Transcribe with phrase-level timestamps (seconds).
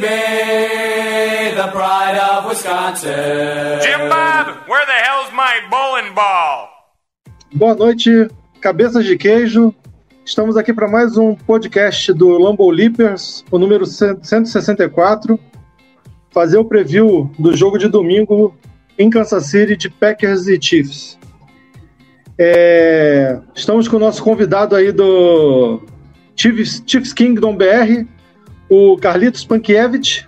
[0.00, 3.80] Baby, the pride of Wisconsin.
[3.80, 6.68] Jim Bob, where the hell's my bowling ball?
[7.54, 8.28] Boa noite,
[8.60, 9.74] cabeças de queijo.
[10.24, 15.38] Estamos aqui para mais um podcast do Lambo Leapers, o número 164.
[16.30, 18.54] Fazer o preview do jogo de domingo
[18.98, 21.18] em Kansas City de Packers e Chiefs.
[22.38, 25.80] É, estamos com o nosso convidado aí do
[26.34, 28.04] Chiefs, Chiefs Kingdom BR,
[28.68, 30.26] o Carlitos Pankiewicz.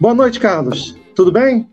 [0.00, 0.96] Boa noite, Carlos.
[1.14, 1.68] Tudo bem?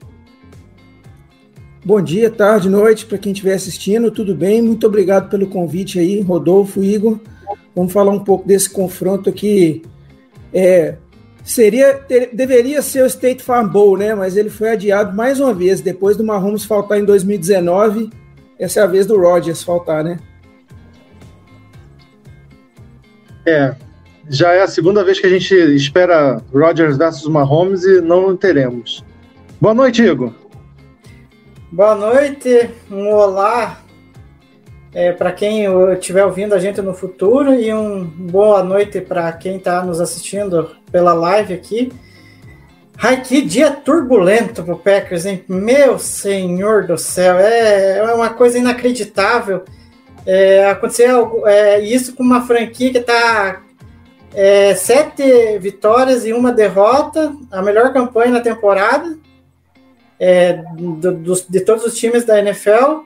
[1.83, 4.59] Bom dia, tarde, noite para quem estiver assistindo, tudo bem?
[4.59, 7.19] Muito obrigado pelo convite aí, Rodolfo, Igor.
[7.75, 9.83] Vamos falar um pouco desse confronto aqui.
[10.51, 10.95] É,
[11.43, 14.15] seria, ter, deveria ser o State Farm Bowl, né?
[14.15, 18.09] Mas ele foi adiado mais uma vez, depois do Mahomes faltar em 2019.
[18.57, 20.17] Essa é a vez do Rodgers faltar, né?
[23.45, 23.75] É,
[24.29, 29.03] já é a segunda vez que a gente espera Rodgers versus Mahomes e não teremos.
[29.61, 30.31] Boa noite, Igor.
[31.71, 33.81] Boa noite, um olá
[34.93, 39.57] é, para quem estiver ouvindo a gente no futuro e um boa noite para quem
[39.57, 41.91] está nos assistindo pela live aqui.
[42.97, 45.43] Ai, que dia turbulento pro Packers, hein?
[45.49, 49.65] Meu senhor do céu, é, é uma coisa inacreditável.
[50.25, 53.64] É, aconteceu é, isso com uma franquia que está
[54.35, 59.17] é, sete vitórias e uma derrota, a melhor campanha na temporada
[60.19, 63.05] é, do, do, de todos os times da NFL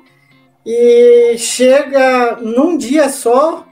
[0.65, 3.67] e chega num dia só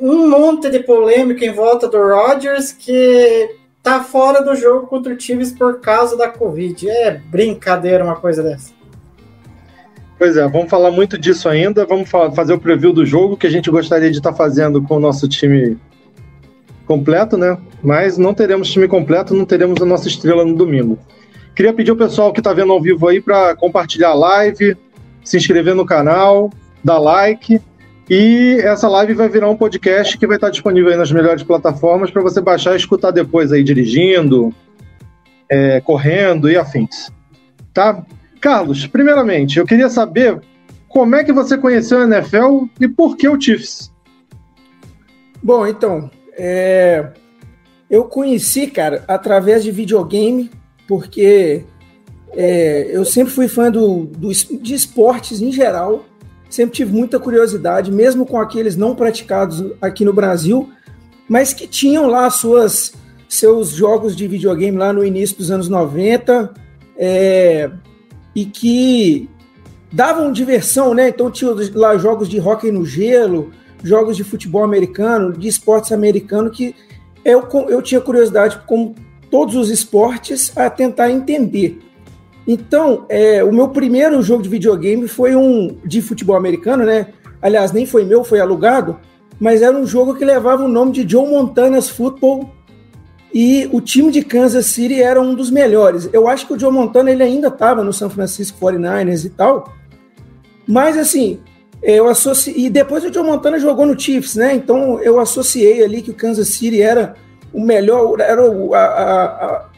[0.00, 5.18] um monte de polêmica em volta do Rodgers que tá fora do jogo contra o
[5.18, 6.88] Chiefs por causa da Covid.
[6.88, 8.72] É brincadeira uma coisa dessa.
[10.18, 11.86] Pois é, vamos falar muito disso ainda.
[11.86, 15.00] Vamos fazer o preview do jogo que a gente gostaria de estar fazendo com o
[15.00, 15.78] nosso time
[16.90, 17.56] completo, né?
[17.80, 20.98] Mas não teremos time completo, não teremos a nossa estrela no domingo.
[21.54, 24.76] Queria pedir ao pessoal que está vendo ao vivo aí para compartilhar a live,
[25.22, 26.50] se inscrever no canal,
[26.82, 27.60] dar like.
[28.08, 32.10] E essa live vai virar um podcast que vai estar disponível aí nas melhores plataformas
[32.10, 34.52] para você baixar e escutar depois aí dirigindo,
[35.48, 37.08] é, correndo e afins.
[37.72, 38.04] Tá?
[38.40, 40.40] Carlos, primeiramente, eu queria saber
[40.88, 43.92] como é que você conheceu a NFL e por que o Chiefs?
[45.40, 47.12] Bom, então, é...
[47.90, 50.50] eu conheci, cara, através de videogame,
[50.88, 51.64] porque
[52.32, 56.04] é, eu sempre fui fã do, do, de esportes em geral,
[56.48, 60.70] sempre tive muita curiosidade, mesmo com aqueles não praticados aqui no Brasil,
[61.28, 62.92] mas que tinham lá suas,
[63.28, 66.52] seus jogos de videogame lá no início dos anos 90
[66.96, 67.70] é,
[68.34, 69.28] e que
[69.92, 71.08] davam diversão, né?
[71.08, 73.52] Então tinha lá jogos de hockey no gelo,
[73.82, 76.74] jogos de futebol americano, de esportes americano que
[77.24, 78.94] eu, eu tinha curiosidade, como
[79.30, 81.80] todos os esportes, a tentar entender.
[82.46, 87.08] Então, é, o meu primeiro jogo de videogame foi um de futebol americano, né?
[87.40, 88.98] Aliás, nem foi meu, foi alugado,
[89.38, 92.50] mas era um jogo que levava o nome de Joe Montana's Football
[93.32, 96.08] e o time de Kansas City era um dos melhores.
[96.12, 99.72] Eu acho que o Joe Montana ele ainda estava no San Francisco 49ers e tal,
[100.66, 101.38] mas assim,
[101.82, 102.66] eu associei.
[102.66, 104.54] E depois o Joe Montana jogou no Chiefs, né?
[104.54, 107.14] Então eu associei ali que o Kansas City era
[107.52, 109.68] o melhor, era o, a, a, a,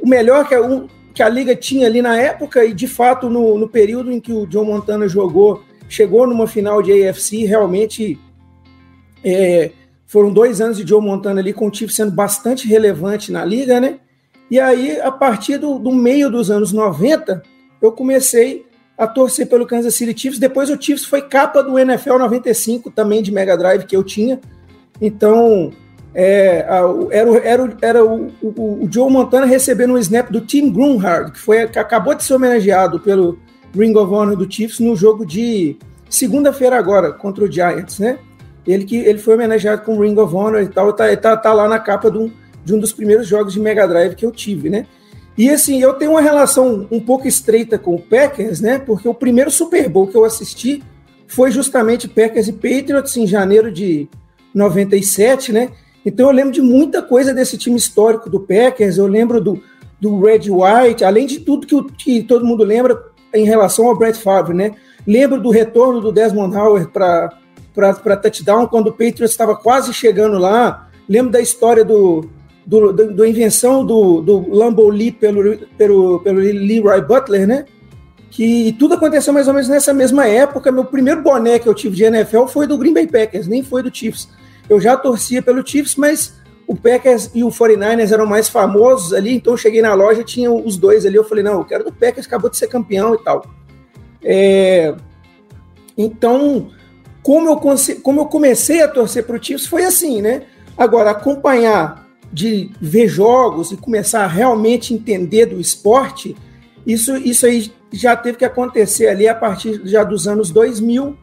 [0.00, 3.58] o melhor que, um, que a liga tinha ali na época, e de fato, no,
[3.58, 8.18] no período em que o Joe Montana jogou, chegou numa final de AFC, realmente
[9.24, 9.72] é,
[10.06, 13.80] foram dois anos de Joe Montana ali, com o Chiefs sendo bastante relevante na liga,
[13.80, 13.98] né?
[14.50, 17.42] E aí, a partir do, do meio dos anos 90,
[17.80, 18.66] eu comecei
[19.00, 20.38] a torcer pelo Kansas City Chiefs.
[20.38, 24.38] Depois o Chiefs foi capa do NFL 95 também de Mega Drive que eu tinha.
[25.00, 25.72] Então,
[26.14, 26.66] é,
[27.10, 31.38] era, era, era o, o, o, Joe Montana recebendo um snap do Tim Grunhard, que,
[31.38, 33.38] foi, que acabou de ser homenageado pelo
[33.74, 35.78] Ring of Honor do Chiefs no jogo de
[36.10, 38.18] segunda-feira agora, contra o Giants, né?
[38.66, 41.54] Ele, que, ele foi homenageado com o Ring of Honor e tal, tá, tá, tá
[41.54, 42.30] lá na capa de um,
[42.62, 44.84] de um dos primeiros jogos de Mega Drive que eu tive, né?
[45.40, 48.78] E assim, eu tenho uma relação um pouco estreita com o Packers, né?
[48.78, 50.82] Porque o primeiro Super Bowl que eu assisti
[51.26, 54.06] foi justamente Packers e Patriots em janeiro de
[54.54, 55.70] 97, né?
[56.04, 59.62] Então eu lembro de muita coisa desse time histórico do Packers, eu lembro do,
[59.98, 63.02] do Red White, além de tudo que, o, que todo mundo lembra
[63.32, 64.72] em relação ao Brett Favre, né?
[65.06, 70.90] Lembro do retorno do Desmond Howard para touchdown, quando o Patriots estava quase chegando lá.
[71.08, 72.28] Lembro da história do,
[72.70, 77.64] do, do, do invenção do, do Lee pelo, pelo, pelo Leroy Butler, né?
[78.30, 80.70] Que tudo aconteceu mais ou menos nessa mesma época.
[80.70, 83.82] Meu primeiro boné que eu tive de NFL foi do Green Bay Packers, nem foi
[83.82, 84.28] do Chiefs.
[84.68, 86.34] Eu já torcia pelo Chiefs, mas
[86.64, 90.52] o Packers e o 49ers eram mais famosos ali, então eu cheguei na loja tinha
[90.52, 91.16] os dois ali.
[91.16, 93.44] Eu falei, não, eu quero do Packers, acabou de ser campeão e tal.
[94.22, 94.94] É...
[95.98, 96.68] Então,
[97.20, 97.60] como eu,
[98.00, 100.44] como eu comecei a torcer para o Chiefs foi assim, né?
[100.78, 106.36] Agora, acompanhar de ver jogos e começar a realmente entender do esporte,
[106.86, 111.16] isso, isso aí já teve que acontecer ali a partir já dos anos 2000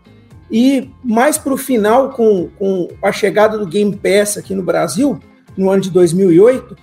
[0.50, 5.19] e mais para o final, com, com a chegada do Game Pass aqui no Brasil,
[5.57, 6.75] no ano de 2008,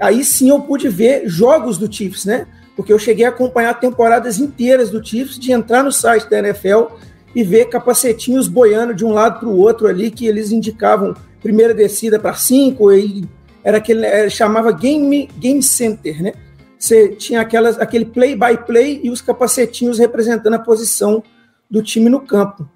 [0.00, 2.46] aí sim eu pude ver jogos do Chiefs, né?
[2.74, 6.86] Porque eu cheguei a acompanhar temporadas inteiras do Chiefs, de entrar no site da NFL
[7.34, 11.74] e ver capacetinhos boiando de um lado para o outro ali, que eles indicavam primeira
[11.74, 13.24] descida para cinco, e
[13.64, 16.32] era aquele, era, chamava Game, Game Center, né?
[16.78, 18.56] Você tinha aquelas, aquele play-by-play
[18.96, 21.22] -play e os capacetinhos representando a posição
[21.70, 22.68] do time no campo.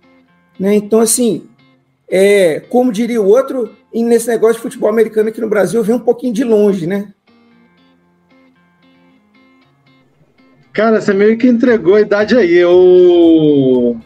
[0.58, 0.76] Né?
[0.76, 1.48] Então, assim,
[2.08, 6.00] é, como diria o outro, nesse negócio de futebol americano aqui no Brasil, vem um
[6.00, 7.12] pouquinho de longe, né?
[10.72, 12.54] Cara, você meio que entregou a idade aí.
[12.54, 13.98] Eu.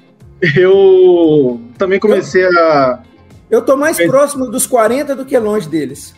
[0.57, 3.03] Eu também comecei a.
[3.51, 6.15] Eu tô mais próximo dos 40 do que longe deles.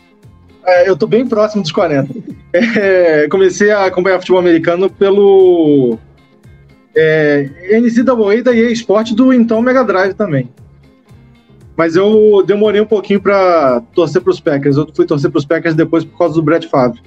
[0.65, 2.13] É, eu tô bem próximo dos 40.
[2.55, 5.99] É, comecei a acompanhar futebol americano pelo
[6.95, 7.49] é,
[7.81, 10.51] NCAA da EA Sport do então Mega Drive também.
[11.75, 14.77] Mas eu demorei um pouquinho para torcer para os Packers.
[14.77, 17.01] Eu fui torcer para os Packers depois por causa do Brett Favre.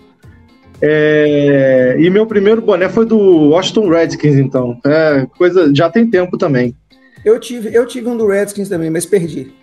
[0.81, 4.80] É, e meu primeiro boné foi do Washington Redskins, então.
[4.84, 6.75] É, coisa já tem tempo também.
[7.24, 9.54] Eu tive, eu tive um do Redskins também, mas perdi.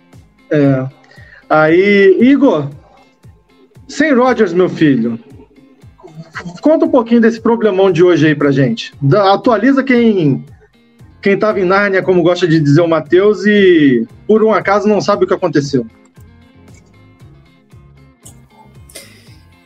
[0.49, 0.85] É.
[1.49, 2.69] Aí, Igor,
[3.87, 5.19] sem Rodgers, meu filho,
[6.61, 8.93] conta um pouquinho desse problemão de hoje aí pra gente.
[9.13, 10.45] atualiza quem
[11.23, 14.99] quem estava em Nárnia, como gosta de dizer o Matheus, e por um acaso não
[14.99, 15.87] sabe o que aconteceu.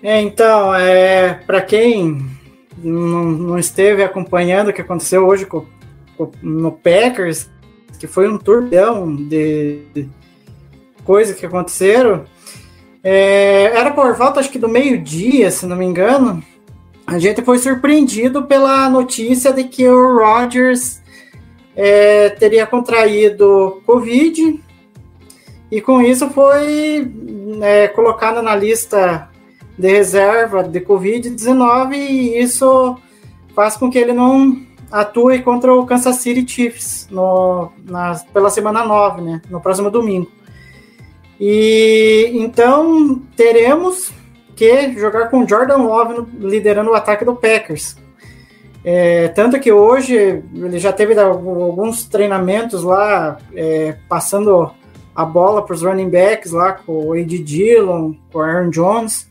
[0.04, 2.24] É, então, é, para quem
[2.78, 5.66] não, não, esteve acompanhando o que aconteceu hoje com,
[6.16, 7.50] com, no Packers,
[8.00, 10.08] que foi um turbilhão de, de
[11.04, 12.26] coisas que aconteceram,
[13.10, 16.44] é, era por volta, acho que do meio-dia, se não me engano,
[17.06, 21.02] a gente foi surpreendido pela notícia de que o Rodgers
[21.74, 24.62] é, teria contraído Covid
[25.72, 27.10] e com isso foi
[27.62, 29.30] é, colocado na lista
[29.80, 32.98] de reserva de Covid-19 e isso
[33.56, 34.62] faz com que ele não
[34.92, 40.30] atue contra o Kansas City Chiefs no, na, pela semana 9, né, no próximo domingo.
[41.40, 44.12] E então teremos
[44.56, 47.96] que jogar com Jordan Love liderando o ataque do Packers.
[48.84, 54.72] É, tanto que hoje ele já teve alguns treinamentos lá, é, passando
[55.14, 59.28] a bola para os running backs lá com o Ed Dillon, com o Aaron Jones,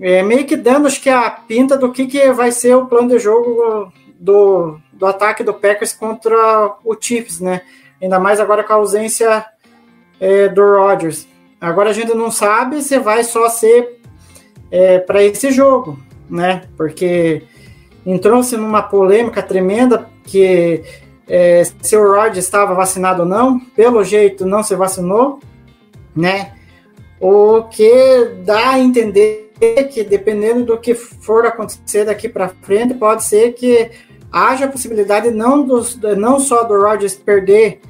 [0.00, 3.08] é, meio que dando acho que a pinta do que, que vai ser o plano
[3.08, 7.62] de jogo do, do ataque do Packers contra o Chiefs, né?
[8.00, 9.44] Ainda mais agora com a ausência
[10.22, 11.26] é, do Rodgers.
[11.60, 13.98] Agora a gente não sabe se vai só ser
[14.70, 15.98] é, para esse jogo,
[16.30, 16.62] né?
[16.76, 17.42] Porque
[18.06, 20.84] entrou-se numa polêmica tremenda que
[21.28, 25.40] é, se o Rod estava vacinado ou não, pelo jeito não se vacinou,
[26.14, 26.52] né?
[27.18, 29.50] O que dá a entender
[29.92, 33.90] que dependendo do que for acontecer daqui para frente, pode ser que
[34.30, 37.80] haja a possibilidade não, dos, não só do Rodgers perder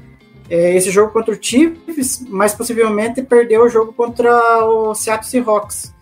[0.52, 5.94] é, esse jogo contra o Chiefs, mas possivelmente perder o jogo contra o Seattle Seahawks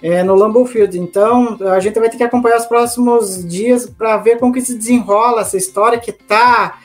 [0.00, 0.96] é, no Lambeau Field.
[0.96, 4.76] Então, a gente vai ter que acompanhar os próximos dias para ver como que se
[4.76, 6.78] desenrola essa história que tá,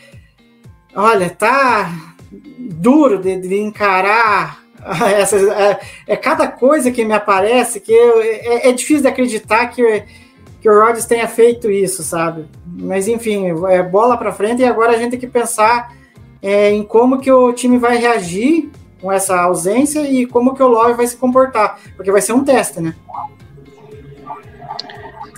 [0.95, 1.93] olha, tá
[2.57, 4.65] duro de, de encarar.
[5.15, 9.67] Essa, é, é, cada coisa que me aparece que eu, é, é, difícil de acreditar
[9.67, 10.03] que,
[10.61, 12.45] que o Rodgers tenha feito isso, sabe?
[12.65, 15.91] Mas enfim, é bola para frente e agora a gente tem que pensar
[16.45, 18.69] é, em como que o time vai reagir
[19.01, 22.43] com essa ausência e como que o Love vai se comportar, porque vai ser um
[22.43, 22.93] teste, né?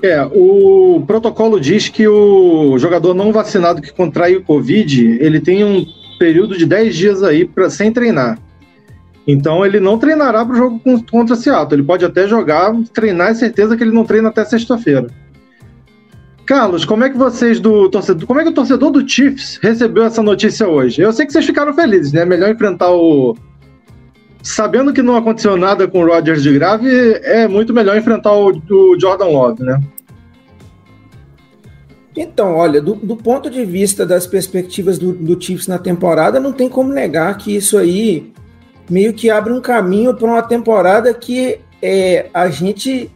[0.04, 5.64] É, o protocolo diz que o jogador não vacinado que contrai o Covid, ele tem
[5.64, 5.86] um
[6.20, 8.38] período de 10 dias aí pra, sem treinar.
[9.26, 11.80] Então ele não treinará para o jogo con- contra Seattle.
[11.80, 15.08] Ele pode até jogar, treinar, é certeza que ele não treina até sexta-feira.
[16.48, 20.06] Carlos, como é que vocês do torcedor, como é que o torcedor do Chiefs recebeu
[20.06, 21.02] essa notícia hoje?
[21.02, 22.24] Eu sei que vocês ficaram felizes, né?
[22.24, 23.36] Melhor enfrentar o
[24.42, 26.90] sabendo que não aconteceu nada com o Rodgers de grave,
[27.22, 29.82] é muito melhor enfrentar o, o Jordan Love, né?
[32.16, 36.54] Então, olha, do, do ponto de vista das perspectivas do, do Chiefs na temporada, não
[36.54, 38.32] tem como negar que isso aí
[38.90, 43.12] meio que abre um caminho para uma temporada que é, a gente.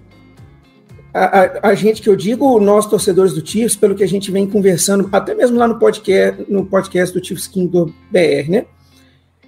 [1.14, 4.32] A, a, a gente que eu digo, nós torcedores do Chiefs, pelo que a gente
[4.32, 8.66] vem conversando, até mesmo lá no podcast, no podcast do Chiefs Kingdom BR, né?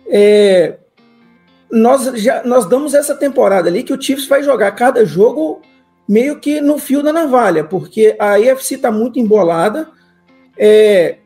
[0.07, 0.77] É,
[1.71, 5.61] nós, já, nós damos essa temporada ali que o Chiefs vai jogar cada jogo
[6.07, 9.87] meio que no fio da navalha, porque a AFC está muito embolada.
[10.57, 11.17] É,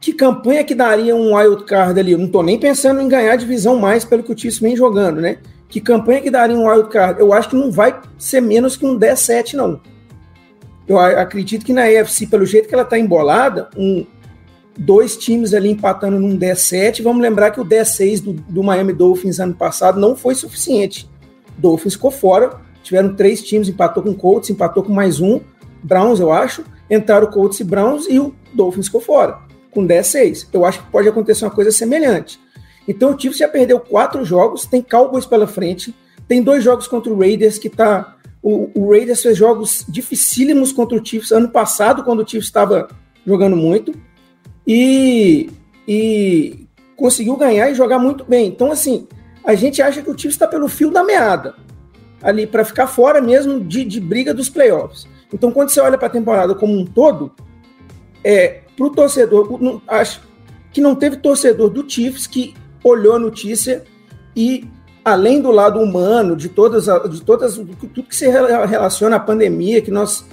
[0.00, 2.12] que campanha que daria um wild card ali?
[2.12, 5.20] Eu não estou nem pensando em ganhar divisão mais pelo que o Chiefs vem jogando,
[5.20, 5.38] né?
[5.70, 7.20] Que campanha que daria um wild card?
[7.20, 9.80] Eu acho que não vai ser menos que um 10-7, não.
[10.86, 14.04] Eu acredito que na AFC, pelo jeito que ela está embolada, um,
[14.76, 17.02] dois times ali empatando num 10-7.
[17.02, 21.08] Vamos lembrar que o 10-6 do, do Miami Dolphins ano passado não foi suficiente.
[21.56, 25.40] Dolphins ficou fora, tiveram três times, empatou com o Colts, empatou com mais um,
[25.82, 26.64] Browns, eu acho.
[26.90, 29.38] Entraram o Colts e Browns e o Dolphins ficou fora,
[29.70, 30.48] com 10-6.
[30.52, 32.40] Eu acho que pode acontecer uma coisa semelhante.
[32.86, 35.94] Então o Chiefs já perdeu quatro jogos, tem Cowboys pela frente,
[36.26, 38.16] tem dois jogos contra o Raiders que tá.
[38.42, 42.88] O, o Raiders fez jogos dificílimos contra o Chiefs ano passado, quando o Chiefs estava
[43.26, 43.94] jogando muito,
[44.66, 45.50] e,
[45.86, 48.48] e conseguiu ganhar e jogar muito bem.
[48.48, 49.06] Então, assim,
[49.44, 51.54] a gente acha que o Chiefs está pelo fio da meada
[52.22, 55.06] ali para ficar fora mesmo de, de briga dos playoffs.
[55.32, 57.32] Então, quando você olha para a temporada como um todo,
[58.22, 60.20] é para o torcedor, acho
[60.72, 63.84] que não teve torcedor do Chiefs que olhou a notícia
[64.36, 64.68] e
[65.04, 69.80] além do lado humano, de todas, de todas, tudo que se rela- relaciona à pandemia,
[69.80, 70.24] que nós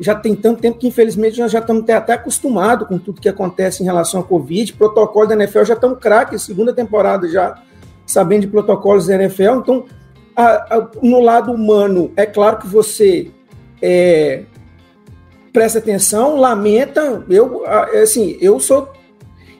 [0.00, 3.82] já tem tanto tempo que infelizmente nós já estamos até, acostumados com tudo que acontece
[3.82, 7.62] em relação à Covid, protocolo da NFL já estão craque, segunda temporada já
[8.06, 9.84] sabendo de protocolos da NFL, então
[10.34, 13.30] a- a- no lado humano, é claro que você
[13.80, 14.44] é,
[15.52, 17.22] presta atenção, lamenta.
[17.28, 18.90] Eu, a- assim, eu sou.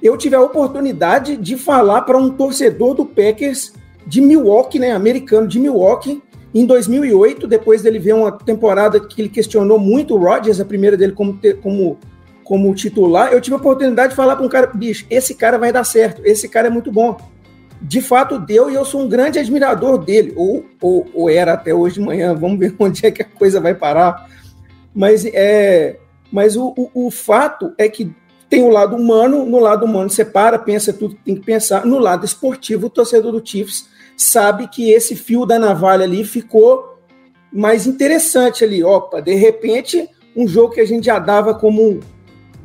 [0.04, 3.72] Eu tive a oportunidade de falar para um torcedor do Packers
[4.06, 6.22] de Milwaukee, né, americano de Milwaukee,
[6.54, 10.94] em 2008, depois dele ver uma temporada que ele questionou muito o Rodgers, a primeira
[10.94, 11.98] dele como, como,
[12.44, 13.32] como titular.
[13.32, 16.20] Eu tive a oportunidade de falar para um cara, bicho, esse cara vai dar certo,
[16.22, 17.16] esse cara é muito bom
[17.80, 21.74] de fato deu e eu sou um grande admirador dele, ou, ou, ou era até
[21.74, 24.28] hoje de manhã, vamos ver onde é que a coisa vai parar.
[24.94, 25.96] Mas, é,
[26.32, 28.10] mas o, o, o fato é que
[28.54, 31.84] tem o lado humano, no lado humano você para, pensa tudo que tem que pensar,
[31.84, 37.00] no lado esportivo, o torcedor do Chiefs sabe que esse fio da navalha ali ficou
[37.52, 38.84] mais interessante ali.
[38.84, 41.98] Opa, de repente, um jogo que a gente já dava como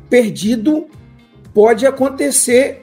[0.08, 0.86] perdido
[1.52, 2.82] pode acontecer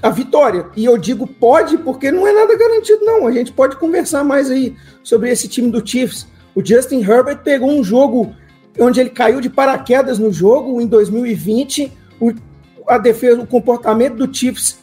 [0.00, 0.66] a vitória.
[0.76, 3.26] E eu digo pode porque não é nada garantido, não.
[3.26, 6.28] A gente pode conversar mais aí sobre esse time do Chiefs.
[6.54, 8.36] O Justin Herbert pegou um jogo
[8.78, 11.92] onde ele caiu de paraquedas no jogo em 2020.
[12.20, 12.32] O,
[12.88, 14.78] a defesa, o comportamento do Chiefs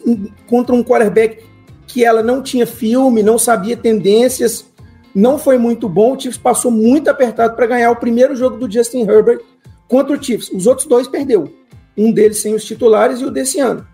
[0.48, 1.44] contra um quarterback
[1.88, 4.66] que ela não tinha filme, não sabia tendências,
[5.14, 6.16] não foi muito bom.
[6.16, 9.42] O Chiefs passou muito apertado para ganhar o primeiro jogo do Justin Herbert
[9.88, 10.50] contra o Chiefs.
[10.52, 11.52] Os outros dois perdeu.
[11.98, 13.86] Um deles sem os titulares e o desse ano.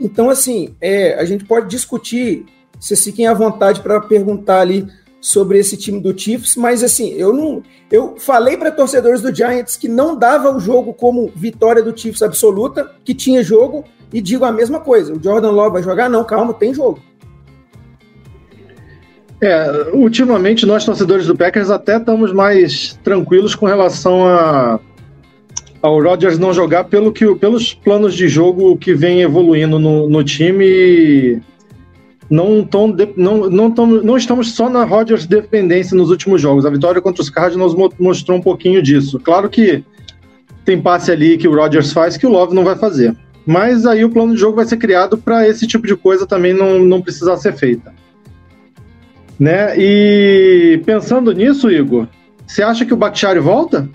[0.00, 2.44] Então, assim, é, a gente pode discutir,
[2.78, 4.86] vocês fiquem à vontade para perguntar ali
[5.22, 7.62] sobre esse time do Chiefs, mas assim, eu não.
[7.88, 12.22] Eu falei para torcedores do Giants que não dava o jogo como vitória do Chiefs
[12.22, 15.14] absoluta, que tinha jogo, e digo a mesma coisa.
[15.14, 16.10] O Jordan Love vai jogar?
[16.10, 17.00] Não, calma, tem jogo.
[19.40, 24.80] É, ultimamente nós torcedores do Packers até estamos mais tranquilos com relação a
[25.80, 30.22] ao Rodgers não jogar pelo que, pelos planos de jogo que vem evoluindo no, no
[30.22, 30.64] time.
[30.64, 31.40] e
[32.32, 36.64] Não, tão não, não, tão, não estamos só na Rodgers dependência nos últimos jogos.
[36.64, 39.20] A vitória contra os Cardinals mo- mostrou um pouquinho disso.
[39.20, 39.84] Claro que
[40.64, 43.14] tem passe ali que o Rodgers faz que o Love não vai fazer.
[43.44, 46.54] Mas aí o plano de jogo vai ser criado para esse tipo de coisa também
[46.54, 47.92] não, não precisar ser feita.
[49.38, 49.74] Né?
[49.76, 52.08] E pensando nisso, Igor,
[52.46, 53.86] você acha que o Bakhtiari volta?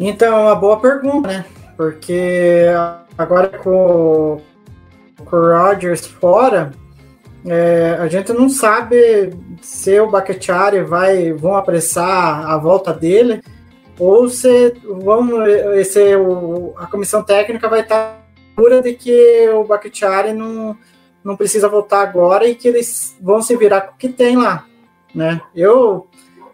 [0.00, 1.44] Então, é uma boa pergunta, né?
[1.78, 2.66] Porque
[3.16, 4.40] agora com,
[5.24, 6.72] com o Rodgers fora,
[7.46, 9.32] é, a gente não sabe
[9.62, 13.40] se o Bakhtiari vai vão apressar a volta dele.
[13.96, 18.24] ou se vamos, esse, o, a comissão técnica vai estar
[18.56, 20.76] segura de que o Bakhtiari não,
[21.22, 24.66] não precisa voltar agora e que eles vão se virar com o que tem lá,
[25.14, 25.40] né?
[25.54, 26.08] Eu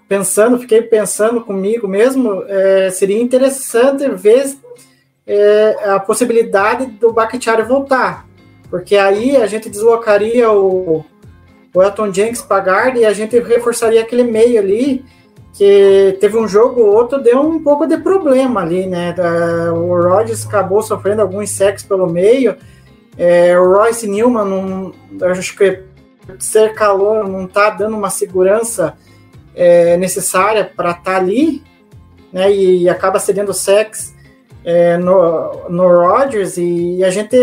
[0.07, 4.55] pensando, fiquei pensando comigo mesmo, é, seria interessante ver
[5.27, 8.27] é, a possibilidade do Bakhtiari voltar,
[8.71, 11.05] porque aí a gente deslocaria o,
[11.75, 15.05] o Elton Jenks para guarda e a gente reforçaria aquele meio ali
[15.55, 19.15] que teve um jogo ou outro, deu um pouco de problema ali, né?
[19.73, 22.57] O Rodgers acabou sofrendo alguns sacks pelo meio.
[23.17, 25.81] É, o Royce Newman, acho que
[26.39, 28.95] ser calor não tá dando uma segurança
[29.55, 31.63] é, necessária para estar tá ali,
[32.33, 32.51] né?
[32.53, 34.14] E, e, acaba cedendo sacks
[34.65, 37.37] é, no, no Rodgers e a gente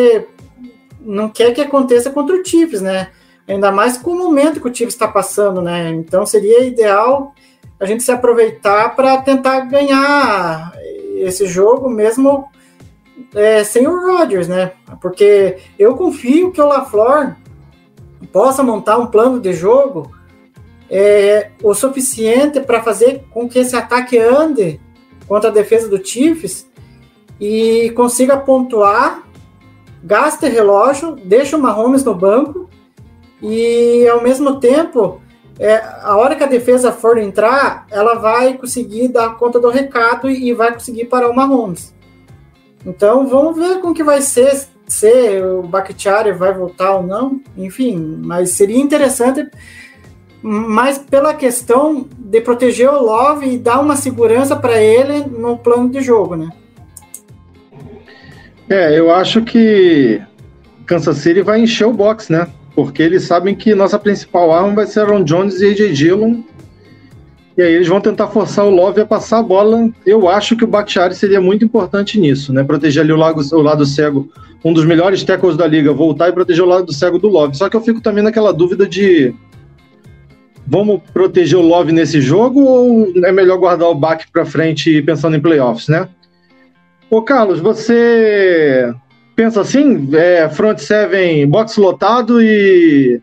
[1.00, 3.10] não quer que aconteça contra o Chiefs, né?
[3.48, 5.90] Ainda mais com o momento que o Chiefs está passando, né?
[5.90, 7.34] Então seria ideal
[7.80, 10.74] a gente se aproveitar para tentar ganhar
[11.16, 12.48] esse jogo mesmo
[13.36, 14.72] é, sem o Rodgers, né?
[15.02, 17.36] Porque eu confio que o LaFleur
[18.32, 20.12] possa montar um plano de jogo
[20.90, 24.80] é, o suficiente para fazer com que esse ataque ande
[25.28, 26.70] contra a defesa do Chiefs
[27.42, 29.24] e consiga pontuar,
[30.04, 32.70] gaste relógio, deixe o Mahomes no banco
[33.42, 35.20] e ao mesmo tempo
[35.60, 40.30] é, a hora que a defesa for entrar, ela vai conseguir dar conta do recado
[40.30, 41.94] e vai conseguir parar o Mahomes.
[42.86, 48.20] Então vamos ver como que vai ser, se o Bakhtiari vai voltar ou não, enfim,
[48.24, 49.50] mas seria interessante,
[50.44, 55.90] mas pela questão de proteger o Love e dar uma segurança para ele no plano
[55.90, 56.50] de jogo, né?
[58.72, 60.22] É, eu acho que
[60.86, 62.48] Kansas City vai encher o box, né?
[62.76, 66.42] porque eles sabem que nossa principal arma vai ser Aaron Jones e AJ Dillon.
[67.58, 69.90] E aí eles vão tentar forçar o Love a passar a bola.
[70.06, 72.64] Eu acho que o Bakhtiari seria muito importante nisso, né?
[72.64, 74.30] Proteger ali o, lago, o lado cego,
[74.64, 77.58] um dos melhores tackles da liga, voltar e proteger o lado cego do Love.
[77.58, 79.34] Só que eu fico também naquela dúvida de
[80.66, 85.36] vamos proteger o Love nesse jogo ou é melhor guardar o back para frente pensando
[85.36, 86.08] em playoffs, né?
[87.12, 88.90] Ô Carlos, você
[89.36, 90.08] pensa assim?
[90.16, 93.20] É, front seven, box lotado e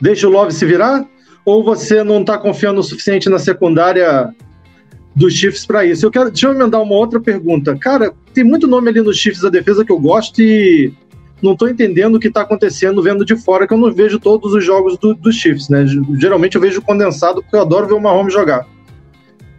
[0.00, 1.06] deixa o Love se virar?
[1.44, 4.34] Ou você não está confiando o suficiente na secundária
[5.14, 6.06] dos Chiefs para isso?
[6.06, 7.76] Eu quero, deixa eu emendar uma outra pergunta.
[7.76, 10.90] Cara, tem muito nome ali nos Chiefs da defesa que eu gosto e
[11.42, 14.54] não estou entendendo o que está acontecendo vendo de fora, que eu não vejo todos
[14.54, 15.84] os jogos do, dos Chiefs, né?
[16.18, 18.66] Geralmente eu vejo condensado porque eu adoro ver o Mahomes jogar.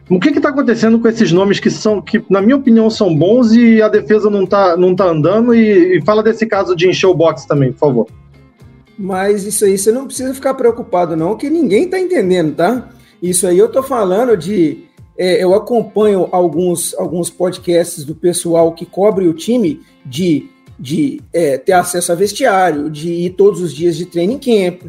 [0.10, 3.52] O que está acontecendo com esses nomes que são, que na minha opinião são bons
[3.52, 5.54] e a defesa não está não tá andando?
[5.54, 8.08] E, e fala desse caso de encher o box também, por favor.
[8.98, 12.90] Mas isso aí você não precisa ficar preocupado, não, que ninguém está entendendo, tá?
[13.22, 14.86] Isso aí eu tô falando de.
[15.18, 20.48] É, eu acompanho alguns, alguns podcasts do pessoal que cobre o time de,
[20.80, 24.84] de é, ter acesso a vestiário, de ir todos os dias de training camp,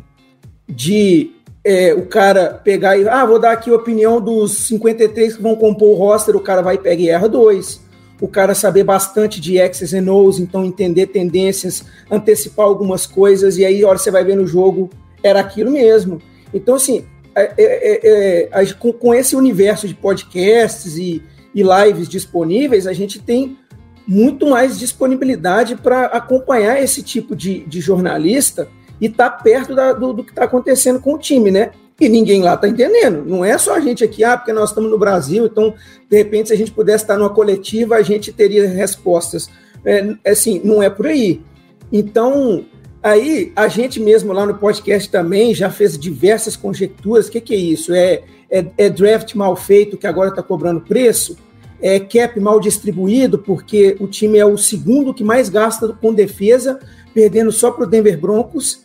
[0.68, 1.30] de
[1.68, 5.54] é, o cara pegar e, ah, vou dar aqui a opinião dos 53 que vão
[5.54, 7.78] compor o roster, o cara vai e pega e erra dois.
[8.22, 13.66] O cara saber bastante de X's and O's, então entender tendências, antecipar algumas coisas, e
[13.66, 14.88] aí, hora você vai ver no jogo,
[15.22, 16.22] era aquilo mesmo.
[16.54, 17.04] Então, assim,
[17.36, 21.22] é, é, é, com, com, esse universo de podcasts e,
[21.54, 23.58] e lives disponíveis, a gente tem
[24.06, 28.66] muito mais disponibilidade para acompanhar esse tipo de, de jornalista
[29.00, 31.70] e tá perto da, do, do, que está acontecendo com o time, né?
[32.00, 33.24] E ninguém lá está entendendo.
[33.24, 35.74] Não é só a gente aqui, ah, porque nós estamos no Brasil, então,
[36.08, 39.50] de repente, se a gente pudesse estar numa coletiva, a gente teria respostas.
[39.84, 41.40] É, assim, não é por aí.
[41.92, 42.64] Então,
[43.02, 47.26] aí, a gente mesmo lá no podcast também já fez diversas conjecturas.
[47.26, 47.92] O que, que é isso?
[47.92, 51.36] É, é, é draft mal feito, que agora está cobrando preço?
[51.80, 56.78] É cap mal distribuído, porque o time é o segundo que mais gasta com defesa,
[57.12, 58.82] perdendo só para o Denver Broncos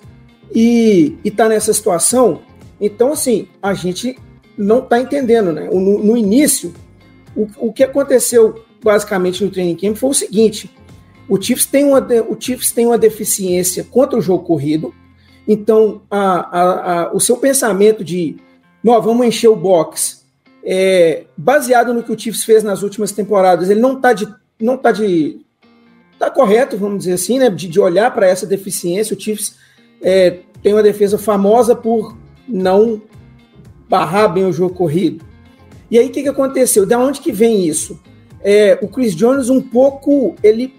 [0.54, 2.42] e está nessa situação.
[2.80, 4.18] Então, assim, a gente
[4.58, 5.70] não está entendendo, né?
[5.72, 6.74] No, no início,
[7.36, 10.70] o, o, que aconteceu basicamente no training camp foi o seguinte:
[11.28, 14.94] o Chiefs tem uma, o Chiefs tem uma deficiência contra o jogo corrido,
[15.48, 18.38] então a, a, a, o seu pensamento de
[18.84, 20.26] nós vamos encher o box,
[20.64, 24.28] é, baseado no que o Chiefs fez nas últimas temporadas, ele não está de,
[24.60, 25.40] não tá de
[26.20, 29.16] tá correto, vamos dizer assim, né, de, de olhar para essa deficiência.
[29.16, 29.56] O Chiefs
[30.04, 32.16] é, tem uma defesa famosa por
[32.48, 33.02] não
[33.90, 35.24] barrar bem o jogo corrido.
[35.90, 36.86] E aí o que, que aconteceu?
[36.86, 38.00] Da onde que vem isso?
[38.42, 40.74] É, o Chris Jones um pouco ele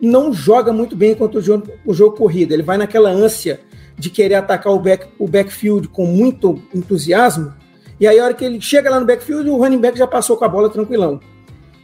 [0.00, 2.52] não joga muito bem contra o jogo, o jogo corrido.
[2.52, 3.60] Ele vai naquela ânsia
[3.96, 7.52] de querer atacar o, back, o backfield com muito entusiasmo.
[8.00, 10.36] E aí, a hora que ele chega lá no backfield, o running back já passou
[10.36, 11.20] com a bola tranquilão.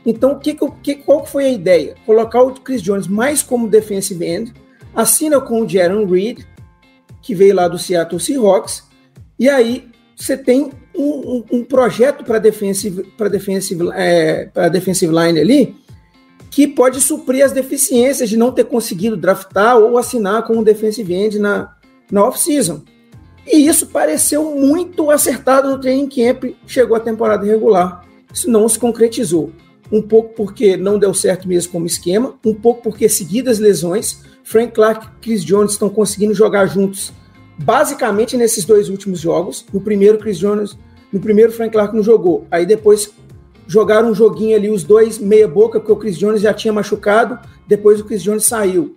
[0.05, 1.95] Então, que, que, qual foi a ideia?
[2.05, 4.53] Colocar o Chris Jones mais como defensive end,
[4.95, 6.41] assina com o Jaron Reed,
[7.23, 8.85] que veio lá do Seattle Seahawks,
[9.39, 15.39] e aí você tem um, um, um projeto para defensive, para defensive, é, defensive line
[15.39, 15.77] ali,
[16.51, 21.15] que pode suprir as deficiências de não ter conseguido draftar ou assinar com um defensive
[21.15, 21.73] end na,
[22.11, 22.83] na off-season.
[23.47, 28.05] E isso pareceu muito acertado no training camp, chegou a temporada regular.
[28.33, 29.53] Isso não se concretizou.
[29.91, 34.73] Um pouco porque não deu certo mesmo como esquema, um pouco porque seguidas lesões, Frank
[34.73, 37.13] Clark e Chris Jones estão conseguindo jogar juntos
[37.59, 39.67] basicamente nesses dois últimos jogos.
[39.71, 40.75] No primeiro, Chris Jones,
[41.13, 42.47] no primeiro, Frank Clark não jogou.
[42.51, 43.13] Aí depois
[43.67, 47.39] jogaram um joguinho ali, os dois meia boca, porque o Chris Jones já tinha machucado,
[47.67, 48.97] depois o Chris Jones saiu.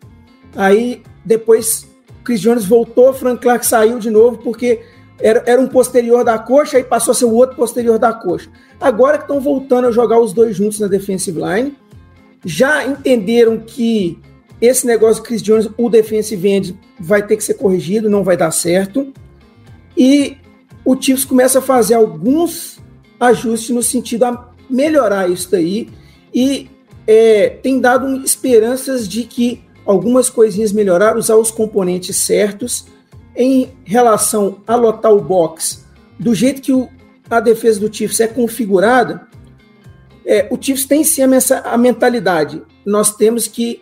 [0.55, 1.85] Aí depois
[2.23, 4.79] Chris Jones voltou, Frank Clark saiu de novo, porque
[5.19, 8.49] era, era um posterior da coxa e passou a ser o outro posterior da coxa.
[8.79, 11.75] Agora que estão voltando a jogar os dois juntos na defensive line,
[12.45, 14.17] já entenderam que
[14.61, 18.37] esse negócio do Chris Jones, o defensive end, vai ter que ser corrigido, não vai
[18.37, 19.11] dar certo.
[19.97, 20.37] E
[20.85, 22.79] o Chiefs começa a fazer alguns
[23.19, 25.89] ajustes no sentido a melhorar isso daí
[26.33, 26.69] e
[27.05, 32.85] é, tem dado esperanças de que algumas coisinhas melhoraram, usar os componentes certos
[33.35, 35.83] em relação a lotar o box
[36.19, 36.87] do jeito que o,
[37.29, 39.27] a defesa do Chiefs é configurada,
[40.23, 41.27] é, o Chiefs tem sim a,
[41.63, 42.61] a mentalidade.
[42.85, 43.81] Nós temos que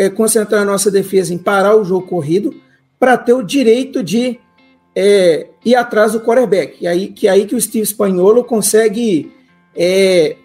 [0.00, 2.54] é, concentrar a nossa defesa em parar o jogo corrido
[2.98, 4.40] para ter o direito de
[4.96, 6.78] é, ir atrás do quarterback.
[6.80, 9.30] E aí, que é aí que o Steve Spaniolo consegue
[9.76, 10.36] é,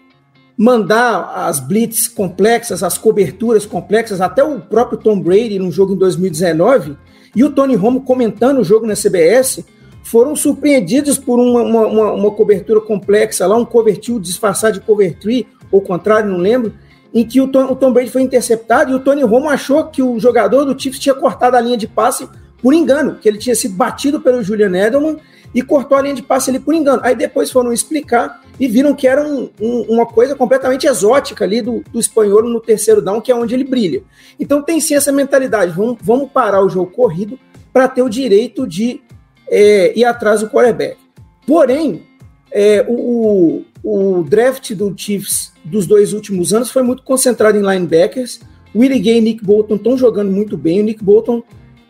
[0.58, 5.98] mandar as blitz complexas, as coberturas complexas, até o próprio Tom Brady no jogo em
[5.98, 6.94] 2019
[7.34, 9.64] e o Tony Romo comentando o jogo na CBS
[10.02, 15.18] foram surpreendidos por uma, uma, uma cobertura complexa lá, um cover two disfarçado de cover
[15.18, 16.74] three, ou contrário, não lembro,
[17.16, 20.02] em que o Tom, o Tom Brady foi interceptado e o Tony Romo achou que
[20.02, 22.28] o jogador do Chiefs tinha cortado a linha de passe
[22.60, 25.16] por engano, que ele tinha sido batido pelo Julian Edelman
[25.54, 27.00] e cortou a linha de passe ali por engano.
[27.02, 31.62] Aí depois foram explicar e viram que era um, um, uma coisa completamente exótica ali
[31.62, 34.02] do, do espanhol no terceiro down, que é onde ele brilha.
[34.38, 37.40] Então tem sim essa mentalidade, vamos, vamos parar o jogo corrido
[37.72, 39.00] para ter o direito de
[39.48, 40.98] é, ir atrás do quarterback.
[41.46, 42.02] Porém,
[42.50, 48.40] é, o, o draft do Chiefs dos dois últimos anos foi muito concentrado em linebackers.
[48.74, 50.80] Willie Gay e Nick Bolton estão jogando muito bem.
[50.80, 51.42] O Nick Bolton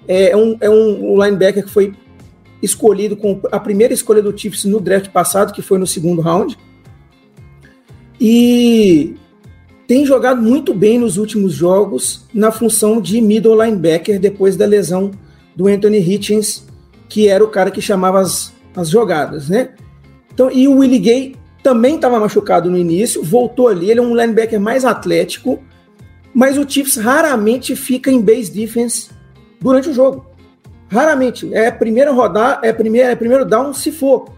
[0.09, 1.95] é, é um, é um linebacker que foi
[2.63, 6.57] escolhido com a primeira escolha do Chiefs no draft passado, que foi no segundo round.
[8.21, 9.15] E
[9.87, 15.11] tem jogado muito bem nos últimos jogos na função de middle linebacker depois da lesão
[15.55, 16.67] do Anthony Hitchens,
[17.09, 19.71] que era o cara que chamava as, as jogadas, né?
[20.37, 24.15] Então, e o Willie Gay também estava machucado no início, voltou ali, ele é um
[24.15, 25.63] linebacker mais atlético,
[26.35, 29.09] mas o Chiefs raramente fica em base defense
[29.59, 30.27] durante o jogo.
[30.89, 31.53] Raramente.
[31.55, 34.29] É primeiro rodar, é primeiro, é primeiro down se for.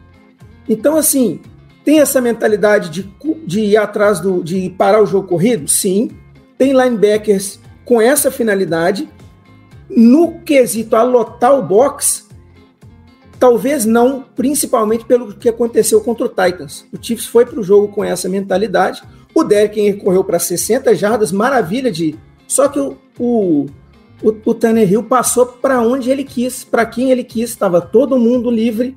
[0.69, 1.41] Então, assim,
[1.85, 3.13] tem essa mentalidade de,
[3.45, 5.67] de ir atrás do, de parar o jogo corrido?
[5.67, 6.13] Sim.
[6.57, 9.09] Tem linebackers com essa finalidade.
[9.91, 12.28] No quesito a lotar o box,
[13.39, 16.85] talvez não, principalmente pelo que aconteceu contra o Titans.
[16.93, 19.03] O Chiefs foi para o jogo com essa mentalidade.
[19.35, 22.17] O Derrick correu para 60 jardas, maravilha de.
[22.47, 23.67] Só que o, o
[24.23, 28.51] o, o Tannehill passou para onde ele quis, para quem ele quis, estava todo mundo
[28.51, 28.97] livre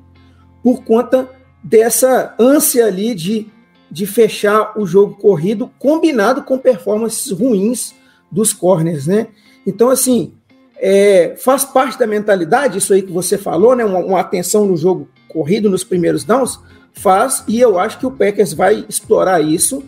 [0.62, 1.28] por conta
[1.62, 3.46] dessa ânsia ali de,
[3.90, 7.94] de fechar o jogo corrido, combinado com performances ruins
[8.30, 9.28] dos corners, né?
[9.66, 10.34] Então, assim,
[10.82, 13.84] é, faz parte da mentalidade, isso aí que você falou, né?
[13.84, 16.58] Uma, uma, atenção no jogo corrido nos primeiros downs,
[16.92, 19.82] faz, e eu acho que o Packers vai explorar isso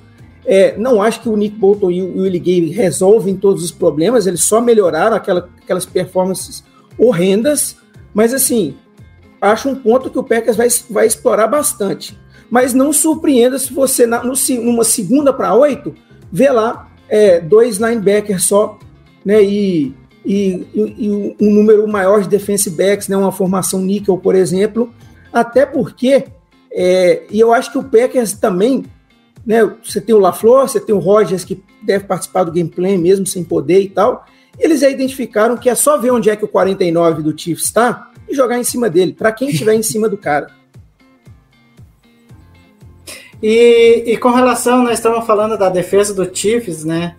[0.46, 4.26] é, não acho que o Nick Bolton e o Willie Gay resolvem todos os problemas,
[4.26, 6.62] eles só melhoraram aquela, aquelas performances
[6.98, 7.76] horrendas,
[8.12, 8.76] mas assim,
[9.40, 12.18] acho um ponto que o Packers vai, vai explorar bastante.
[12.50, 15.94] Mas não surpreenda se você, na, no, numa segunda para oito,
[16.30, 18.78] vê lá é, dois linebackers só,
[19.24, 24.34] né, e, e, e, um número maior de defensive backs, né, uma formação níquel, por
[24.34, 24.92] exemplo,
[25.32, 26.24] até porque,
[26.72, 28.84] é, e eu acho que o Packers também
[29.46, 29.62] né?
[29.82, 33.44] Você tem o LaFleur, você tem o Rogers que deve participar do gameplay mesmo sem
[33.44, 34.24] poder e tal.
[34.58, 38.10] Eles já identificaram que é só ver onde é que o 49 do Chiefs está
[38.28, 40.46] e jogar em cima dele, para quem estiver em cima do cara.
[43.42, 47.14] E, e, com relação, nós estamos falando da defesa do Chiefs, né?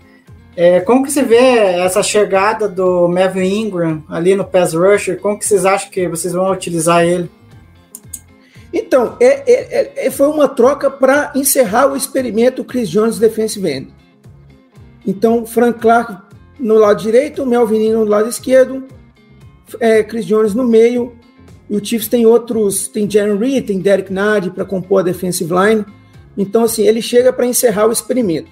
[0.56, 5.20] É, como que você vê essa chegada do Melvin Ingram ali no pass rusher?
[5.20, 7.30] Como que vocês acham que vocês vão utilizar ele?
[8.72, 13.94] Então, é, é, é, foi uma troca para encerrar o experimento Chris Jones Defensive End.
[15.06, 16.26] Então, Frank Clark
[16.60, 18.84] no lado direito, Melvin Ingram no lado esquerdo,
[19.80, 21.14] é, Chris Jones no meio,
[21.70, 25.52] e o Chiefs tem outros, tem Jerry Reed, tem Derek Nadi para compor a defensive
[25.54, 25.86] line.
[26.38, 28.52] Então, assim, ele chega para encerrar o experimento.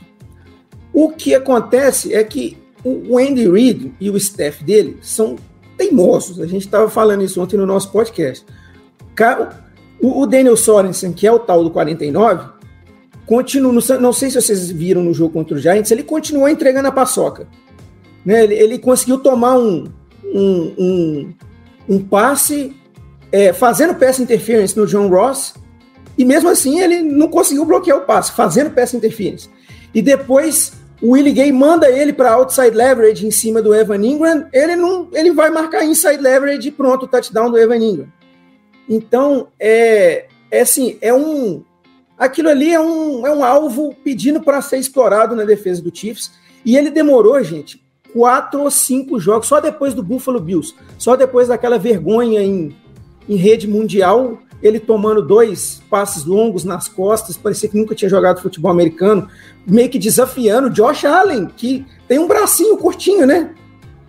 [0.94, 5.38] O que acontece é que o Andy Reid e o staff dele são
[5.78, 6.40] teimosos.
[6.40, 8.46] A gente estava falando isso ontem no nosso podcast.
[10.02, 12.50] O Daniel Sorensen, que é o tal do 49,
[13.26, 16.92] continua, não sei se vocês viram no jogo contra o Giants, ele continuou entregando a
[16.92, 17.48] paçoca.
[18.26, 18.44] Né?
[18.44, 19.86] Ele, ele conseguiu tomar um,
[20.26, 21.34] um, um,
[21.88, 22.76] um passe
[23.32, 25.54] é, fazendo peça interference no John Ross,
[26.18, 29.50] e mesmo assim ele não conseguiu bloquear o passe, fazendo peça interference.
[29.94, 34.48] E depois o Willie Gay manda ele para outside leverage em cima do Evan Ingram,
[34.54, 38.08] ele não, ele vai marcar inside leverage e pronto, touchdown do Evan Ingram.
[38.88, 41.62] Então, é, é assim, é um
[42.18, 46.32] aquilo ali é um, é um alvo pedindo para ser explorado na defesa do Chiefs,
[46.64, 51.50] e ele demorou, gente, quatro ou cinco jogos, só depois do Buffalo Bills, só depois
[51.50, 52.74] daquela vergonha em,
[53.28, 58.42] em rede mundial, ele tomando dois passes longos nas costas, parecia que nunca tinha jogado
[58.42, 59.28] futebol americano,
[59.68, 63.54] meio que desafiando Josh Allen, que tem um bracinho curtinho, né?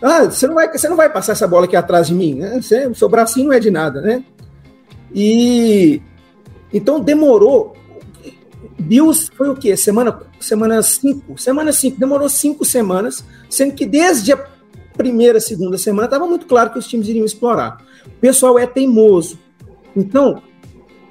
[0.00, 2.60] Ah, você não vai, você não vai passar essa bola aqui atrás de mim, né?
[2.62, 4.24] Você, seu bracinho não é de nada, né?
[5.12, 6.00] E
[6.72, 7.74] então demorou.
[8.78, 9.76] Bills foi o quê?
[9.76, 14.46] Semana semana 5, semana 5, demorou cinco semanas, sendo que desde a
[14.96, 17.82] primeira, segunda semana estava muito claro que os times iriam explorar.
[18.06, 19.38] O pessoal é teimoso.
[19.96, 20.42] Então,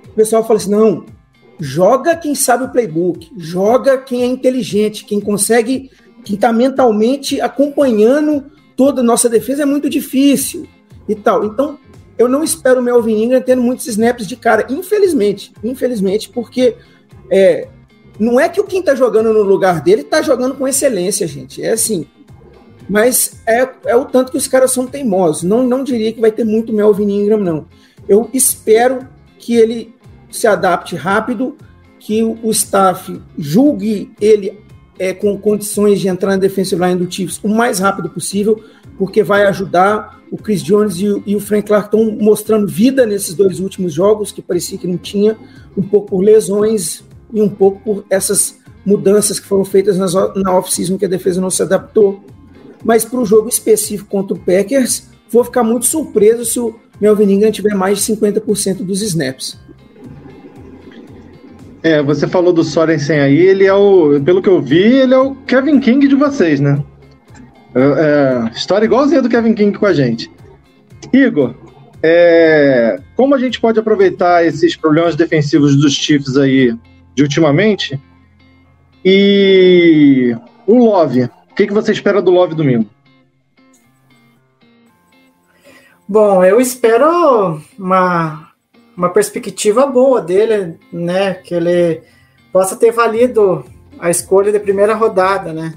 [0.08, 1.06] o pessoal fala assim: não,
[1.60, 5.92] joga quem sabe o playbook, joga quem é inteligente, quem consegue,
[6.24, 10.68] quem está mentalmente acompanhando toda a nossa defesa é muito difícil
[11.08, 11.46] e tal.
[11.46, 11.78] Então,
[12.18, 16.76] eu não espero o Melvin Ingram tendo muitos snaps de cara, infelizmente, infelizmente, porque
[17.30, 17.68] é,
[18.20, 21.62] não é que o quem está jogando no lugar dele está jogando com excelência, gente.
[21.64, 22.06] É assim.
[22.88, 25.44] Mas é, é o tanto que os caras são teimosos.
[25.44, 27.66] Não, não diria que vai ter muito Melvin Ingram, não.
[28.08, 29.94] Eu espero que ele
[30.32, 31.56] se adapte rápido,
[32.00, 34.60] que o, staff julgue ele
[35.00, 38.62] é, com condições de entrar na defensive line do Chiefs o mais rápido possível,
[38.98, 40.22] porque vai ajudar.
[40.30, 43.94] O Chris Jones e o, e o Frank Clark estão mostrando vida nesses dois últimos
[43.94, 45.38] jogos, que parecia que não tinha,
[45.78, 50.58] um pouco por lesões e um pouco por essas mudanças que foram feitas nas, na
[50.58, 52.24] off-season que a defesa não se adaptou.
[52.84, 57.52] Mas para o jogo específico contra o Packers, vou ficar muito surpreso se o Melvin
[57.52, 59.60] tiver mais de 50% dos snaps.
[61.84, 65.18] É, você falou do Sorensen aí, ele é o, pelo que eu vi, ele é
[65.18, 66.82] o Kevin King de vocês, né?
[67.76, 70.32] É, é, história igualzinha do Kevin King com a gente.
[71.12, 71.56] Igor,
[72.02, 76.74] é, como a gente pode aproveitar esses problemas defensivos dos Chiefs aí
[77.16, 78.00] de ultimamente?
[79.04, 82.90] E o Love, o que, que você espera do Love domingo?
[86.14, 88.52] Bom, eu espero uma,
[88.96, 91.34] uma perspectiva boa dele, né?
[91.34, 92.04] Que ele
[92.52, 93.66] possa ter valido
[93.98, 95.74] a escolha de primeira rodada, né?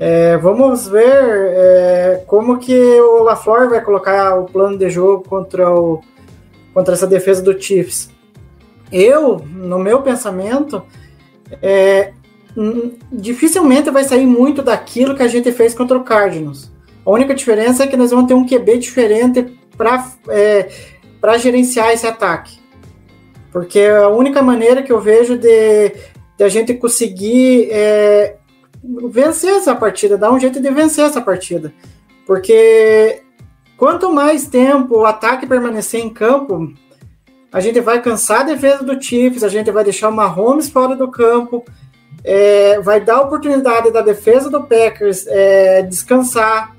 [0.00, 5.70] É, vamos ver é, como que o LaFleur vai colocar o plano de jogo contra,
[5.70, 6.00] o,
[6.72, 8.08] contra essa defesa do Chiefs.
[8.90, 10.82] Eu, no meu pensamento,
[11.60, 12.14] é,
[13.12, 16.72] dificilmente vai sair muito daquilo que a gente fez contra o Cardinals.
[17.04, 20.68] A única diferença é que nós vamos ter um QB diferente para é,
[21.38, 22.58] gerenciar esse ataque.
[23.52, 25.92] Porque a única maneira que eu vejo de,
[26.36, 28.36] de a gente conseguir é,
[29.10, 31.72] vencer essa partida, dar um jeito de vencer essa partida.
[32.26, 33.22] Porque
[33.76, 36.72] quanto mais tempo o ataque permanecer em campo,
[37.52, 40.96] a gente vai cansar a defesa do Chiefs, a gente vai deixar o Mahomes fora
[40.96, 41.64] do campo,
[42.24, 46.73] é, vai dar oportunidade da defesa do Packers é, descansar,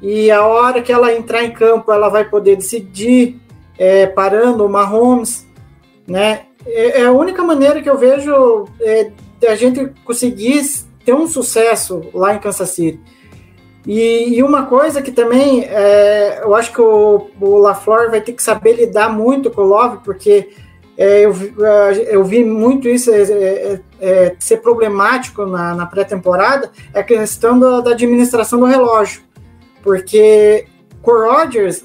[0.00, 3.40] e a hora que ela entrar em campo, ela vai poder decidir
[3.78, 5.46] é, parando o Mahomes,
[6.06, 6.42] né?
[6.66, 9.10] É, é, a única maneira que eu vejo é,
[9.46, 10.62] a gente conseguir
[11.04, 13.00] ter um sucesso lá em Kansas City.
[13.86, 18.32] E, e uma coisa que também é, eu acho que o, o LaFleur vai ter
[18.32, 20.50] que saber lidar muito com o Love, porque
[20.98, 21.32] é, eu,
[22.08, 27.80] eu vi muito isso é, é ser problemático na, na pré-temporada, é a questão da,
[27.80, 29.20] da, administração do relógio.
[29.86, 30.66] Porque
[31.00, 31.84] com o Rodgers,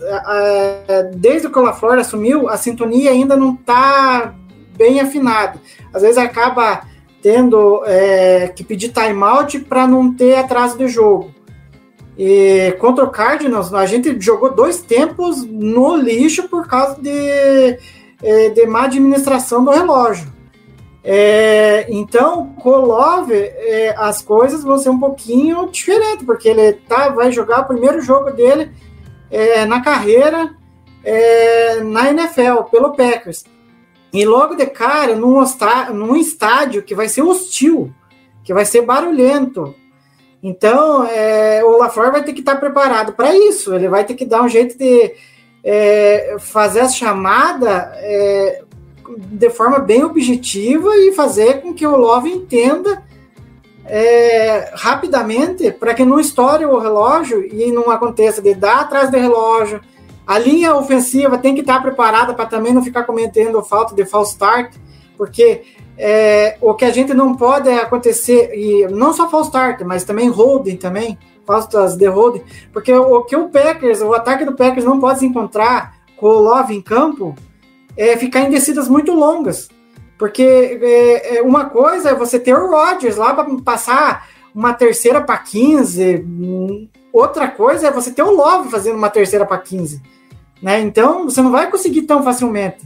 [1.14, 4.34] desde que o LaFleur assumiu, a sintonia ainda não está
[4.76, 5.62] bem afinada.
[5.94, 6.82] Às vezes acaba
[7.22, 11.32] tendo é, que pedir timeout para não ter atraso de jogo.
[12.18, 17.78] E contra o Cardinals, a gente jogou dois tempos no lixo por causa de,
[18.24, 20.34] é, de má administração do relógio.
[21.04, 27.10] É, então, com Love, é, as coisas vão ser um pouquinho diferentes, porque ele tá,
[27.10, 28.72] vai jogar o primeiro jogo dele
[29.32, 30.56] é, na carreira
[31.04, 33.44] é, na NFL, pelo Packers.
[34.14, 35.44] E logo de cara, num,
[35.94, 37.92] num estádio que vai ser hostil,
[38.44, 39.74] que vai ser barulhento.
[40.44, 43.74] Então, é, o LaFleur vai ter que estar preparado para isso.
[43.74, 45.14] Ele vai ter que dar um jeito de
[45.64, 47.94] é, fazer a chamada
[49.18, 53.04] de forma bem objetiva e fazer com que o Love entenda
[53.86, 59.18] é, rapidamente para que não estoure o relógio e não aconteça de dar atrás do
[59.18, 59.82] relógio.
[60.26, 64.32] A linha ofensiva tem que estar preparada para também não ficar cometendo falta de false
[64.32, 64.74] start,
[65.18, 65.64] porque
[65.98, 70.30] é, o que a gente não pode acontecer, e não só false start, mas também
[70.30, 75.00] holding também, faltas de holding, porque o que o Packers, o ataque do Packers não
[75.00, 77.36] pode se encontrar com o Love em campo,
[77.98, 79.70] é ficar em descidas muito longas.
[80.18, 85.22] Porque é, é uma coisa é você ter o Rodgers lá para passar uma terceira
[85.22, 86.26] para 15,
[87.12, 90.02] outra coisa é você ter o Love fazendo uma terceira para 15.
[90.62, 90.80] Né?
[90.82, 92.86] Então você não vai conseguir tão facilmente.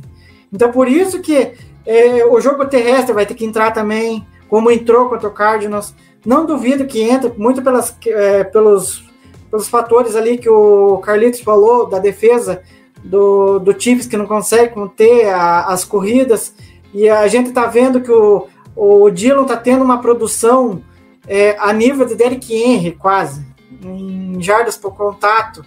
[0.54, 1.54] Então por isso que
[1.86, 5.94] é, o jogo terrestre vai ter que entrar também, como entrou contra o Cardinals.
[6.26, 9.04] Não duvido que entre, muito pelas, é, pelos,
[9.50, 12.63] pelos fatores ali que o Carlitos falou da defesa
[13.06, 16.54] do, do Chiefs que não consegue conter a, as corridas.
[16.94, 20.82] E a gente está vendo que o, o Dillon está tendo uma produção
[21.28, 23.46] é, a nível de Derrick Henry, quase,
[23.84, 25.63] em jardas por contato.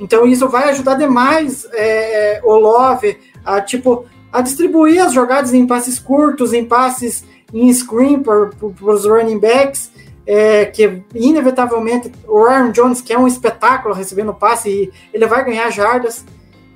[0.00, 5.66] Então isso vai ajudar demais é, o Love a tipo a distribuir as jogadas em
[5.66, 8.50] passes curtos, em passes em screen para
[8.82, 9.90] os running backs,
[10.26, 15.70] é, que inevitavelmente o Aaron Jones, que é um espetáculo recebendo passe, ele vai ganhar
[15.70, 16.24] jardas.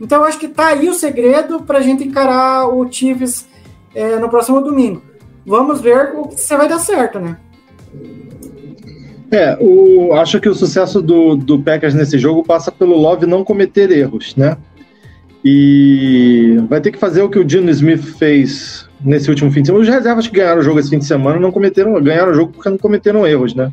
[0.02, 3.46] Então, acho que tá aí o segredo para a gente encarar o Chiefs
[3.94, 5.00] é, no próximo domingo.
[5.46, 7.36] Vamos ver o que você vai dar certo, né?
[9.30, 13.44] É, o, acho que o sucesso do, do Packers nesse jogo passa pelo Love não
[13.44, 14.56] cometer erros, né?
[15.44, 19.68] E vai ter que fazer o que o Dino Smith fez nesse último fim de
[19.68, 19.84] semana.
[19.84, 22.52] Os reservas que ganharam o jogo esse fim de semana não cometeram, ganharam o jogo
[22.52, 23.72] porque não cometeram erros, né?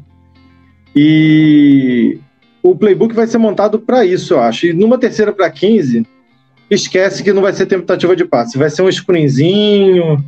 [0.96, 2.20] E
[2.62, 4.68] o playbook vai ser montado para isso, eu acho.
[4.68, 6.06] E numa terceira para 15,
[6.70, 10.24] esquece que não vai ser tentativa de passe, vai ser um screenzinho.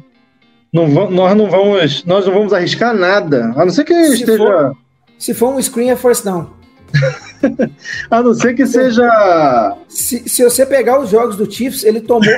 [0.74, 4.38] Não nós não vamos, nós não vamos arriscar nada, a não ser que se esteja.
[4.38, 4.78] For,
[5.18, 6.50] se for um screen é force down.
[8.10, 9.78] a não ser que seja.
[9.88, 12.34] Se, se você pegar os jogos do Chiefs, ele tomou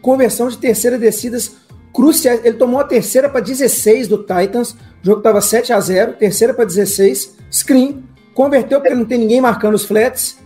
[0.00, 1.56] conversão de terceira descidas
[1.92, 2.44] cruciais.
[2.44, 4.72] Ele tomou a terceira para 16 do Titans.
[4.72, 8.04] O jogo estava 7 a 0 terceira para 16, screen.
[8.34, 10.38] Converteu porque não tem ninguém marcando os flats.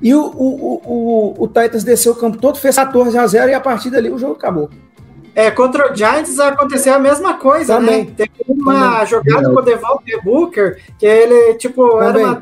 [0.00, 3.54] E o, o, o, o, Titans desceu o campo todo, fez 14 a 0 e
[3.54, 4.68] a partir dali o jogo acabou.
[5.34, 7.86] É, contra o Giants aconteceu a mesma coisa, né?
[7.86, 8.04] Também.
[8.04, 8.12] né?
[8.16, 9.06] Teve uma Também.
[9.06, 12.08] jogada com o Devontae Booker, que ele, tipo, Também.
[12.08, 12.40] era uma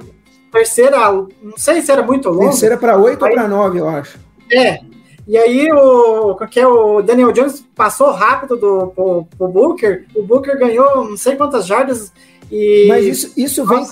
[0.52, 2.50] terceira, não sei se era muito longo.
[2.50, 4.18] Terceira para 8 ou para 9, eu acho.
[4.50, 4.78] É.
[5.26, 10.22] E aí o, que é, o Daniel Jones passou rápido do, pro, pro Booker, o
[10.22, 12.12] Booker ganhou não sei quantas jardas
[12.52, 12.86] e...
[12.88, 13.86] Mas isso, isso vem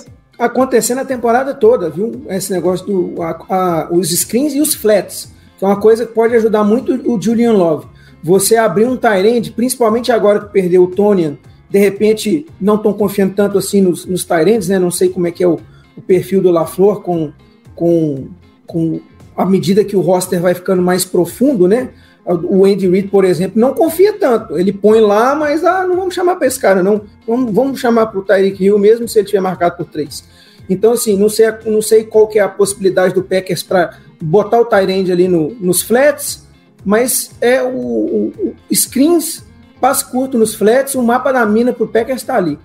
[0.45, 2.23] acontecendo a temporada toda, viu?
[2.27, 6.13] Esse negócio do a, a, os screens e os flats, que é uma coisa que
[6.13, 7.87] pode ajudar muito o Julian Love.
[8.21, 11.37] Você abrir um Tyrande, principalmente agora que perdeu o Tonian,
[11.69, 14.77] de repente não estão confiando tanto assim nos, nos Tyrands, né?
[14.77, 15.59] Não sei como é que é o,
[15.97, 17.31] o perfil do LaFleur com,
[17.75, 18.27] com,
[18.67, 19.01] com
[19.35, 21.89] a medida que o roster vai ficando mais profundo, né?
[22.25, 24.57] O Andy Reid, por exemplo, não confia tanto.
[24.57, 27.01] Ele põe lá, mas ah, não vamos chamar para esse cara, não.
[27.27, 30.23] Vamos, vamos chamar para o Tyreek Hill mesmo se ele tiver marcado por três.
[30.69, 34.59] Então, assim, não sei, não sei qual que é a possibilidade do Packers para botar
[34.59, 36.47] o Tyrande ali no, nos flats,
[36.85, 39.45] mas é o, o, o, screens,
[39.79, 42.57] passe curto nos flats, o mapa da mina para o Packers está ali,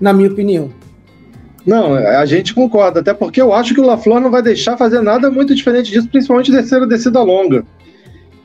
[0.00, 0.70] na minha opinião.
[1.64, 5.00] Não, a gente concorda, até porque eu acho que o LaFleur não vai deixar fazer
[5.00, 7.64] nada muito diferente disso, principalmente descer a descida longa.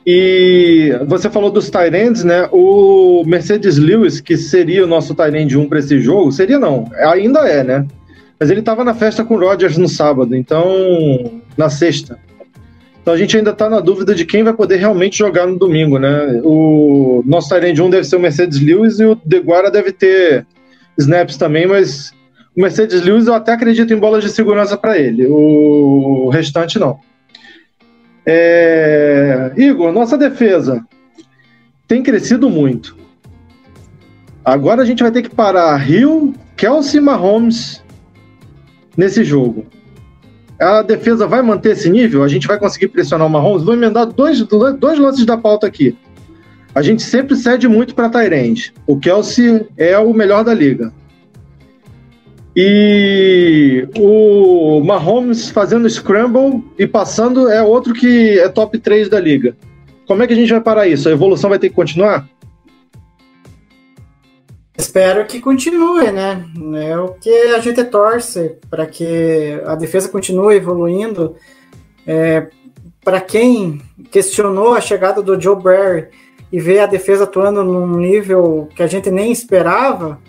[0.06, 2.48] E você falou dos Tyrands, né?
[2.52, 7.40] O Mercedes Lewis, que seria o nosso Tyrand 1 para esse jogo, seria não, ainda
[7.40, 7.86] é, né?
[8.38, 11.42] Mas ele estava na festa com o Rodgers no sábado, então.
[11.56, 12.18] na sexta.
[13.02, 15.98] Então a gente ainda está na dúvida de quem vai poder realmente jogar no domingo,
[15.98, 16.40] né?
[16.44, 20.46] O nosso Tyrand 1 deve ser o Mercedes Lewis e o Deguara deve ter
[20.98, 22.12] snaps também, mas
[22.54, 25.26] o Mercedes Lewis eu até acredito em bolas de segurança para ele.
[25.26, 27.00] O restante não.
[28.26, 29.52] É...
[29.56, 30.84] Igor, nossa defesa
[31.86, 32.94] tem crescido muito.
[34.44, 37.82] Agora a gente vai ter que parar Rio, Kelsey Mahomes
[38.98, 39.64] nesse jogo.
[40.60, 42.24] A defesa vai manter esse nível?
[42.24, 43.62] A gente vai conseguir pressionar o Mahomes?
[43.62, 45.96] Vou emendar dois, dois lances da pauta aqui.
[46.74, 48.74] A gente sempre cede muito para Tyrande.
[48.84, 50.92] O Kelsey é o melhor da liga.
[52.56, 59.56] E o Mahomes fazendo scramble e passando é outro que é top 3 da liga.
[60.08, 61.08] Como é que a gente vai parar isso?
[61.08, 62.28] A evolução vai ter que continuar?
[64.78, 66.44] Espero que continue, né?
[66.86, 71.34] É o que a gente torce para que a defesa continue evoluindo.
[72.06, 72.46] É,
[73.04, 76.06] para quem questionou a chegada do Joe Barry
[76.52, 80.20] e vê a defesa atuando num nível que a gente nem esperava,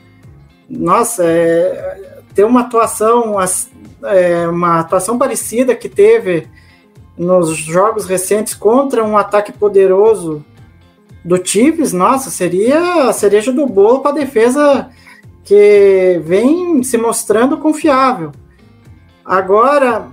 [0.68, 2.02] nossa, é,
[2.34, 3.36] ter uma atuação,
[4.04, 6.48] é, uma atuação parecida que teve
[7.16, 10.44] nos jogos recentes contra um ataque poderoso
[11.24, 14.90] do Chiefs, nossa, seria a cereja do bolo para a defesa
[15.44, 18.32] que vem se mostrando confiável.
[19.26, 20.08] Agora,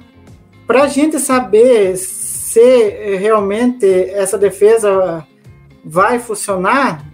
[0.66, 2.88] para a gente saber se
[3.18, 5.26] realmente essa defesa
[5.84, 7.04] vai funcionar,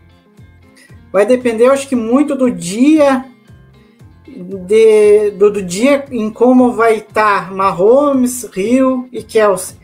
[1.13, 3.25] vai depender, acho que muito do dia
[4.27, 9.77] de, do, do dia em como vai estar tá Mahomes, Rio e Kelsey.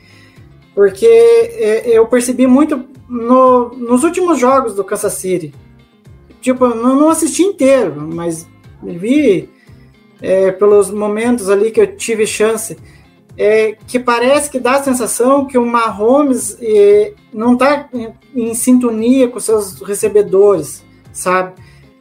[0.74, 5.54] Porque é, eu percebi muito no, nos últimos jogos do Kansas City.
[6.40, 8.46] Tipo, eu não assisti inteiro, mas
[8.82, 9.48] vi
[10.20, 12.76] é, pelos momentos ali que eu tive chance.
[13.40, 18.52] É, que parece que dá a sensação que o Mahomes é, não está em, em,
[18.52, 21.52] sintonia com seus recebedores, sabe?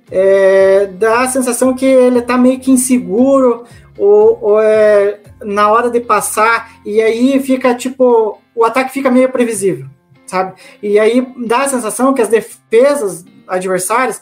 [0.10, 3.66] É, dá a sensação que ele está meio que inseguro
[4.00, 9.30] ou, ou é, na hora de passar e aí fica tipo o ataque fica meio
[9.30, 9.86] previsível
[10.28, 10.54] sabe?
[10.84, 14.22] E aí dá a sensação que as defesas adversárias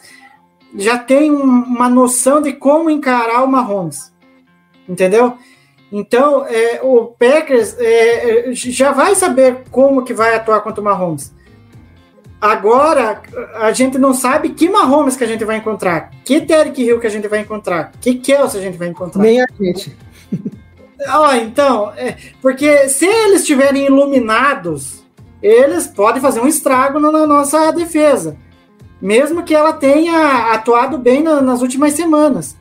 [0.74, 4.12] já têm uma noção de como encarar o Mahomes,
[4.88, 5.36] entendeu?
[5.90, 11.34] Então, é, o Packers é, já vai saber como que vai atuar contra o Mahomes.
[12.40, 13.22] Agora,
[13.54, 17.06] a gente não sabe que Mahomes que a gente vai encontrar, que Derek Hill que
[17.06, 19.22] a gente vai encontrar, que Kelsey a gente vai encontrar.
[19.22, 19.96] Nem a gente.
[21.08, 25.04] Ah, então, é, porque se eles estiverem iluminados
[25.46, 28.36] eles podem fazer um estrago na nossa defesa,
[29.00, 32.56] mesmo que ela tenha atuado bem na, nas últimas semanas.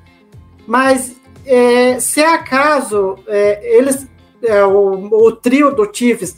[0.67, 1.15] Mas
[1.45, 4.07] é, se acaso é, eles,
[4.43, 6.37] é, o, o, trio do Chiefs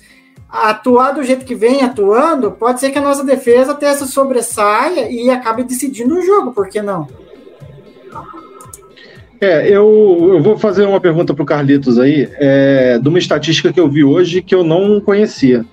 [0.50, 5.12] atuar do jeito que vem atuando, pode ser que a nossa defesa até se sobressaia
[5.12, 7.08] e acabe decidindo o jogo, por que não?
[9.40, 13.72] É, eu, eu vou fazer uma pergunta para o Carlitos aí, é, de uma estatística
[13.72, 15.66] que eu vi hoje que eu não conhecia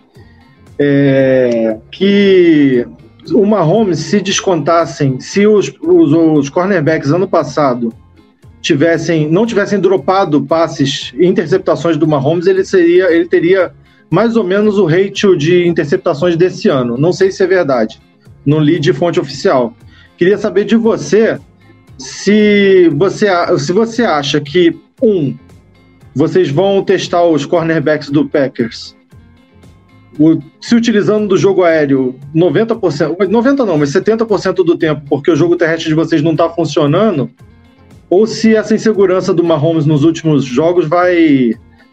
[0.78, 2.86] é, que
[3.32, 7.92] o Mahomes, se descontassem, se os, os, os, cornerbacks ano passado
[8.60, 13.72] tivessem, não tivessem dropado passes e interceptações do Mahomes, ele seria, ele teria
[14.10, 16.96] mais ou menos o ratio de interceptações desse ano.
[16.96, 18.00] Não sei se é verdade.
[18.44, 19.74] Não li de fonte oficial.
[20.16, 21.38] Queria saber de você
[21.98, 25.34] se você, se você acha que um
[26.14, 28.94] vocês vão testar os cornerbacks do Packers
[30.18, 35.36] o, se utilizando do jogo aéreo 90%, 90% não, mas 70% do tempo, porque o
[35.36, 37.30] jogo terrestre de vocês não está funcionando,
[38.08, 41.52] ou se essa insegurança do Mahomes nos últimos jogos vai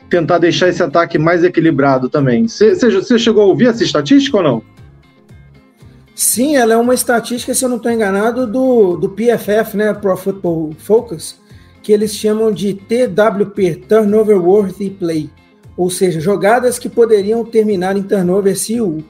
[0.09, 2.47] tentar deixar esse ataque mais equilibrado também.
[2.47, 4.63] Você chegou a ouvir essa estatística ou não?
[6.13, 10.15] Sim, ela é uma estatística, se eu não estou enganado, do, do PFF, né, Pro
[10.15, 11.39] Football Focus,
[11.81, 15.29] que eles chamam de TWP, Turnover Worthy Play
[15.81, 19.03] ou seja, jogadas que poderiam terminar em turnover se o,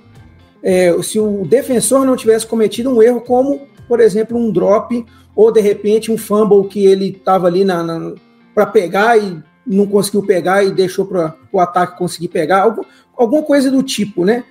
[0.64, 5.06] é, se o defensor não tivesse cometido um erro, como, por exemplo, um drop
[5.36, 8.14] ou de repente um fumble que ele estava ali na, na
[8.56, 12.84] para pegar e não conseguiu pegar e deixou para o ataque conseguir pegar, algum,
[13.18, 14.46] alguma coisa do tipo, né?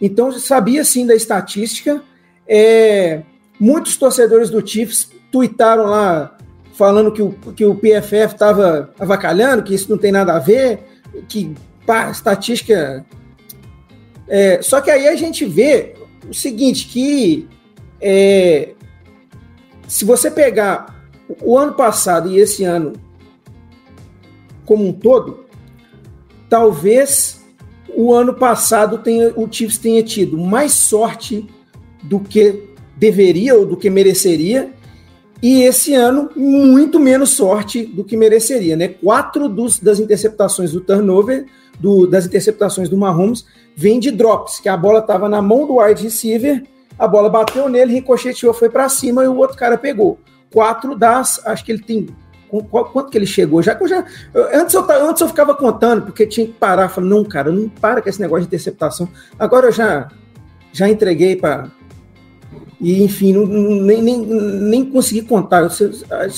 [0.00, 2.00] Então, sabia sim da estatística.
[2.46, 3.22] É,
[3.58, 6.36] muitos torcedores do Chiefs tuitaram lá
[6.74, 10.93] falando que o, que o PFF estava avacalhando, que isso não tem nada a ver
[11.22, 11.54] que
[11.86, 13.04] pá, estatística.
[14.26, 15.94] É, só que aí a gente vê
[16.28, 17.48] o seguinte: que
[18.00, 18.74] é,
[19.86, 21.08] se você pegar
[21.42, 22.92] o ano passado e esse ano
[24.64, 25.44] como um todo,
[26.48, 27.44] talvez
[27.94, 31.46] o ano passado tenha, o Chiefs tenha tido mais sorte
[32.02, 34.72] do que deveria ou do que mereceria
[35.44, 38.88] e esse ano, muito menos sorte do que mereceria, né?
[38.88, 41.44] Quatro dos, das interceptações do turnover,
[41.78, 43.44] do, das interceptações do Mahomes,
[43.76, 46.64] vem de drops, que a bola estava na mão do wide receiver,
[46.98, 50.18] a bola bateu nele, ricocheteou, foi para cima e o outro cara pegou.
[50.50, 52.06] Quatro das, acho que ele tem
[52.70, 53.62] quanto que ele chegou?
[53.62, 54.02] Já que eu já.
[54.54, 56.88] antes, eu, antes eu ficava contando, porque tinha que parar.
[56.88, 59.08] Falei, não, cara, não para com esse negócio de interceptação.
[59.38, 60.08] Agora eu já,
[60.72, 61.68] já entreguei para
[62.84, 65.62] E, enfim, não, nem, nem, nem consegui contar.
[65.62, 65.70] Eu,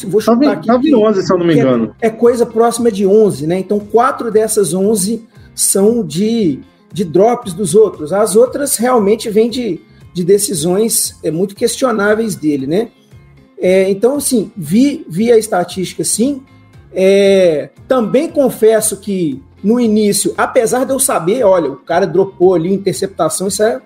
[0.08, 0.68] vou chutar aqui.
[0.68, 1.92] Tava em 11, se eu não me engano.
[2.00, 3.58] É, é, coisa próxima de 11, né?
[3.58, 5.26] Então, quatro dessas 11
[5.56, 6.60] são de,
[6.92, 8.12] de drops dos outros.
[8.12, 9.80] As outras realmente vêm de,
[10.14, 12.90] de decisões é, muito questionáveis dele, né?
[13.58, 16.42] É, então, assim, vi, vi a estatística, sim.
[16.94, 22.72] É, também confesso que no início, apesar de eu saber, olha, o cara dropou ali
[22.72, 23.80] interceptação, isso é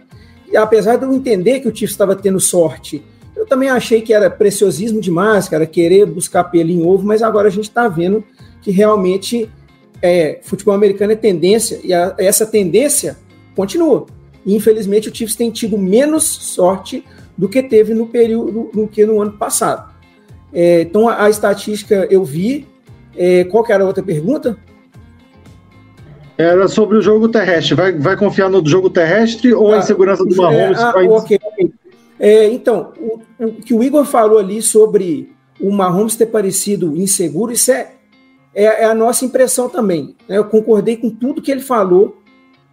[0.57, 3.03] apesar de eu entender que o Chiefs estava tendo sorte,
[3.37, 7.49] eu também achei que era preciosismo demais, cara, querer buscar pelo em ovo, mas agora
[7.49, 8.23] a gente está vendo
[8.61, 9.51] que realmente
[10.03, 13.17] é, futebol americano é tendência, e a, essa tendência
[13.55, 14.07] continua.
[14.45, 17.05] E, infelizmente, o Chiefs tem tido menos sorte
[17.37, 19.91] do que teve no período do que no ano passado.
[20.53, 22.67] É, então, a, a, estatística eu vi.
[23.17, 24.57] É, qual era a outra pergunta?
[26.41, 27.75] Era sobre o jogo terrestre.
[27.75, 30.79] Vai, vai confiar no jogo terrestre ou ah, a insegurança do Mahomes?
[30.79, 31.07] É, ah, vai...
[31.09, 31.39] okay.
[32.19, 37.53] é, então, o, o, que o Igor falou ali sobre o Mahomes ter parecido inseguro,
[37.53, 37.93] isso é,
[38.55, 40.17] é, é a nossa impressão também.
[40.27, 40.39] Né?
[40.39, 42.17] Eu concordei com tudo que ele falou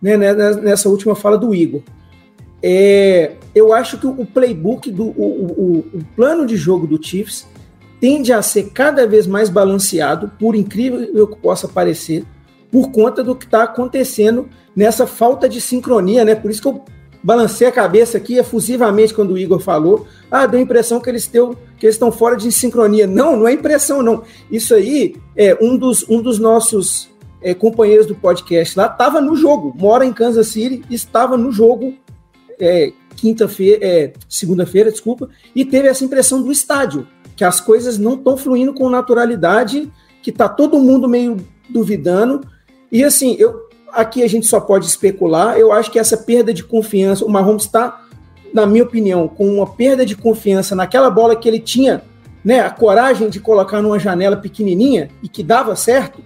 [0.02, 1.82] né, né nessa última fala do Igor.
[2.64, 7.46] É, eu acho que o playbook, do, o, o, o plano de jogo do Chiefs
[8.00, 12.24] tende a ser cada vez mais balanceado, por incrível que possa parecer
[12.72, 16.36] por conta do que está acontecendo nessa falta de sincronia, né?
[16.36, 16.84] Por isso que eu
[17.24, 20.06] balancei a cabeça aqui efusivamente quando o Igor falou.
[20.30, 23.08] Ah, deu a impressão que eles, teu, que eles estão fora de sincronia.
[23.08, 24.24] Não, não é impressão, não.
[24.52, 27.10] Isso aí é um dos, um dos nossos
[27.42, 31.94] é, companheiros do podcast lá, estava no jogo, mora em Kansas City, estava no jogo
[32.60, 38.16] é, quinta-feira, é, segunda-feira, desculpa, e teve essa impressão do estádio, que as coisas não
[38.16, 39.92] estão fluindo com naturalidade,
[40.22, 41.38] que está todo mundo meio
[41.70, 42.42] duvidando,
[42.92, 45.58] e assim, eu aqui a gente só pode especular.
[45.58, 48.06] Eu acho que essa perda de confiança, o Mahomes está,
[48.54, 52.04] na minha opinião, com uma perda de confiança naquela bola que ele tinha,
[52.44, 56.22] né, a coragem de colocar numa janela pequenininha e que dava certo.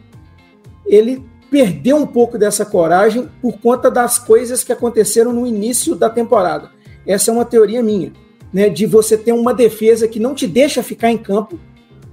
[0.85, 6.09] Ele perdeu um pouco dessa coragem por conta das coisas que aconteceram no início da
[6.09, 6.69] temporada.
[7.05, 8.11] Essa é uma teoria minha,
[8.53, 11.59] né, de você ter uma defesa que não te deixa ficar em campo.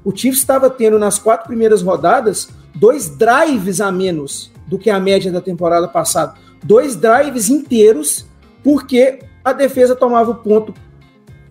[0.05, 2.49] O Chiefs estava tendo nas quatro primeiras rodadas
[2.79, 6.35] dois drives a menos do que a média da temporada passada.
[6.62, 8.26] Dois drives inteiros,
[8.62, 10.74] porque a defesa tomava o ponto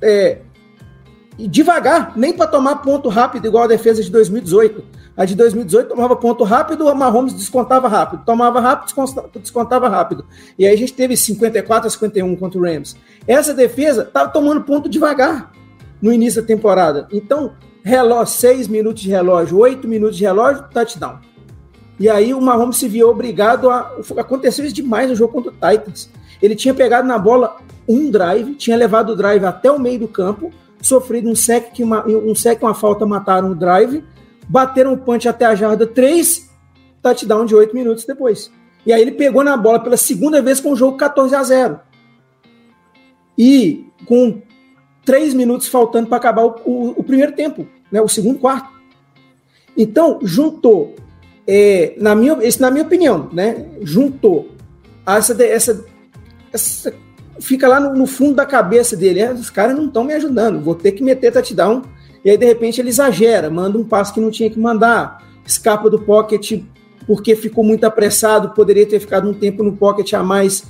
[0.02, 0.40] é,
[1.38, 4.84] devagar, nem para tomar ponto rápido, igual a defesa de 2018.
[5.16, 8.24] A de 2018 tomava ponto rápido, o Mahomes descontava rápido.
[8.24, 8.94] Tomava rápido,
[9.42, 10.26] descontava rápido.
[10.60, 12.96] E aí a gente teve 54 a 51 contra o Rams.
[13.28, 15.52] Essa defesa estava tomando ponto devagar
[16.00, 17.08] no início da temporada.
[17.12, 17.54] Então,
[17.88, 21.20] relógio, 6 minutos de relógio, 8 minutos de relógio, touchdown.
[22.00, 23.92] E aí o Mahomes se viu obrigado a.
[24.18, 26.10] Aconteceu isso demais no jogo contra o Titans.
[26.42, 27.58] Ele tinha pegado na bola
[27.88, 31.84] um drive, tinha levado o drive até o meio do campo, sofrido um sec, que
[31.84, 34.04] uma, um sec uma falta, mataram o drive,
[34.48, 36.48] bateram o punch até a jarda 3,
[37.02, 38.52] touchdown de 8 minutos depois.
[38.86, 41.80] E aí ele pegou na bola pela segunda vez com o jogo 14 a 0.
[43.36, 44.42] E com
[45.04, 48.70] 3 minutos faltando para acabar o, o, o primeiro tempo né, o segundo quarto.
[49.76, 50.96] Então, juntou,
[51.48, 54.50] é, na, minha, isso na minha opinião, né, juntou
[55.06, 55.86] essa, essa,
[56.52, 56.94] essa
[57.40, 60.64] fica lá no, no, fundo da cabeça dele, é, os caras não estão me ajudando,
[60.64, 61.84] vou ter que meter touchdown,
[62.26, 65.90] e aí de repente ele exagera, manda um passo que não tinha que mandar, escapa
[65.90, 66.64] do pocket
[67.08, 70.66] porque ficou muito apressado, poderia ter ficado um tempo no pocket a mais,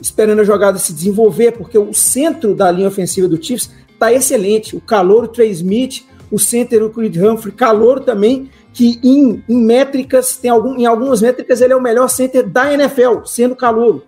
[0.00, 4.74] esperando a jogada se desenvolver, porque o centro da linha ofensiva do Chiefs está excelente,
[4.74, 6.02] o calor, o Trey Smith,
[6.32, 11.20] o center, o Creed Humphrey, calor também, que em, em métricas, tem algum, em algumas
[11.20, 14.02] métricas ele é o melhor center da NFL, sendo calor.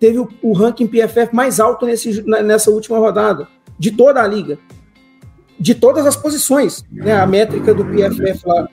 [0.00, 3.46] Teve o, o ranking PFF mais alto nesse, nessa última rodada,
[3.78, 4.58] de toda a liga.
[5.60, 8.68] De todas as posições, né, a métrica do PFF lá.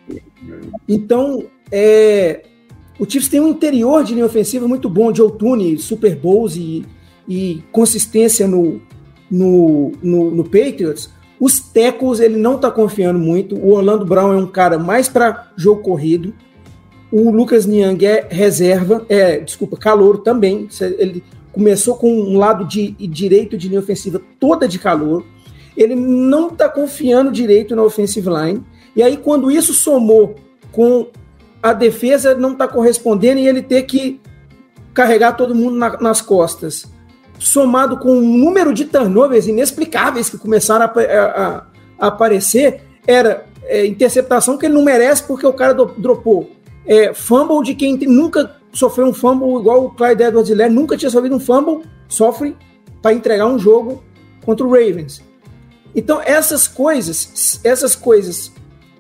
[0.88, 2.44] Então, é,
[2.98, 6.86] o Chiefs tem um interior de linha ofensiva muito bom, de Outune, Super Bowls e,
[7.28, 8.80] e consistência no,
[9.30, 11.10] no, no, no Patriots,
[11.46, 13.56] os tackles ele não está confiando muito.
[13.56, 16.34] O Orlando Brown é um cara mais para jogo corrido.
[17.12, 20.68] O Lucas Niang é reserva, é, desculpa, calor também.
[20.98, 25.24] Ele começou com um lado de direito de linha ofensiva toda de calor.
[25.78, 28.64] Ele não está confiando direito na offensive line.
[28.96, 30.34] E aí, quando isso somou
[30.72, 31.06] com
[31.62, 34.20] a defesa não está correspondendo e ele ter que
[34.96, 36.95] carregar todo mundo na, nas costas
[37.40, 41.66] somado com um número de turnovers inexplicáveis que começaram a, a,
[42.00, 46.52] a aparecer, era é, interceptação que ele não merece porque o cara do, dropou.
[46.86, 51.10] É, fumble de quem nunca sofreu um fumble igual o Clyde Edwards Hiller, nunca tinha
[51.10, 52.56] sofrido um fumble, sofre
[53.02, 54.04] para entregar um jogo
[54.44, 55.24] contra o Ravens.
[55.96, 58.52] Então, essas coisas, essas coisas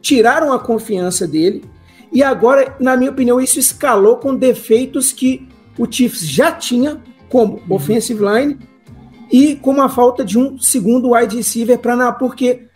[0.01, 1.63] tiraram a confiança dele
[2.11, 7.01] e agora, na minha opinião, isso escalou com defeitos que o Chiefs já tinha,
[7.36, 7.75] como uhum.
[7.75, 8.57] offensive line
[9.29, 12.67] e com a falta de um segundo wide receiver para porque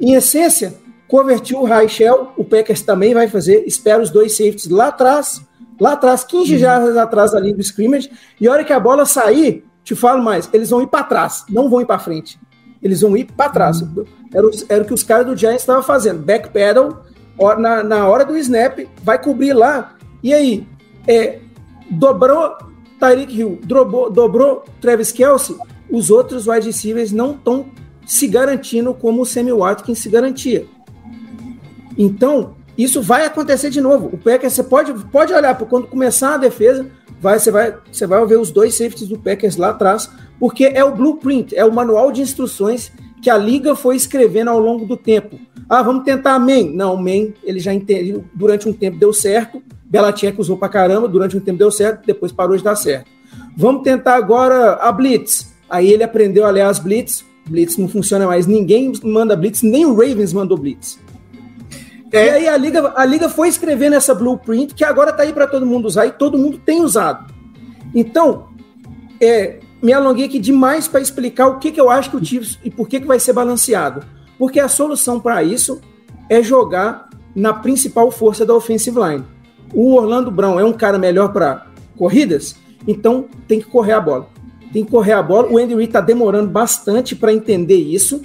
[0.00, 0.74] em essência,
[1.06, 5.40] convertiu o Raichel, o Packers também vai fazer, espera os dois safeties lá atrás,
[5.78, 6.58] lá atrás, 15 uhum.
[6.58, 8.10] jardas atrás da linha do scrimmage,
[8.40, 11.44] e a hora que a bola sair, te falo mais, eles vão ir para trás,
[11.48, 12.40] não vão ir para frente.
[12.82, 13.80] Eles vão ir para trás.
[13.82, 14.04] Uhum.
[14.34, 16.24] Era, o, era o que os caras do Giants estavam fazendo.
[16.24, 17.04] Backpedal,
[17.58, 19.94] na, na hora do snap, vai cobrir lá.
[20.22, 20.66] E aí,
[21.06, 21.38] é,
[21.90, 22.67] dobrou
[22.98, 25.56] Tyreek Hill, dobrou, dobrou Travis Kelsey,
[25.90, 27.66] os outros wide receivers não estão
[28.06, 30.66] se garantindo como o Sammy Watkins se garantia.
[31.96, 34.08] Então, isso vai acontecer de novo.
[34.12, 36.86] O Packers, você pode, pode olhar para quando começar a defesa,
[37.20, 40.84] vai, você, vai, você vai ver os dois safeties do Packers lá atrás, porque é
[40.84, 44.96] o blueprint, é o manual de instruções que a liga foi escrevendo ao longo do
[44.96, 45.40] tempo.
[45.68, 46.74] Ah, vamos tentar a main.
[46.74, 51.08] Não, o main, ele já entendeu, durante um tempo deu certo, Belichick usou para caramba,
[51.08, 53.10] durante um tempo deu certo, depois parou de dar certo.
[53.56, 55.52] Vamos tentar agora a blitz.
[55.68, 59.86] Aí ele aprendeu a ler as blitz, Blitz não funciona mais, ninguém manda Blitz, nem
[59.86, 60.98] o Ravens mandou Blitz.
[62.12, 62.26] É.
[62.26, 65.46] E aí a liga, a liga foi escrevendo essa blueprint que agora está aí para
[65.46, 67.32] todo mundo usar e todo mundo tem usado.
[67.94, 68.48] Então,
[69.20, 72.58] é, me alonguei aqui demais para explicar o que, que eu acho que o Chiefs
[72.64, 74.04] e por que, que vai ser balanceado.
[74.38, 75.80] Porque a solução para isso
[76.28, 79.24] é jogar na principal força da offensive line.
[79.74, 81.66] O Orlando Brown é um cara melhor para
[81.96, 84.28] corridas, então tem que correr a bola
[84.72, 85.48] tem que correr a bola.
[85.50, 88.22] O Andy Reid está demorando bastante para entender isso,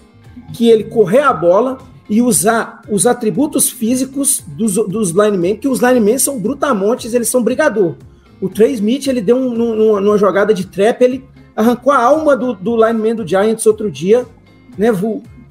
[0.53, 1.77] que ele correr a bola
[2.09, 7.41] e usar os atributos físicos dos, dos linemen, que os linemen são brutamontes, eles são
[7.41, 7.95] brigador.
[8.41, 11.23] O Trey Smith, ele deu um, numa, jogada de trap, ele
[11.55, 14.25] arrancou a alma do, do lineman do Giants outro dia,
[14.77, 14.91] né,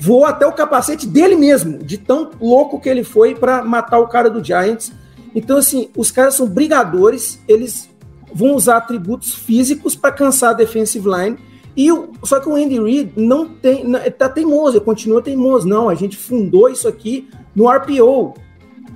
[0.03, 4.09] voou, até o capacete dele mesmo, de tão louco que ele foi para matar o
[4.09, 4.93] cara do Giants.
[5.33, 7.89] Então, assim, os caras são brigadores, eles
[8.35, 11.39] vão usar atributos físicos para cansar a defensive line.
[11.77, 15.69] E o, só que o Andy Reid não tem, tá teimoso, continua teimoso.
[15.69, 18.35] Não, a gente fundou isso aqui no RPO,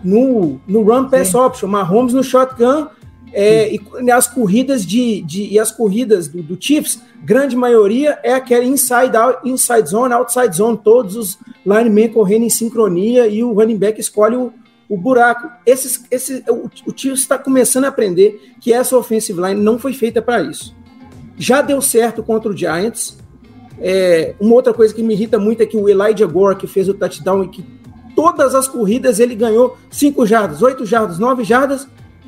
[0.02, 1.36] no, no Run Pass Sim.
[1.38, 2.88] Option, Mahomes no shotgun.
[3.33, 8.18] É, e, e, as corridas de, de e as corridas do, do, Chiefs, grande maioria
[8.22, 13.43] é aquela inside out, inside zone, outside zone, todos os linemen correndo em sincronia e
[13.43, 14.53] o running back escolhe o,
[14.89, 15.51] o buraco.
[15.66, 19.93] Esses, esse, o, o tio está começando a aprender que essa offensive line não foi
[19.93, 20.74] feita para isso.
[21.37, 23.18] Já deu certo contra o Giants.
[23.79, 26.89] É, uma outra coisa que me irrita muito é que o Elijah Gore, que fez
[26.89, 27.64] o touchdown e que
[28.14, 31.87] todas as corridas ele ganhou 5 jardas, 8 jardas, 9 jardas,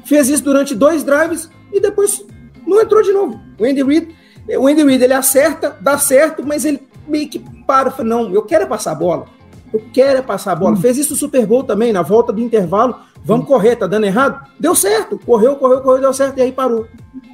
[0.09, 2.25] fez isso durante dois drives e depois
[2.67, 3.39] não entrou de novo.
[3.59, 4.15] O Andy Reid,
[4.59, 8.43] o Andy Reid ele acerta, dá certo, mas ele meio que para, fala, não, eu
[8.43, 9.27] quero é passar a bola.
[9.73, 10.73] Eu quero é passar a bola.
[10.73, 10.81] Hum.
[10.81, 12.97] Fez isso no Super Bowl também, na volta do intervalo.
[13.23, 13.49] Vamos hum.
[13.49, 14.49] correr, tá dando errado?
[14.59, 15.19] Deu certo.
[15.19, 16.87] Correu, correu, correu, deu certo e aí parou.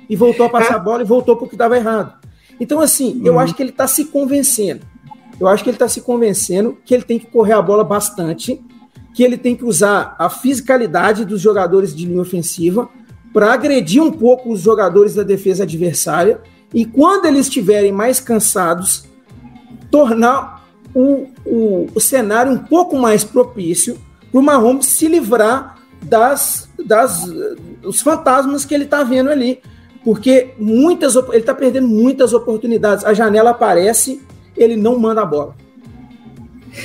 [0.08, 2.14] E voltou a passar a bola e voltou porque estava errado.
[2.58, 3.38] Então, assim, eu hum.
[3.38, 4.84] acho que ele está se convencendo.
[5.38, 8.60] Eu acho que ele está se convencendo que ele tem que correr a bola bastante,
[9.14, 12.88] que ele tem que usar a fisicalidade dos jogadores de linha ofensiva
[13.32, 16.40] para agredir um pouco os jogadores da defesa adversária
[16.74, 19.04] e quando eles estiverem mais cansados,
[19.90, 23.96] tornar o, o, o cenário um pouco mais propício
[24.30, 27.24] para o Mahomes se livrar das, das
[27.84, 29.60] os fantasmas que ele está vendo ali.
[30.04, 33.04] Porque muitas ele está perdendo muitas oportunidades.
[33.04, 34.20] A janela aparece,
[34.56, 35.54] ele não manda a bola.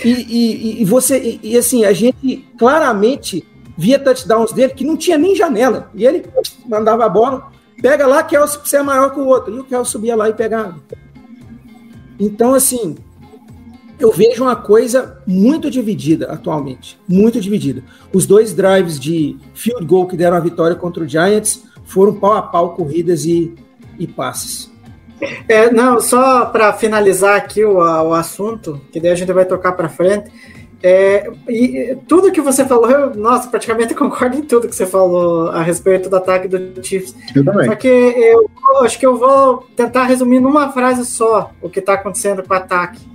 [0.04, 3.46] E, e, e você, e, e, assim, a gente claramente
[3.78, 5.90] via touchdowns dele que não tinha nem janela.
[5.96, 6.26] E ele
[6.68, 9.56] mandava a bola, pega lá, que você é maior que o outro.
[9.56, 10.76] E o Kel subia lá e pegava.
[12.20, 12.98] Então, assim,
[14.00, 17.84] eu vejo uma coisa muito dividida atualmente, muito dividida.
[18.14, 22.34] Os dois drives de field goal que deram a vitória contra o Giants foram pau
[22.34, 23.56] a pau corridas e,
[23.98, 24.72] e passes.
[25.48, 29.74] É, não, só para finalizar aqui o, o assunto, que daí a gente vai tocar
[29.74, 30.32] para frente.
[30.82, 35.50] É, e tudo que você falou, eu, nossa, praticamente concordo em tudo que você falou
[35.50, 37.14] a respeito do ataque do Chiefs.
[37.36, 37.68] Eu também.
[37.68, 41.80] Só que eu, eu acho que eu vou tentar resumir numa frase só o que
[41.80, 43.10] está acontecendo com o ataque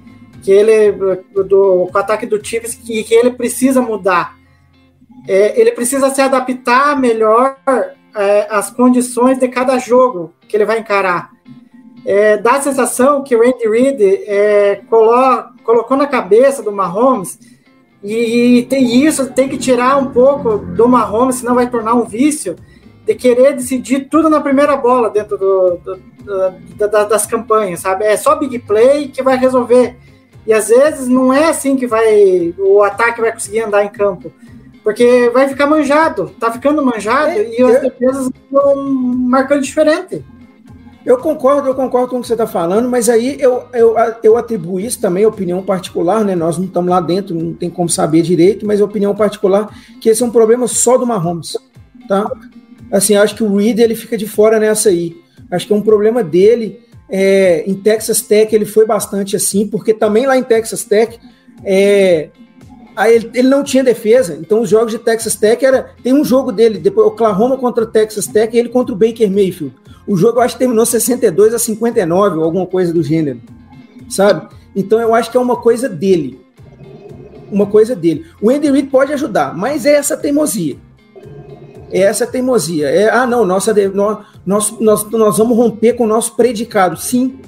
[0.45, 4.37] que ele do com o ataque do Chiefs que, que ele precisa mudar.
[5.27, 7.57] É, ele precisa se adaptar melhor
[8.15, 11.31] é, às condições de cada jogo que ele vai encarar.
[12.05, 17.39] É, dá a sensação que o Andy Reid é, colo, colocou na cabeça do Mahomes
[18.03, 22.05] e, e tem isso tem que tirar um pouco do Mahomes, senão vai tornar um
[22.05, 22.55] vício
[23.07, 25.97] de querer decidir tudo na primeira bola dentro do, do,
[26.77, 28.05] do, das campanhas, sabe?
[28.05, 29.97] É só big play que vai resolver
[30.47, 34.31] E às vezes não é assim que vai o ataque vai conseguir andar em campo.
[34.83, 40.23] Porque vai ficar manjado, tá ficando manjado É, e as defesas estão marcando diferente.
[41.05, 44.37] Eu concordo, eu concordo com o que você está falando, mas aí eu, eu, eu
[44.39, 46.35] atribuo isso também, opinião particular, né?
[46.35, 49.69] Nós não estamos lá dentro, não tem como saber direito, mas opinião particular,
[50.01, 51.59] que esse é um problema só do Mahomes,
[52.09, 52.31] tá?
[52.91, 55.15] Assim, acho que o Reed ele fica de fora nessa aí.
[55.51, 56.81] Acho que é um problema dele.
[57.11, 61.19] É, em Texas Tech ele foi bastante assim, porque também lá em Texas Tech
[61.63, 62.31] é,
[63.07, 65.91] ele, ele não tinha defesa, então os jogos de Texas Tech era.
[66.03, 69.75] Tem um jogo dele, depois Oklahoma contra Texas Tech e ele contra o Baker Mayfield.
[70.07, 73.41] O jogo eu acho que terminou 62 a 59 ou alguma coisa do gênero,
[74.09, 74.49] sabe?
[74.77, 76.41] Então eu acho que é uma coisa dele.
[77.51, 78.27] Uma coisa dele.
[78.41, 80.77] O Andy Reid pode ajudar, mas é essa teimosia.
[81.91, 82.89] É essa teimosia.
[82.89, 86.97] É, ah, não, nossa, nós, nós, nós, nós vamos romper com o nosso predicado.
[86.97, 87.39] Sim,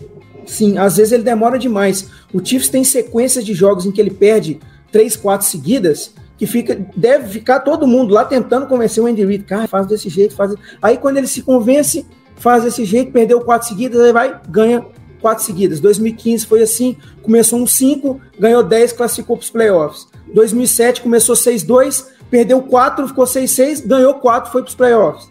[0.47, 0.79] sim.
[0.79, 2.09] Às vezes ele demora demais.
[2.33, 4.61] O Chiefs tem sequências de jogos em que ele perde
[4.93, 9.45] três, quatro seguidas, que fica, deve ficar todo mundo lá tentando convencer o Andy Reid.
[9.45, 10.55] Cara, faz desse jeito, faz.
[10.81, 12.07] Aí quando ele se convence,
[12.37, 14.85] faz desse jeito, perdeu quatro seguidas, aí vai, ganha
[15.21, 15.81] quatro seguidas.
[15.81, 20.07] 2015 foi assim, começou um 5, ganhou 10, classificou para os playoffs.
[20.33, 25.29] 2007 começou 6-2, perdeu 4, ficou 6-6, ganhou 4, foi para os playoffs.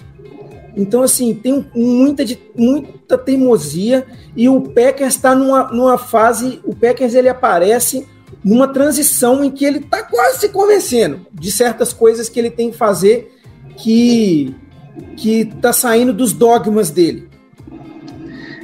[0.76, 6.60] Então, assim, tem muita, muita teimosia e o Packers está numa, numa fase.
[6.66, 8.06] O Packers ele aparece
[8.44, 12.72] numa transição em que ele está quase se convencendo de certas coisas que ele tem
[12.72, 13.34] que fazer
[13.78, 14.54] que
[15.18, 17.28] que tá saindo dos dogmas dele.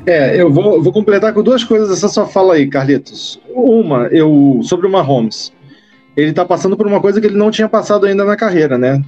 [0.06, 3.40] É, eu vou, vou completar com duas coisas essa sua fala aí, Carlitos.
[3.54, 5.54] Uma, eu sobre o Mahomes.
[6.18, 9.02] Ele tá passando por uma coisa que ele não tinha passado ainda na carreira, né?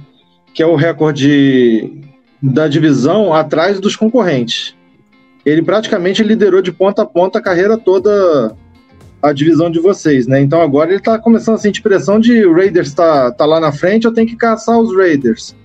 [0.54, 1.90] Que é o recorde
[2.40, 4.74] da divisão atrás dos concorrentes.
[5.44, 8.54] Ele praticamente liderou de ponta a ponta a carreira toda
[9.20, 10.40] a divisão de vocês, né?
[10.40, 14.04] Então agora ele tá começando a sentir pressão de Raiders tá, tá lá na frente,
[14.04, 15.56] eu tenho que caçar os Raiders.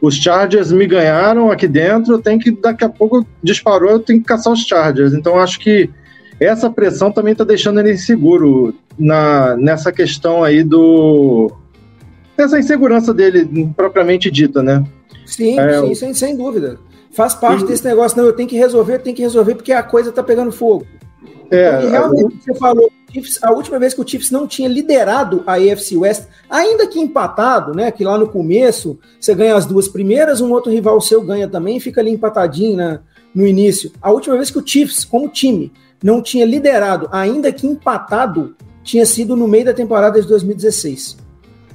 [0.00, 4.20] Os Chargers me ganharam aqui dentro, eu tenho que, daqui a pouco disparou, eu tenho
[4.20, 5.12] que caçar os Chargers.
[5.12, 5.90] Então acho que
[6.40, 11.52] essa pressão também está deixando ele inseguro na, nessa questão aí do.
[12.36, 14.82] Nessa insegurança dele, propriamente dita, né?
[15.26, 16.78] Sim, É, sim, sem, sem dúvida.
[17.12, 19.72] Faz parte E- desse negócio, não, eu tenho que resolver, eu tenho que resolver porque
[19.72, 20.86] a coisa tá pegando fogo.
[21.50, 25.42] É, E realmente, você falou, Chiefs- a última vez que o Chiefs não tinha liderado
[25.46, 27.90] a AFC West, ainda que empatado, né?
[27.90, 31.80] Que lá no começo você ganha as duas primeiras, um outro rival seu ganha também,
[31.80, 33.00] fica ali empatadinho na,
[33.34, 33.90] no início.
[34.00, 39.04] A última vez que o Chiefs, como time, não tinha liderado, ainda que empatado, tinha
[39.04, 41.16] sido no meio da temporada de 2016.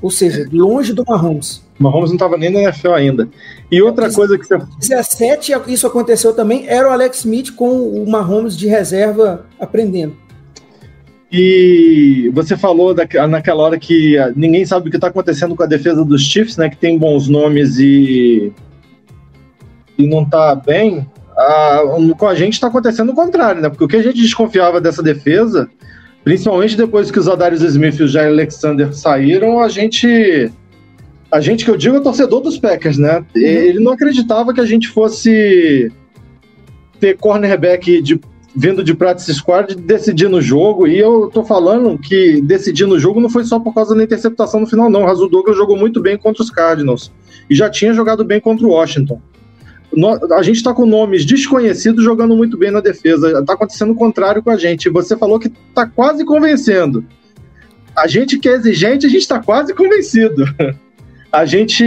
[0.02, 1.64] Ou seja, longe do Mahomes.
[1.80, 3.30] Mahomes não estava nem na NFL ainda.
[3.72, 8.10] E outra coisa que você 17, isso aconteceu também, era o Alex Smith com o
[8.10, 10.16] Mahomes de reserva aprendendo.
[11.38, 15.64] E você falou da- naquela hora que ah, ninguém sabe o que está acontecendo com
[15.64, 16.70] a defesa dos Chiefs, né?
[16.70, 18.54] Que tem bons nomes e,
[19.98, 21.06] e não tá bem.
[21.38, 21.82] Ah,
[22.18, 23.68] com a gente está acontecendo o contrário, né?
[23.68, 25.70] Porque o que a gente desconfiava dessa defesa,
[26.24, 30.50] principalmente depois que os Adarius Smith e o Jair Alexander saíram, a gente.
[31.30, 33.26] A gente que eu digo é o torcedor dos Packers, né?
[33.36, 35.92] Ele não acreditava que a gente fosse
[36.98, 38.22] ter cornerback de
[38.56, 43.20] vindo de practice squad decidir no jogo, e eu tô falando que decidir no jogo
[43.20, 45.04] não foi só por causa da interceptação no final, não.
[45.04, 47.12] O Rasul Douglas jogou muito bem contra os Cardinals
[47.50, 49.22] e já tinha jogado bem contra o Washington.
[50.34, 53.44] A gente tá com nomes desconhecidos jogando muito bem na defesa.
[53.46, 54.90] Tá acontecendo o contrário com a gente.
[54.90, 57.06] Você falou que tá quase convencendo.
[57.96, 60.46] A gente que é exigente, a gente tá quase convencido.
[61.32, 61.84] A gente.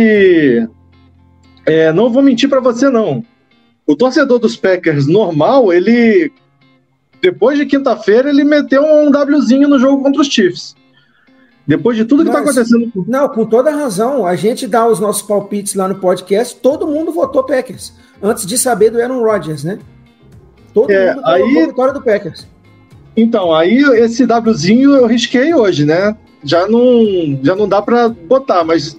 [1.64, 3.24] é, não vou mentir para você, não.
[3.86, 6.30] O torcedor dos Packers normal, ele
[7.20, 10.76] depois de quinta-feira, ele meteu um Wzinho no jogo contra os Chiefs.
[11.66, 12.90] Depois de tudo que está acontecendo.
[13.06, 14.24] Não, com toda razão.
[14.24, 17.92] A gente dá os nossos palpites lá no podcast, todo mundo votou Packers.
[18.22, 19.78] Antes de saber do Aaron Rodgers, né?
[20.72, 22.46] Todo É, mundo aí- a vitória do Packers.
[23.16, 26.16] Então, aí esse Wzinho eu risquei hoje, né?
[26.42, 28.96] Já não, já não dá para botar, mas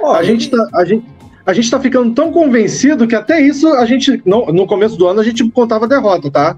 [0.00, 1.04] Ó, a gente, tá, a, gente,
[1.46, 4.22] a gente tá ficando tão convencido que até isso a gente.
[4.26, 6.56] Não, no começo do ano a gente contava derrota, tá?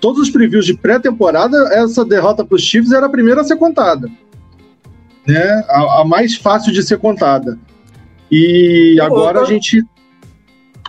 [0.00, 3.56] Todos os previews de pré-temporada, essa derrota para os Chiefs era a primeira a ser
[3.56, 4.08] contada.
[5.26, 5.64] Né?
[5.68, 7.58] A, a mais fácil de ser contada.
[8.30, 9.82] E agora a gente.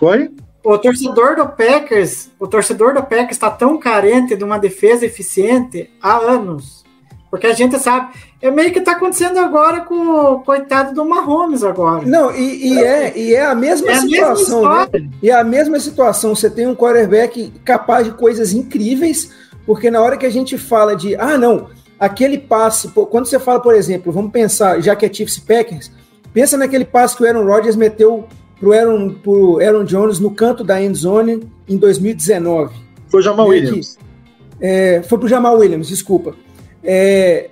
[0.02, 0.30] Oi?
[0.64, 5.90] O torcedor do Packers, o torcedor do Packers está tão carente de uma defesa eficiente
[6.02, 6.84] há anos.
[7.30, 11.62] Porque a gente sabe, é meio que está acontecendo agora com o coitado do Mahomes
[11.62, 12.06] agora.
[12.06, 15.08] Não, e, e é, e é a mesma É a mesma situação, né?
[15.22, 16.34] E é a mesma situação.
[16.34, 19.30] Você tem um quarterback capaz de coisas incríveis,
[19.66, 21.66] Porque na hora que a gente fala de, ah, não,
[22.00, 25.92] aquele passe, quando você fala, por exemplo, vamos pensar, já que é Chiefs e Packers,
[26.32, 28.26] pensa naquele passe que o Aaron Rodgers meteu
[28.58, 32.74] pro Aaron, pro Aaron Jones no canto da end zone em 2019.
[33.08, 33.98] Foi o Jamal Meio Williams.
[33.98, 36.34] que- é, foi pro Jamal Williams, desculpa.
[36.82, 37.50] É,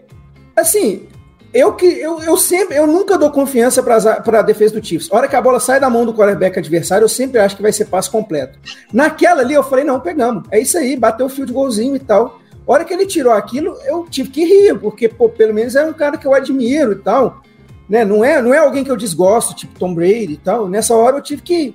[0.54, 1.08] assim,
[1.52, 5.10] eu que eu, eu sempre, eu nunca dou confiança para a defesa do Chiefs.
[5.10, 7.62] A hora que a bola sai da mão do quarterback adversário, eu sempre acho que
[7.62, 8.58] vai ser passe completo.
[8.92, 10.44] Naquela ali eu falei, não, pegamos.
[10.50, 12.40] É isso aí, bateu o field golzinho e tal.
[12.66, 15.84] A hora que ele tirou aquilo, eu tive que rir, porque pô, pelo menos é
[15.84, 17.42] um cara que eu admiro e tal.
[17.88, 18.04] Né?
[18.04, 20.68] Não é, não é alguém que eu desgosto, tipo Tom Brady e tal.
[20.68, 21.74] Nessa hora eu tive que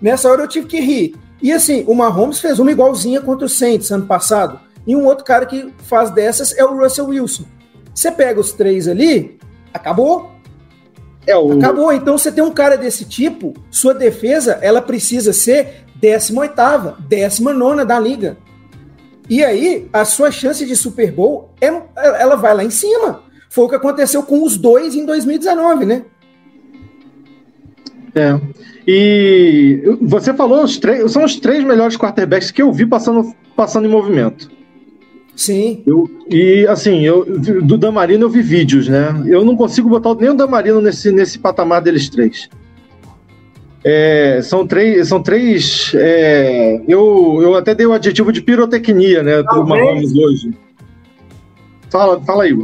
[0.00, 1.14] nessa hora eu tive que rir.
[1.40, 4.60] E assim, o Mahomes fez uma igualzinha contra o Saints ano passado.
[4.86, 7.44] E um outro cara que faz dessas é o Russell Wilson.
[7.94, 9.38] Você pega os três ali,
[9.72, 10.30] acabou.
[11.26, 11.92] É, o, Acabou.
[11.92, 17.98] Então você tem um cara desse tipo, sua defesa, ela precisa ser 18ª, 19 da
[17.98, 18.36] liga.
[19.30, 21.66] E aí, a sua chance de Super Bowl, é,
[22.20, 23.22] ela vai lá em cima.
[23.48, 26.04] Foi o que aconteceu com os dois em 2019, né?
[28.14, 28.38] É.
[28.86, 33.86] E você falou, os três, são os três melhores quarterbacks que eu vi passando, passando
[33.86, 34.50] em movimento.
[35.34, 35.82] Sim.
[35.86, 39.22] Eu, e assim, eu, do Damarino eu vi vídeos, né?
[39.26, 42.48] Eu não consigo botar nem o Damarino nesse, nesse patamar deles três.
[43.84, 45.08] É, são três.
[45.08, 49.42] São três é, eu, eu até dei o adjetivo de pirotecnia, né?
[49.42, 49.80] Talvez.
[49.80, 50.52] Mahomes hoje.
[51.90, 52.56] Fala, fala aí.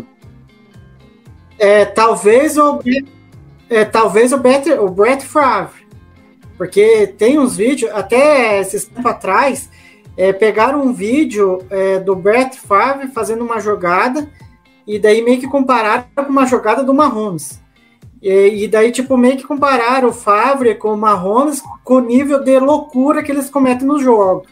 [1.58, 2.80] É, talvez o
[3.68, 5.86] é, talvez o Brett, o Brett Favre,
[6.56, 9.68] porque tem uns vídeos, até esses tempo atrás,
[10.18, 14.28] é, pegaram um vídeo é, do Brett Favre fazendo uma jogada
[14.84, 17.60] e daí meio que compararam com uma jogada do Mahomes.
[18.20, 22.42] E, e daí, tipo, meio que compararam o Favre com o Mahomes com o nível
[22.42, 24.44] de loucura que eles cometem no jogo.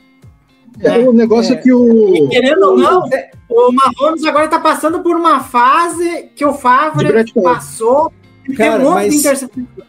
[0.78, 2.14] É, o negócio é, que o.
[2.14, 3.02] E querendo ou não,
[3.48, 8.12] o Mahomes agora tá passando por uma fase que o Favre passou.
[8.56, 9.86] Cara, tem um monte mas- de interceptação.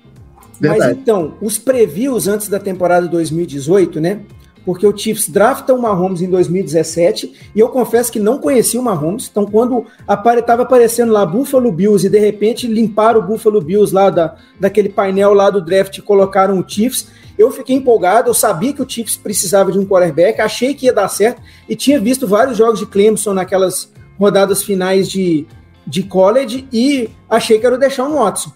[0.60, 4.22] Mas então, os previews antes da temporada 2018, né?
[4.68, 8.84] Porque o Chiefs drafta o Mahomes em 2017 e eu confesso que não conhecia o
[8.84, 9.30] Mahomes.
[9.32, 14.10] Então, quando estava aparecendo lá Buffalo Bills e de repente limparam o Buffalo Bills lá
[14.10, 17.08] da, daquele painel lá do draft e colocaram o Chiefs,
[17.38, 18.30] eu fiquei empolgado.
[18.30, 21.74] Eu sabia que o Chiefs precisava de um quarterback, achei que ia dar certo e
[21.74, 23.90] tinha visto vários jogos de Clemson naquelas
[24.20, 25.48] rodadas finais de,
[25.86, 28.52] de college e achei que era o Deshaun Watson.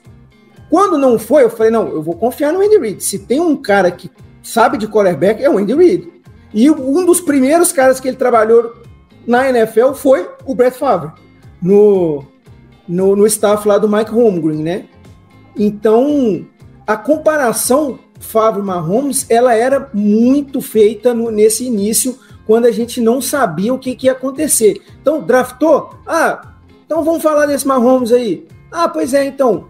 [0.70, 3.02] Quando não foi, eu falei, não, eu vou confiar no Andy Reid.
[3.02, 4.12] Se tem um cara que
[4.44, 6.12] sabe de quarterback, é o Andy Reid.
[6.54, 8.74] E um dos primeiros caras que ele trabalhou
[9.26, 11.12] na NFL foi o Brett Favre,
[11.62, 12.24] no,
[12.88, 14.86] no, no staff lá do Mike Holmgren, né?
[15.56, 16.46] Então,
[16.86, 23.74] a comparação Favre-Mahomes, ela era muito feita no- nesse início, quando a gente não sabia
[23.74, 24.82] o que, que ia acontecer.
[25.02, 25.92] Então, draftou?
[26.06, 26.54] Ah,
[26.86, 28.46] então vamos falar desse Mahomes aí.
[28.72, 29.66] Ah, pois é, então,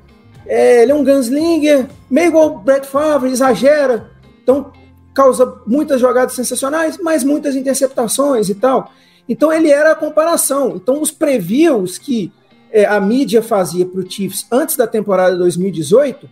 [0.45, 4.10] é, ele é um gunslinger, meio igual o Brett Favre, exagera.
[4.41, 4.71] Então,
[5.13, 8.91] causa muitas jogadas sensacionais, mas muitas interceptações e tal.
[9.27, 10.73] Então, ele era a comparação.
[10.75, 12.31] Então, os previews que
[12.71, 16.29] é, a mídia fazia para o Chiefs antes da temporada 2018,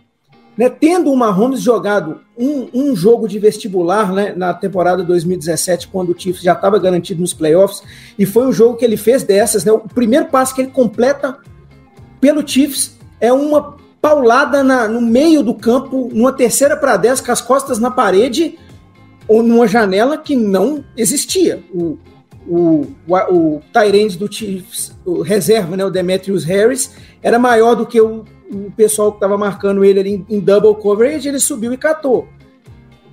[0.56, 6.10] né, tendo o Mahomes jogado um, um jogo de vestibular né, na temporada 2017, quando
[6.10, 7.82] o Chiefs já estava garantido nos playoffs,
[8.18, 9.64] e foi um jogo que ele fez dessas.
[9.64, 11.38] Né, o primeiro passe que ele completa
[12.20, 17.32] pelo Chiefs é uma paulada na- no meio do campo, numa terceira para 10, com
[17.32, 18.58] as costas na parede,
[19.28, 21.62] ou numa janela que não existia.
[21.72, 21.98] O,
[22.46, 26.92] o, o, o Tyrande do Chiefs, o reserva, né, o Demetrius Harris,
[27.22, 30.74] era maior do que o, o pessoal que estava marcando ele ali em, em double
[30.74, 32.26] coverage, ele subiu e catou.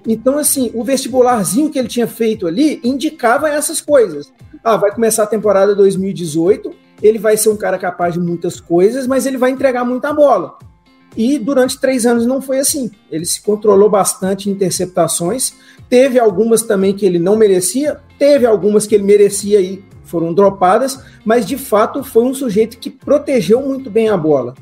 [0.07, 4.31] Então, assim, o vestibularzinho que ele tinha feito ali indicava essas coisas.
[4.63, 6.71] Ah, vai começar a temporada 2018,
[7.03, 10.57] ele vai ser um cara capaz de muitas coisas, mas ele vai entregar muita bola.
[11.17, 12.91] E durante três anos não foi assim.
[13.11, 15.53] Ele se controlou bastante em interceptações.
[15.89, 20.99] Teve algumas também que ele não merecia, teve algumas que ele merecia e foram dropadas,
[21.25, 24.53] mas de fato foi um sujeito que protegeu muito bem a bola.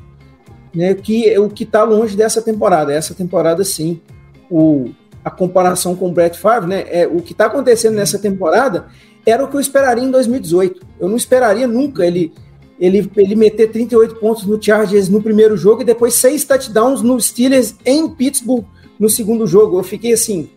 [0.74, 2.94] Né, que o que está longe dessa temporada.
[2.94, 4.02] Essa temporada, sim,
[4.50, 4.90] o,
[5.24, 8.88] a comparação com o Brett Favre, né, é, o que está acontecendo nessa temporada
[9.26, 10.86] era o que eu esperaria em 2018.
[11.00, 12.34] Eu não esperaria nunca ele,
[12.80, 17.20] ele, ele meter 38 pontos no Chargers no primeiro jogo e depois seis touchdowns no
[17.20, 18.66] Steelers em Pittsburgh
[19.00, 19.78] no segundo jogo.
[19.80, 20.50] Eu fiquei assim,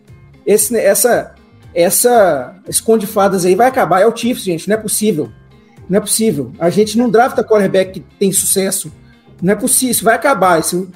[0.45, 1.35] esse, essa,
[1.73, 4.01] essa esconde fadas aí vai acabar.
[4.01, 5.29] É o Chiefs, gente, não é possível.
[5.89, 6.51] Não é possível.
[6.59, 8.91] A gente não drafta quarterback que tem sucesso.
[9.41, 10.59] Não é possível, isso vai acabar.
[10.59, 10.89] Isso,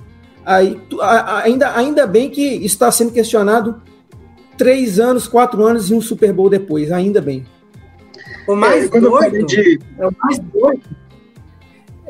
[0.45, 3.82] aí, tu- a- a- ainda, ainda bem que está sendo questionado
[4.57, 6.91] três anos, quatro anos e um Super Bowl depois.
[6.91, 7.45] Ainda bem.
[8.47, 9.80] O mais É, doido, de.
[9.97, 10.82] é o mais doido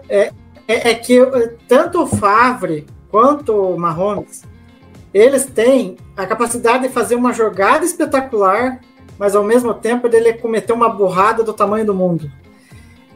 [0.10, 0.32] é,
[0.68, 4.43] é, é que eh, tanto o Favre quanto o Mahomes,
[5.14, 8.80] eles têm a capacidade de fazer uma jogada espetacular,
[9.20, 12.32] mas ao mesmo tempo dele cometer uma burrada do tamanho do mundo.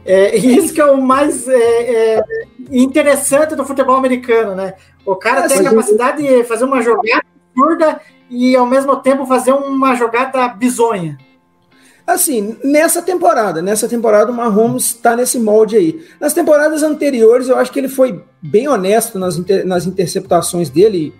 [0.04, 2.24] É, isso que é o mais é, é,
[2.70, 4.74] interessante do futebol americano, né?
[5.04, 7.24] O cara Ah, tem a capacidade de fazer uma jogada
[7.54, 11.18] absurda e ao mesmo tempo fazer uma jogada bizonha.
[12.08, 16.02] Assim, nessa temporada, nessa temporada o Mahomes está nesse molde aí.
[16.18, 21.12] Nas temporadas anteriores, eu acho que ele foi bem honesto nas, inter- nas interceptações dele.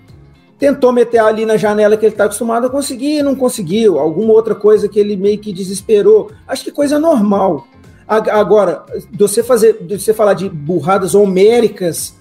[0.58, 3.98] Tentou meter ali na janela que ele está acostumado a conseguir não conseguiu.
[3.98, 6.30] Alguma outra coisa que ele meio que desesperou.
[6.48, 7.68] Acho que coisa normal.
[8.08, 12.14] Agora, você fazer, você falar de burradas homéricas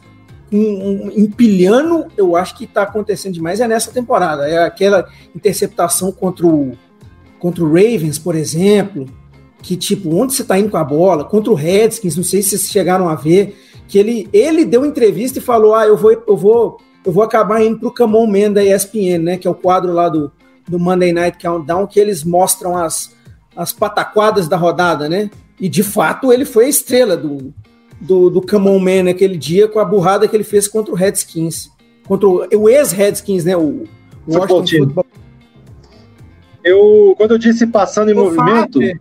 [0.51, 4.45] um, um, empilhando, eu acho que está acontecendo demais é nessa temporada.
[4.45, 6.77] É aquela interceptação contra o
[7.39, 9.05] contra o Ravens, por exemplo,
[9.61, 11.25] que tipo, onde você tá indo com a bola?
[11.25, 13.57] Contra o Redskins, não sei se vocês chegaram a ver,
[13.87, 17.63] que ele, ele deu entrevista e falou: "Ah, eu vou eu vou eu vou acabar
[17.63, 20.31] indo pro Come On Man da ESPN, né, que é o quadro lá do,
[20.67, 23.15] do Monday Night Countdown que eles mostram as
[23.55, 25.31] as pataquadas da rodada, né?
[25.59, 27.53] E de fato ele foi a estrela do
[27.99, 30.95] do, do Come On Man naquele dia com a burrada que ele fez contra o
[30.95, 31.71] Redskins,
[32.07, 33.85] contra o, o ex-Redskins, né, o
[34.27, 34.85] o Washington.
[34.85, 35.05] Football
[36.67, 38.99] Eu, quando eu disse passando em O movimento, Favre-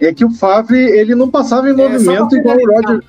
[0.00, 2.66] é que o Favre ele não passava em É, movimento igual o.
[2.72, 3.00] Roger.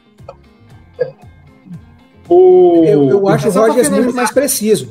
[2.29, 4.87] O, Eu, eu acho o Rodgers muito mais preciso.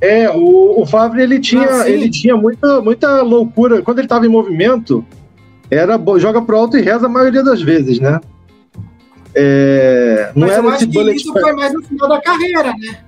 [0.00, 3.80] É, o, o Favre ele tinha, Ah, ele tinha muita, muita loucura.
[3.82, 5.04] Quando ele estava em movimento,
[5.70, 8.20] era joga pro alto e reza a maioria das vezes, né?
[9.32, 12.72] É, não Mas eu era esse acho que isso foi mais no final da carreira,
[12.76, 12.98] né?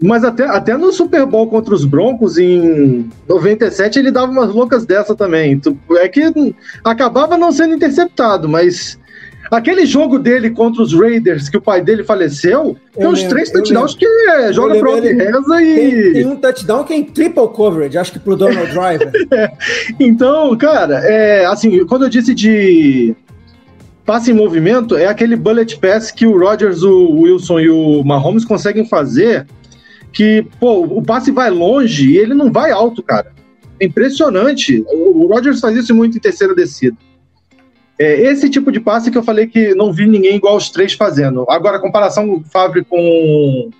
[0.00, 4.86] Mas até, até no Super Bowl contra os Broncos, em 97, ele dava umas loucas
[4.86, 5.60] dessa também.
[5.96, 8.96] É que acabava não sendo interceptado, mas
[9.50, 13.34] aquele jogo dele contra os Raiders, que o pai dele faleceu, tem Eu uns lembro,
[13.34, 16.12] três eu touchdowns que é, joga lembro, pro alto e ele- reza Tem, e.
[16.12, 19.10] tem um touchdown que é em triple coverage, acho que pro Donald Driver.
[19.98, 23.16] Então, cara, é, assim, quando eu disse de
[24.04, 28.44] passe em movimento, é aquele bullet pass que o Rodgers, o Wilson e o Mahomes
[28.44, 29.46] conseguem fazer,
[30.12, 33.32] que, pô, o passe vai longe e ele não vai alto, cara.
[33.80, 34.84] É impressionante.
[34.92, 36.96] O, Rodgers faz isso muito em terceira descida.
[37.98, 40.92] É esse tipo de passe que eu falei que não vi ninguém igual os três
[40.92, 41.44] fazendo.
[41.48, 43.70] Agora, a comparação do Favre com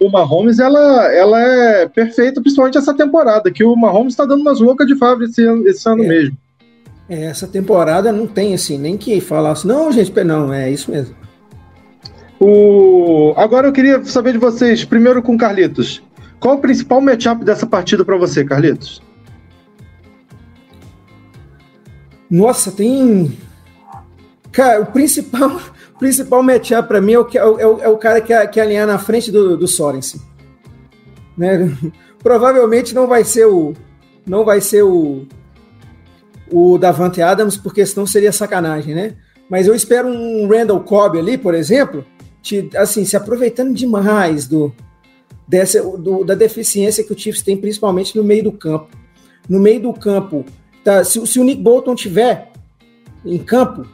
[0.00, 4.58] o Mahomes, ela, ela é perfeita, principalmente essa temporada, que o Mahomes está dando umas
[4.58, 6.08] loucas de Favre esse, ano- esse ano É.
[6.08, 6.36] mesmo.
[7.08, 11.14] É, essa temporada não tem assim, nem que falasse, não, gente, não, é isso mesmo.
[12.44, 13.32] O...
[13.36, 16.02] Agora eu queria saber de vocês, primeiro com Carlitos.
[16.40, 19.00] Qual o principal matchup dessa partida para você, Carlitos?
[22.28, 23.36] Nossa, tem.
[24.50, 25.60] Cara, o principal,
[26.00, 28.86] principal matchup pra mim é é o, é o- é o cara que, que alinhar
[28.86, 30.20] na frente do, do Sorensen.
[31.36, 31.72] Né?
[32.22, 33.72] Provavelmente não vai ser o.
[34.26, 35.26] Não vai ser o.
[36.50, 39.14] O Davante Adams, porque senão seria sacanagem, né?
[39.48, 42.04] Mas eu espero um Randall Cobb ali, por exemplo,
[42.42, 44.72] te- assim, se aproveitando demais do,
[45.46, 48.88] dessa, do- da deficiência que o Chiefs tem, principalmente no meio do campo.
[49.48, 50.44] No meio do campo,
[50.84, 52.50] tá, se, se o Nick Bolton tiver
[53.24, 53.86] em campo,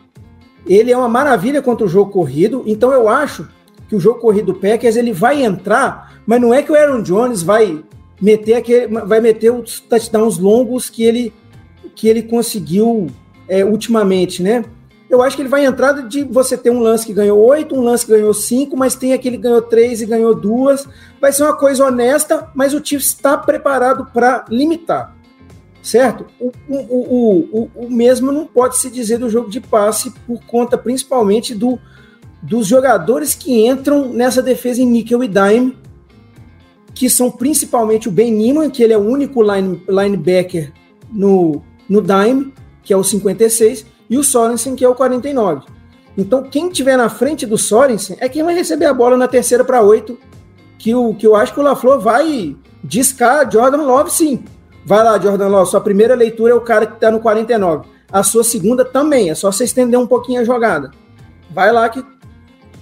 [0.67, 2.63] ele é uma maravilha contra o jogo corrido.
[2.67, 3.49] Então eu acho
[3.89, 7.03] que o jogo corrido do Packers ele vai entrar, mas não é que o Aaron
[7.03, 7.83] Jones vai
[8.21, 11.33] meter aquele, vai meter os touchdowns longos que ele
[11.95, 13.09] que ele conseguiu
[13.49, 14.65] é, ultimamente, né?
[15.11, 17.81] Eu acho que ele vai entrar de você ter um lance que ganhou oito, um
[17.81, 20.87] lance que ganhou cinco, mas tem aquele que ganhou três e ganhou duas.
[21.19, 25.17] Vai ser uma coisa honesta, mas o Chiefs está preparado para limitar,
[25.83, 26.27] certo?
[26.39, 30.77] O, o, o, o, mesmo não pode se dizer do jogo de passe por conta
[30.77, 31.79] principalmente do,
[32.43, 35.75] dos jogadores que entram nessa defesa em níquel e dime,
[36.95, 40.71] que são principalmente o Ben Neiman, que ele é o único line, linebacker
[41.11, 42.53] no, no dime,
[42.83, 45.67] que é o 56, e o Sorensen, que é o 49.
[46.17, 49.65] Então, quem tiver na frente do Sorensen é quem vai receber a bola na terceira
[49.65, 50.19] para oito,
[50.79, 54.45] que, o, que eu acho que o LaFleur vai discar Jordan Love, sim.
[54.85, 57.87] Vai lá, Jordan Love, sua primeira leitura é o cara que está no 49.
[58.11, 60.91] A sua segunda também, é só você estender um pouquinho a jogada.
[61.51, 62.03] Vai lá que.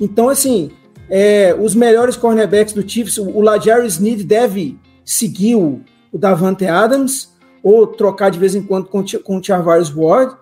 [0.00, 0.70] Então, assim,
[1.10, 5.80] é, os melhores cornerbacks do Chiefs, o Lajari Sneed deve seguir o,
[6.12, 10.36] o Davante Adams, ou trocar de vez em quando com, com o Charvarius Ward.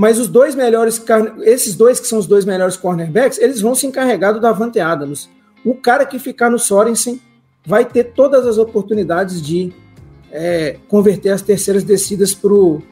[0.00, 1.04] Mas os dois melhores,
[1.42, 5.28] esses dois que são os dois melhores cornerbacks, eles vão se encarregar do Davante Adams.
[5.62, 7.20] O cara que ficar no Sorensen
[7.66, 9.70] vai ter todas as oportunidades de
[10.32, 12.82] é, converter as terceiras descidas pro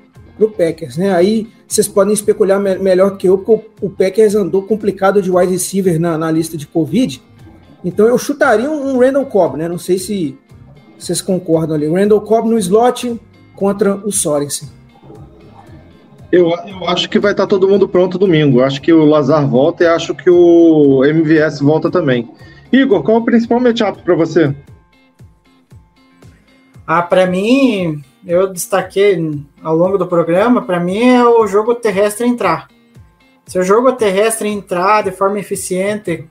[0.54, 1.14] Packers, né?
[1.14, 5.30] Aí vocês podem especular me melhor que eu, porque o, o, Packers andou complicado de
[5.30, 7.22] wide receiver na, na lista de Covid.
[7.82, 9.66] Então eu chutaria um, um Randall Cobb, né?
[9.66, 10.36] Não sei se
[10.98, 11.88] vocês concordam ali.
[11.88, 13.18] O Randall Cobb no slot
[13.56, 14.76] contra o Sorensen.
[16.30, 18.62] Eu, eu acho que vai estar todo mundo pronto domingo.
[18.62, 22.28] Acho que o Lazar volta e acho que o MVS volta também.
[22.70, 24.54] Igor, qual é o principal matchup para você?
[26.86, 32.26] Ah, para mim, eu destaquei ao longo do programa, para mim é o jogo terrestre
[32.26, 32.68] entrar.
[33.46, 36.26] Se o jogo terrestre entrar de forma eficiente,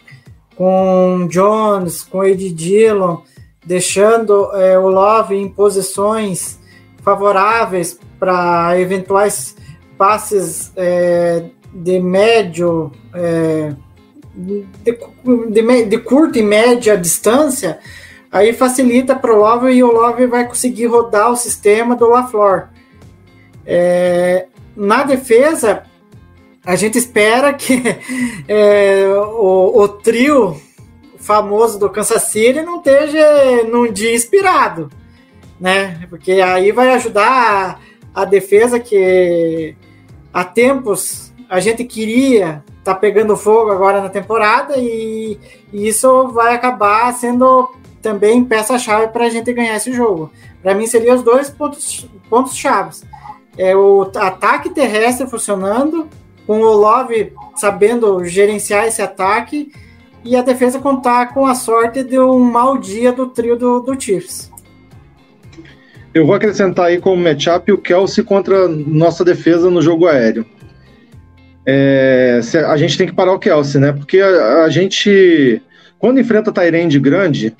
[0.55, 3.17] com Jones, com Ed Dillon,
[3.65, 6.59] deixando é, o Love em posições
[7.03, 9.55] favoráveis para eventuais
[9.97, 13.73] passes é, de médio, é,
[14.35, 14.65] de,
[15.49, 17.79] de, de curta e média distância,
[18.31, 22.67] aí facilita para o Love e o Love vai conseguir rodar o sistema do LaFleur.
[23.65, 25.83] É, na defesa,
[26.63, 27.81] a gente espera que
[28.47, 30.59] é, o, o, trio
[31.17, 34.89] famoso do Kansas City não esteja num dia inspirado,
[35.59, 36.05] né?
[36.09, 37.79] Porque aí vai ajudar
[38.13, 39.75] a, a defesa que
[40.37, 45.39] há tempos a gente queria tá pegando fogo agora na temporada e,
[45.73, 47.73] e isso vai acabar sendo
[48.03, 50.31] também peça-chave para a gente ganhar esse jogo.
[50.61, 53.03] Para mim, seria os dois pontos, pontos chaves.
[53.57, 56.07] É o ataque terrestre funcionando,
[56.45, 59.71] com o Love sabendo gerenciar esse ataque
[60.23, 63.99] e a defesa contar com a sorte de um mau dia do trio do, do
[63.99, 64.51] Chiefs.
[66.13, 70.45] Eu vou acrescentar aí como matchup o Kelsey contra nossa defesa no jogo aéreo.
[71.65, 73.91] É, a gente tem que parar o Kelsey, né?
[73.91, 75.61] Porque a, a gente,
[75.99, 77.53] quando enfrenta Tyrande grande,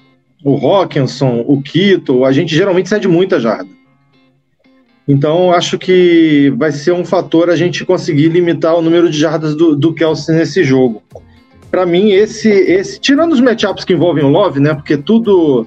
[0.44, 3.70] o Hawkinson, o Kito, a gente geralmente cede muita jarda.
[5.08, 9.56] Então, acho que vai ser um fator a gente conseguir limitar o número de jardas
[9.56, 11.02] do, do Kelsey nesse jogo.
[11.72, 14.74] Para mim, esse, esse, tirando os matchups que envolvem o Love, né?
[14.74, 15.66] Porque tudo,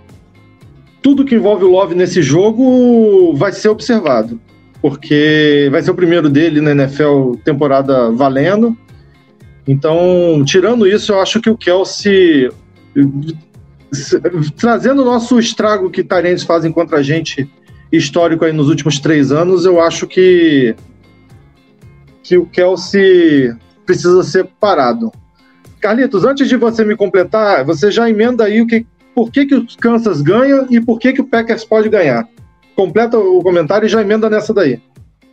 [1.02, 4.40] tudo que envolve o Love nesse jogo vai ser observado,
[4.82, 8.76] porque vai ser o primeiro dele na NFL temporada valendo.
[9.66, 12.50] Então, tirando isso, eu acho que o Kelsey
[14.56, 17.48] trazendo o nosso estrago que Tarentes fazem contra a gente
[17.90, 20.74] histórico aí nos últimos três anos, eu acho que
[22.22, 23.52] que o Kelsey
[23.84, 25.10] precisa ser parado.
[25.80, 29.54] Carlitos, antes de você me completar, você já emenda aí o que, por que, que
[29.54, 32.28] o Kansas ganha e por que, que o Packers pode ganhar.
[32.74, 34.80] Completa o comentário e já emenda nessa daí.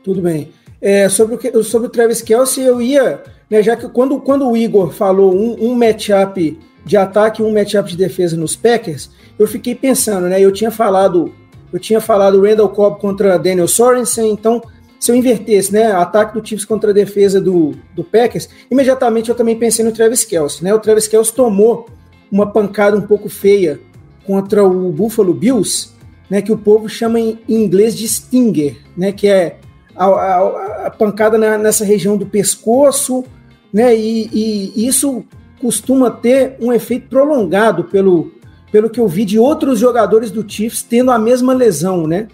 [0.04, 0.50] Tudo bem.
[0.82, 4.56] É, sobre, o, sobre o Travis Kelsey, eu ia, né, já que quando, quando o
[4.56, 9.48] Igor falou um, um matchup de ataque e um matchup de defesa nos Packers, eu
[9.48, 10.40] fiquei pensando, né?
[10.40, 11.34] Eu tinha falado,
[11.72, 14.62] eu tinha falado Randall Cobb contra Daniel Sorensen, então
[15.00, 19.36] se eu invertesse, né, ataque do Chiefs contra a defesa do, do Packers, imediatamente eu
[19.36, 20.74] também pensei no Travis Kelce, né?
[20.74, 21.88] O Travis Kelce tomou
[22.32, 23.80] uma pancada um pouco feia
[24.26, 25.90] contra o Buffalo Bills,
[26.30, 29.58] né, que o povo chama em inglês de stinger, né, que é
[29.96, 33.24] a, a, a pancada na, nessa região do pescoço,
[33.72, 35.24] né, e, e isso
[35.62, 38.32] costuma ter um efeito prolongado pelo,
[38.72, 42.28] pelo que eu vi de outros jogadores do Chiefs tendo a mesma lesão, né?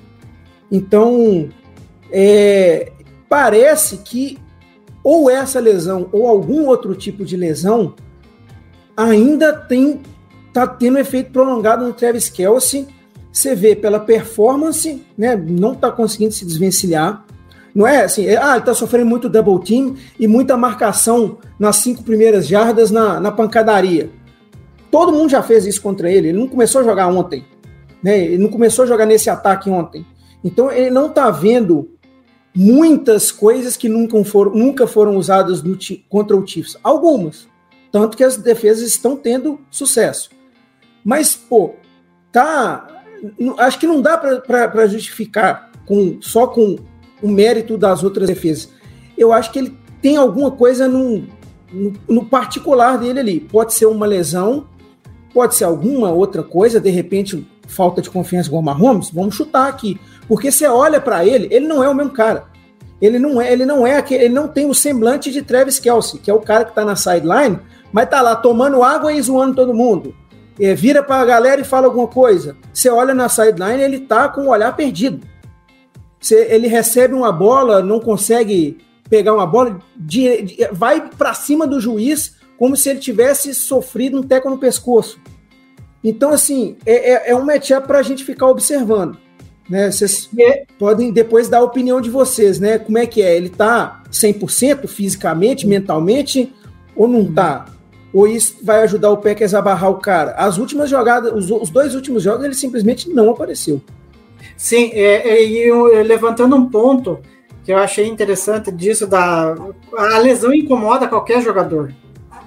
[0.72, 1.50] Então,
[2.12, 2.92] é,
[3.30, 4.38] parece que
[5.04, 7.94] ou essa lesão ou algum outro tipo de lesão
[8.96, 10.02] ainda tem
[10.54, 12.88] tá tendo efeito prolongado no Travis Kelsey.
[13.32, 15.36] Você vê pela performance, né?
[15.36, 17.26] Não tá conseguindo se desvencilhar.
[17.74, 21.78] Não é assim, é, ah, ele tá sofrendo muito double team e muita marcação nas
[21.78, 24.12] cinco primeiras jardas na, na pancadaria.
[24.92, 26.30] Todo mundo já fez isso contra ele.
[26.30, 27.44] Ele não começou a jogar ontem.
[28.04, 28.26] Né?
[28.26, 30.06] Ele não começou a jogar nesse ataque ontem.
[30.44, 31.90] Então ele não tá vendo
[32.56, 35.76] muitas coisas que nunca foram, nunca foram usadas no,
[36.08, 36.78] contra o Chiefs.
[36.84, 37.48] Algumas.
[37.94, 40.32] Tanto que as defesas estão tendo sucesso.
[41.06, 41.76] Mas, pô,
[42.32, 42.88] tá.
[43.60, 46.78] Acho que não dá para justificar com, só com
[47.22, 48.70] o mérito das outras defesas.
[49.16, 51.20] Eu acho que ele tem alguma coisa no,
[51.72, 53.40] no, no particular dele ali.
[53.40, 54.68] Pode ser uma lesão,
[55.32, 59.68] pode ser alguma outra coisa, de repente falta de confiança com o Mahomes, vamos chutar
[59.68, 60.02] aqui.
[60.28, 62.46] Porque você olha para ele, ele não é o mesmo cara.
[63.00, 66.20] Ele não é, ele não é aquele, ele não tem o semblante de Travis Kelsey,
[66.20, 67.60] que é o cara que tá na sideline,
[67.94, 70.16] mas tá lá tomando água e zoando todo mundo.
[70.60, 72.58] É, vira para a galera e fala alguma coisa.
[72.74, 75.26] Você olha na sideline, ele tá com o olhar perdido.
[76.20, 78.78] Você, ele recebe uma bola, não consegue
[79.10, 84.20] pegar uma bola, de, de, vai para cima do juiz como se ele tivesse sofrido
[84.20, 85.20] um teco no pescoço.
[86.04, 89.18] Então, assim, é, é, é um matchup para a gente ficar observando.
[89.70, 89.92] Né?
[89.92, 90.66] Vocês é.
[90.78, 92.78] podem depois dar a opinião de vocês, né?
[92.78, 93.36] Como é que é?
[93.36, 96.54] Ele tá 100% fisicamente, mentalmente
[96.96, 97.66] ou não tá?
[98.14, 100.32] Ou isso vai ajudar o Packers a barrar o cara?
[100.38, 103.82] As últimas jogadas, os, os dois últimos jogos, ele simplesmente não apareceu.
[104.56, 105.72] Sim, é, é, e
[106.04, 107.20] levantando um ponto
[107.64, 109.56] que eu achei interessante disso, da
[109.98, 111.94] a lesão incomoda qualquer jogador,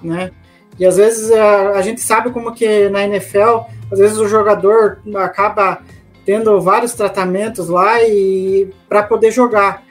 [0.03, 0.31] né?
[0.79, 4.99] E às vezes a, a gente sabe como que na NFL, às vezes o jogador
[5.17, 5.81] acaba
[6.25, 9.86] tendo vários tratamentos lá e para poder jogar.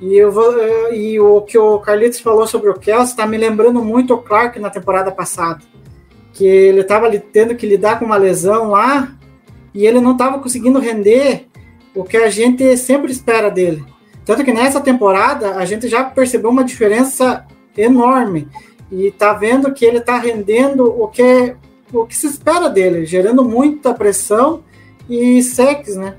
[0.00, 0.52] E, eu vou,
[0.92, 4.58] e o que o Carlitos falou sobre o Kelsey está me lembrando muito o Clark
[4.60, 5.60] na temporada passada.
[6.32, 9.12] Que ele estava tendo que lidar com uma lesão lá
[9.74, 11.46] e ele não estava conseguindo render
[11.94, 13.84] o que a gente sempre espera dele.
[14.24, 17.44] Tanto que nessa temporada a gente já percebeu uma diferença
[17.76, 18.48] enorme
[18.90, 21.56] e tá vendo que ele tá rendendo o que
[21.92, 24.62] o que se espera dele, gerando muita pressão
[25.08, 26.16] e sex, né?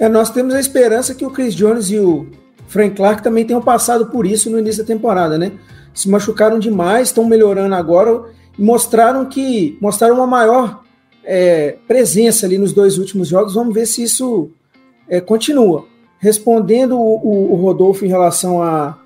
[0.00, 2.26] É, nós temos a esperança que o Chris Jones e o
[2.68, 5.52] Frank Clark também tenham passado por isso no início da temporada, né?
[5.92, 8.24] Se machucaram demais, estão melhorando agora
[8.58, 10.82] e mostraram que mostraram uma maior
[11.22, 13.52] é, presença ali nos dois últimos jogos.
[13.52, 14.50] Vamos ver se isso
[15.06, 15.84] é, continua.
[16.18, 18.98] Respondendo o, o, o, Rodolfo em relação a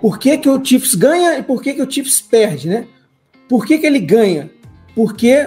[0.00, 2.86] por que, que o Chiefs ganha e por que, que o Chiefs perde, né?
[3.50, 4.50] Por que, que ele ganha?
[4.94, 5.46] Porque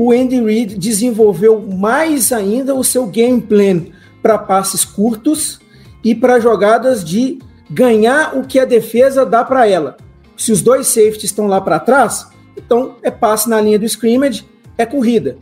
[0.00, 3.86] o Andy Reid desenvolveu mais ainda o seu game plan
[4.22, 5.58] para passes curtos
[6.04, 9.96] e para jogadas de ganhar o que a defesa dá para ela.
[10.36, 14.46] Se os dois safeties estão lá para trás, então é passe na linha do scrimmage,
[14.78, 15.36] é corrida.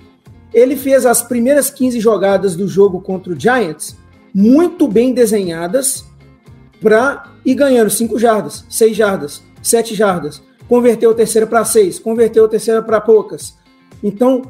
[0.55, 3.95] Ele fez as primeiras 15 jogadas do jogo contra o Giants
[4.35, 6.07] muito bem desenhadas
[6.81, 10.43] para ir ganhando 5 jardas, 6 jardas, 7 jardas.
[10.67, 13.55] Converteu a terceira para 6, converteu a terceira para poucas.
[14.03, 14.43] Então,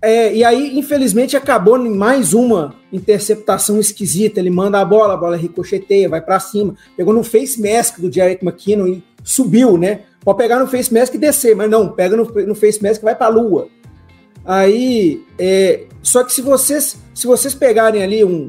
[0.00, 4.38] é, e aí, infelizmente, acabou em mais uma interceptação esquisita.
[4.38, 6.76] Ele manda a bola, a bola ricocheteia, vai para cima.
[6.96, 10.02] Pegou no face mask do Jarek McKinnon e subiu, né?
[10.24, 13.04] Pode pegar no face mask e descer, mas não, pega no, no face mask e
[13.04, 13.68] vai para a lua.
[14.44, 18.48] Aí, é, só que se vocês, se vocês pegarem ali um,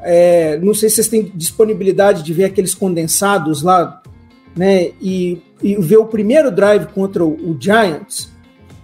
[0.00, 4.02] é, não sei se vocês têm disponibilidade de ver aqueles condensados lá,
[4.56, 4.90] né?
[5.00, 8.30] E, e ver o primeiro drive contra o, o Giants,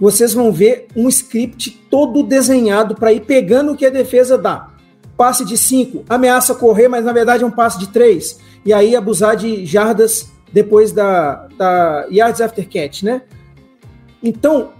[0.01, 4.71] vocês vão ver um script todo desenhado para ir pegando o que a defesa dá.
[5.17, 8.39] Passe de 5, ameaça correr, mas na verdade é um passe de 3.
[8.65, 13.23] E aí abusar de jardas depois da, da yards after catch, né?
[14.23, 14.71] Então,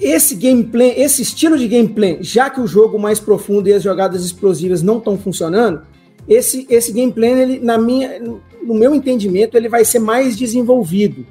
[0.00, 4.24] esse gameplay, esse estilo de gameplay, já que o jogo mais profundo e as jogadas
[4.24, 5.82] explosivas não estão funcionando,
[6.28, 11.24] esse, esse gameplay, ele, na minha, no meu entendimento, ele vai ser mais desenvolvido.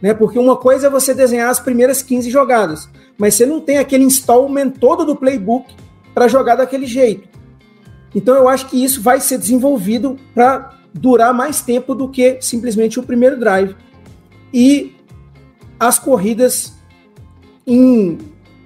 [0.00, 0.12] Né?
[0.14, 4.04] Porque uma coisa é você desenhar as primeiras 15 jogadas, mas você não tem aquele
[4.04, 5.74] installment todo do playbook
[6.14, 7.28] para jogar daquele jeito.
[8.14, 12.98] Então eu acho que isso vai ser desenvolvido para durar mais tempo do que simplesmente
[12.98, 13.76] o primeiro drive.
[14.52, 14.96] E
[15.78, 16.72] as corridas
[17.66, 18.18] em,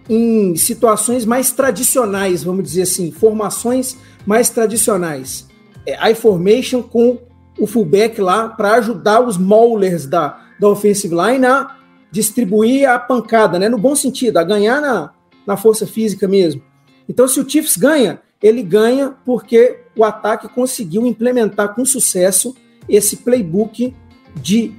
[0.09, 5.49] em situações mais tradicionais, vamos dizer assim, formações mais tradicionais.
[5.87, 7.19] É, I-formation com
[7.59, 11.77] o fullback lá para ajudar os maulers da, da offensive line a
[12.11, 13.69] distribuir a pancada, né?
[13.69, 15.11] No bom sentido, a ganhar na,
[15.47, 16.63] na força física mesmo.
[17.09, 22.55] Então, se o Chiefs ganha, ele ganha porque o ataque conseguiu implementar com sucesso
[22.89, 23.95] esse playbook
[24.37, 24.73] de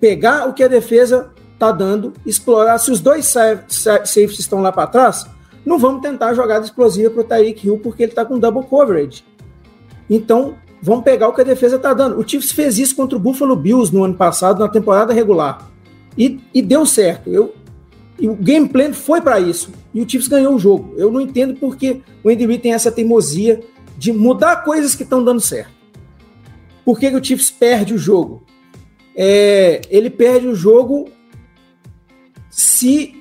[0.00, 2.78] pegar o que a defesa tá dando, explorar.
[2.78, 5.26] Se os dois safeties estão lá para trás,
[5.64, 9.24] não vamos tentar jogada explosiva para o Tyreek Hill porque ele está com double coverage.
[10.08, 12.18] Então, vamos pegar o que a defesa está dando.
[12.18, 15.70] O Chiefs fez isso contra o Buffalo Bills no ano passado, na temporada regular.
[16.16, 17.30] E, e deu certo.
[17.30, 17.54] Eu,
[18.18, 19.70] e o game plan foi para isso.
[19.94, 20.94] E o Chiefs ganhou o jogo.
[20.96, 23.60] Eu não entendo porque o Andy tem essa teimosia
[23.96, 25.70] de mudar coisas que estão dando certo.
[26.84, 28.42] Por que, que o Chiefs perde o jogo?
[29.14, 31.10] É, ele perde o jogo
[32.50, 33.20] se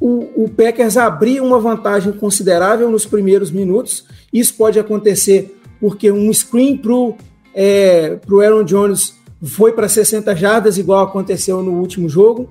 [0.00, 4.04] o, o Packers abrir uma vantagem considerável nos primeiros minutos.
[4.32, 7.16] Isso pode acontecer porque um screen para o
[7.52, 12.48] é, pro Aaron Jones foi para 60 jardas, igual aconteceu no último jogo.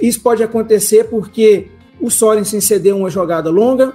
[0.00, 1.68] Isso pode acontecer porque
[2.00, 3.92] o Sorensen cedeu uma jogada longa,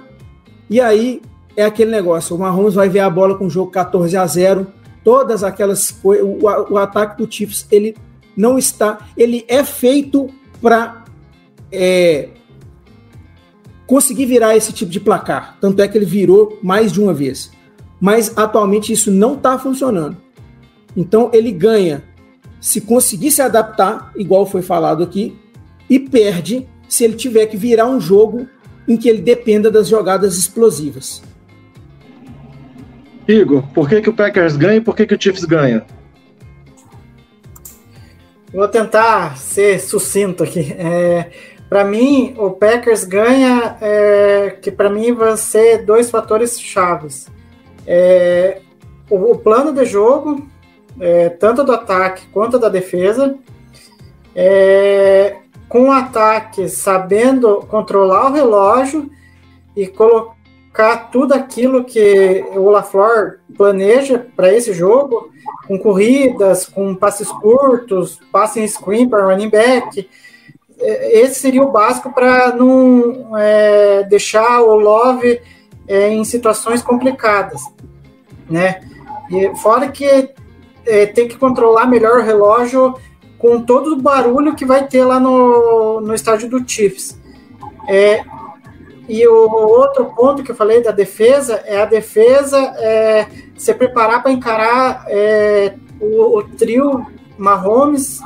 [0.70, 1.20] e aí
[1.54, 4.66] é aquele negócio: o Mahomes vai ver a bola com o jogo 14 a 0,
[5.04, 6.24] todas aquelas coisas.
[6.26, 7.94] O, o ataque do Chiefs ele
[8.34, 10.30] não está, ele é feito
[10.62, 11.04] para
[11.70, 12.30] é,
[13.86, 15.58] conseguir virar esse tipo de placar.
[15.60, 17.57] Tanto é que ele virou mais de uma vez.
[18.00, 20.16] Mas atualmente isso não está funcionando.
[20.96, 22.04] Então ele ganha
[22.60, 25.36] se conseguir se adaptar, igual foi falado aqui,
[25.88, 28.48] e perde se ele tiver que virar um jogo
[28.86, 31.22] em que ele dependa das jogadas explosivas.
[33.26, 35.84] Igor, por que, que o Packers ganha e por que, que o Chiefs ganha?
[38.52, 40.74] Vou tentar ser sucinto aqui.
[40.78, 41.30] É,
[41.68, 47.28] para mim, o Packers ganha, é, que para mim vai ser dois fatores chaves.
[47.90, 48.60] É,
[49.08, 50.46] o, o, plano de jogo,
[51.00, 53.38] é, tanto do ataque quanto da defesa,
[54.36, 55.38] é,
[55.70, 59.10] com o ataque sabendo controlar o relógio
[59.74, 65.30] e colocar tudo aquilo que o LaFleur planeja para esse jogo,
[65.66, 70.06] com corridas, com passes curtos, passe em screen para running back.
[70.78, 75.40] É, esse seria o básico para não é, deixar o Love
[75.88, 77.62] é, em situações complicadas,
[78.48, 78.80] né?
[79.30, 80.30] E fora que
[80.86, 82.94] é, tem que controlar melhor o relógio
[83.38, 87.18] com todo o barulho que vai ter lá no, no estádio do Chiefs.
[87.88, 88.22] É,
[89.08, 94.22] e o outro ponto que eu falei da defesa é a defesa é, se preparar
[94.22, 97.06] para encarar é, o, o, trio
[97.38, 98.20] Mahomes,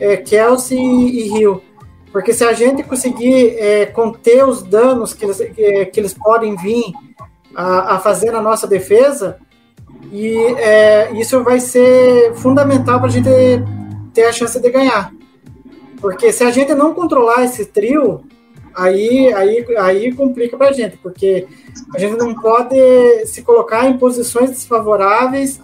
[0.00, 1.62] é, Kelsey e Hill.
[2.14, 6.54] Porque se a gente conseguir é, conter os danos que eles, que, que eles podem
[6.54, 6.92] vir
[7.52, 9.36] a, a, fazer na nossa defesa,
[10.12, 13.28] e é, isso vai ser fundamental para a gente
[14.14, 15.12] ter a chance de ganhar.
[16.00, 18.22] Porque se a gente não controlar esse trio,
[18.76, 21.48] aí, aí, aí complica para a gente, porque
[21.92, 25.60] a gente não pode se colocar em posições desfavoráveis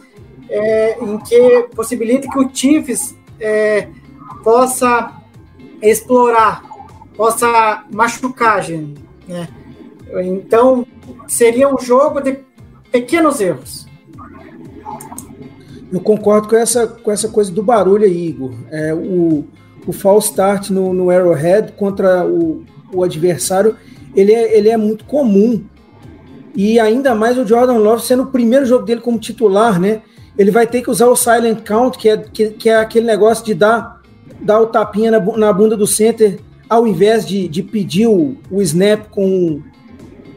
[0.48, 3.86] é, em que possibilite que o Chiefs é,
[4.43, 5.19] possa
[5.82, 6.62] explorar,
[7.16, 9.01] possa machucar a gente.
[9.27, 9.48] Né?
[10.24, 10.86] Então,
[11.28, 12.39] seria um jogo de
[12.90, 13.86] pequenos erros.
[15.93, 18.52] Eu concordo com essa, com essa coisa do barulho aí, Igor.
[18.70, 19.44] É, o,
[19.86, 23.77] o false start no, no Arrowhead contra o, o adversário,
[24.15, 25.65] ele é, ele é muito comum.
[26.55, 30.02] E ainda mais o Jordan Love sendo o primeiro jogo dele como titular, né?
[30.39, 33.44] Ele vai ter que usar o silent count, que é, que, que é aquele negócio
[33.44, 33.99] de dar,
[34.42, 36.38] dar o tapinha na, bunda do center,
[36.68, 39.60] ao invés de, de pedir o, o snap com,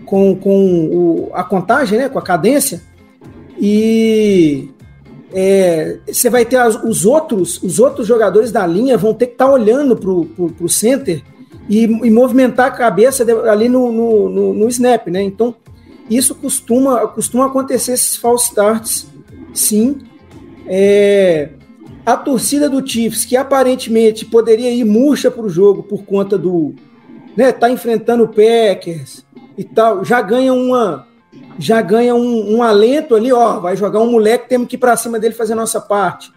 [0.06, 2.10] com, com o, a contagem, né?
[2.10, 2.82] Com a cadência.
[3.60, 4.70] E
[5.34, 9.34] é, você vai ter as, os outros os outros jogadores da linha vão ter que
[9.34, 11.24] estar tá olhando para o center
[11.70, 15.22] e, e, movimentar a cabeça ali no, no, no, no, snap, né?
[15.22, 15.56] Então,
[16.10, 19.08] isso costuma, costuma acontecer esses false starts,
[19.54, 20.00] sim.
[20.68, 21.50] É,
[22.06, 26.74] a torcida do Chiefs, que aparentemente poderia ir murcha para o jogo por conta do.
[27.36, 29.26] né, tá enfrentando o Packers
[29.58, 31.08] e tal, já ganha uma
[31.58, 34.98] já ganha um, um, alento ali, ó, vai jogar um moleque, temos que ir para
[34.98, 36.32] cima dele fazer a nossa parte.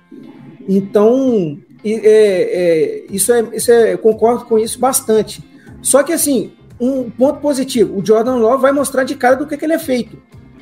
[0.68, 5.42] Então, é, é, isso é, isso é, eu concordo com isso bastante.
[5.82, 9.56] Só que assim, um ponto positivo, o Jordan Love vai mostrar de cara do que,
[9.56, 10.18] que ele é feito.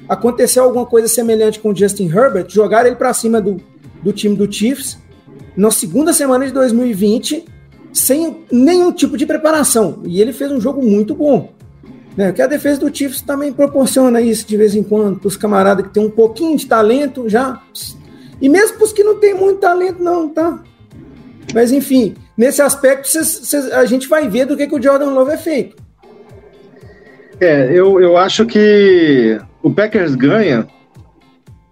[0.09, 3.61] Aconteceu alguma coisa semelhante com o Justin Herbert, jogaram ele para cima do,
[4.05, 4.99] do time do Chiefs
[5.57, 7.45] na segunda semana de 2020,
[7.93, 10.03] sem nenhum tipo de preparação.
[10.05, 11.53] E ele fez um jogo muito bom.
[12.17, 12.33] Né?
[12.33, 15.87] Que a defesa do Chiefs também proporciona isso de vez em quando para os camaradas
[15.87, 17.61] que tem um pouquinho de talento já.
[18.41, 20.63] E mesmo para os que não tem muito talento, não, tá?
[21.53, 25.11] Mas enfim, nesse aspecto cês, cês, a gente vai ver do que, que o Jordan
[25.11, 25.77] Love é feito.
[27.41, 30.67] É, eu, eu acho que o Packers ganha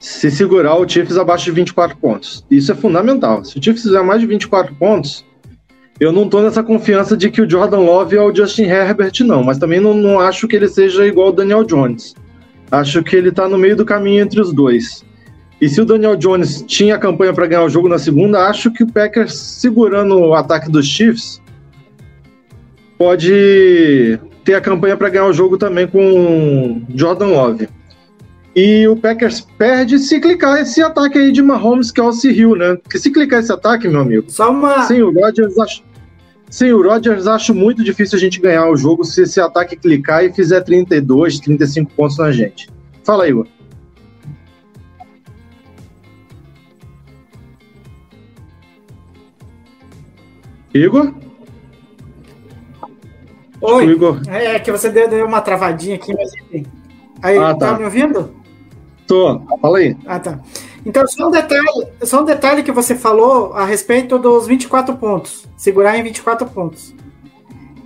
[0.03, 2.45] se segurar o Chiefs abaixo de 24 pontos.
[2.51, 3.45] Isso é fundamental.
[3.45, 5.25] Se o Chiefs fizer mais de 24 pontos,
[6.01, 9.45] eu não tô nessa confiança de que o Jordan Love é o Justin Herbert, não,
[9.45, 12.17] mas também não, não acho que ele seja igual o Daniel Jones.
[12.69, 15.05] Acho que ele tá no meio do caminho entre os dois.
[15.61, 18.83] E se o Daniel Jones tinha campanha para ganhar o jogo na segunda, acho que
[18.83, 21.41] o Packers segurando o ataque dos Chiefs
[22.99, 27.69] pode ter a campanha para ganhar o jogo também com Jordan Love.
[28.55, 32.77] E o Packers perde se clicar esse ataque aí de Mahomes, Kelsey Hill, né?
[32.77, 34.31] Porque se clicar esse ataque, meu amigo.
[34.31, 34.83] Só uma.
[34.83, 35.83] Sim, o Rodgers acho.
[36.51, 40.23] Sim, o Rodgers acho muito difícil a gente ganhar o jogo se esse ataque clicar
[40.23, 42.69] e fizer 32, 35 pontos na gente.
[43.03, 43.47] Fala aí, Igor.
[50.75, 51.15] Igor?
[53.63, 53.87] Oi.
[53.87, 54.21] Igor.
[54.29, 56.67] É, é que você deu, deu, uma travadinha aqui, mas enfim.
[57.23, 57.73] Aí, ah, tá.
[57.73, 58.42] tá me ouvindo?
[59.07, 59.97] Tô, fala aí.
[60.07, 60.41] Ah, tá.
[60.85, 65.47] Então, só um detalhe, só um detalhe que você falou a respeito dos 24 pontos.
[65.57, 66.95] Segurar em 24 pontos.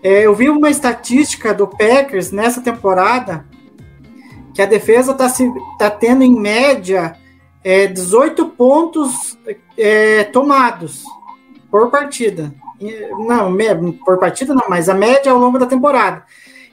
[0.03, 3.45] É, eu vi uma estatística do Packers nessa temporada
[4.55, 5.29] que a defesa está
[5.79, 7.17] tá tendo, em média,
[7.63, 9.39] é, 18 pontos
[9.77, 11.05] é, tomados
[11.71, 12.55] por partida.
[13.19, 13.55] Não,
[14.05, 16.25] por partida não, mas a média ao longo da temporada.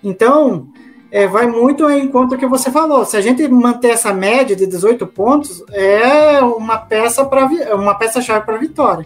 [0.02, 0.68] Então,
[1.14, 3.06] é, vai muito em conta do que você falou.
[3.06, 7.46] Se a gente manter essa média de 18 pontos, é uma peça para
[7.76, 9.06] uma peça chave para vitória.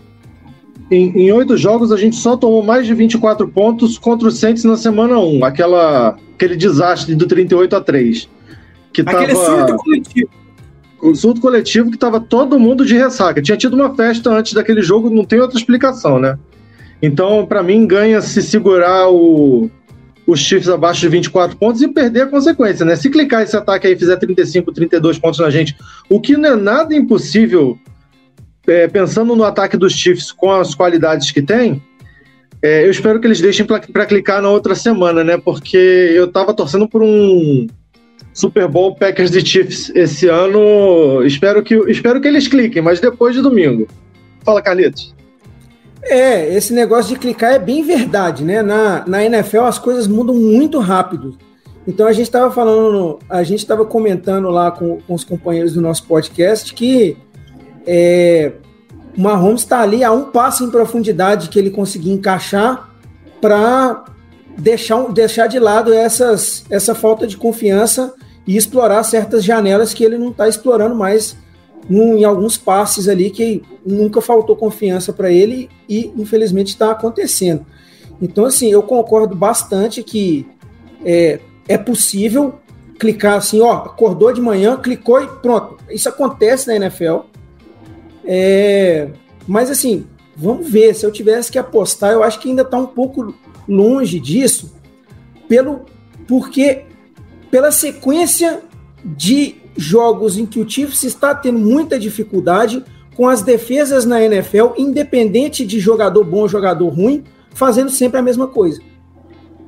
[0.90, 4.78] Em oito jogos, a gente só tomou mais de 24 pontos contra o Saints na
[4.78, 5.44] semana 1.
[5.44, 8.30] Aquela, aquele desastre do 38 a 3.
[8.94, 10.30] Que Aquele tava, surto coletivo.
[11.02, 13.42] O surto coletivo que tava todo mundo de ressaca.
[13.42, 16.40] Tinha tido uma festa antes daquele jogo, não tem outra explicação, né?
[17.02, 19.70] Então, para mim, ganha se segurar o,
[20.28, 22.98] os Chiefs abaixo de 24 pontos e perder a consequência, né?
[22.98, 25.76] Se clicar esse ataque aí e fizer 35, 32 pontos na gente,
[26.10, 27.80] o que não é nada impossível
[28.68, 31.82] é, pensando no ataque dos Chiefs com as qualidades que tem,
[32.62, 35.38] é, eu espero que eles deixem para clicar na outra semana, né?
[35.38, 37.68] Porque eu tava torcendo por um
[38.34, 41.24] Super Bowl Packers de Chiefs esse ano.
[41.24, 43.88] Espero que, espero que eles cliquem, mas depois de domingo.
[44.44, 45.16] Fala, Carlitos.
[46.10, 48.62] É, esse negócio de clicar é bem verdade, né?
[48.62, 51.38] Na, na NFL as coisas mudam muito rápido.
[51.88, 55.82] Então a gente estava falando, a gente estava comentando lá com, com os companheiros do
[55.82, 57.18] nosso podcast que
[57.86, 58.52] é,
[59.18, 62.90] o Mahomes está ali a um passo em profundidade que ele conseguir encaixar
[63.40, 64.04] para
[64.58, 68.14] deixar, deixar de lado essas, essa falta de confiança
[68.46, 71.38] e explorar certas janelas que ele não está explorando mais
[71.90, 77.66] em alguns passes ali que nunca faltou confiança para ele e infelizmente está acontecendo.
[78.22, 80.46] Então, assim, eu concordo bastante que
[81.06, 82.56] é, é possível
[83.00, 85.78] clicar assim, ó, acordou de manhã, clicou e pronto.
[85.90, 87.20] Isso acontece na NFL.
[88.26, 89.10] É,
[89.48, 90.06] mas assim,
[90.36, 90.94] vamos ver.
[90.94, 93.34] Se eu tivesse que apostar, eu acho que ainda está um pouco
[93.68, 94.74] longe disso,
[95.48, 95.86] pelo
[96.28, 96.84] porque
[97.50, 98.62] pela sequência
[99.04, 102.84] de jogos em que o Chiefs está tendo muita dificuldade
[103.16, 107.24] com as defesas na NFL, independente de jogador bom ou jogador ruim,
[107.54, 108.82] fazendo sempre a mesma coisa.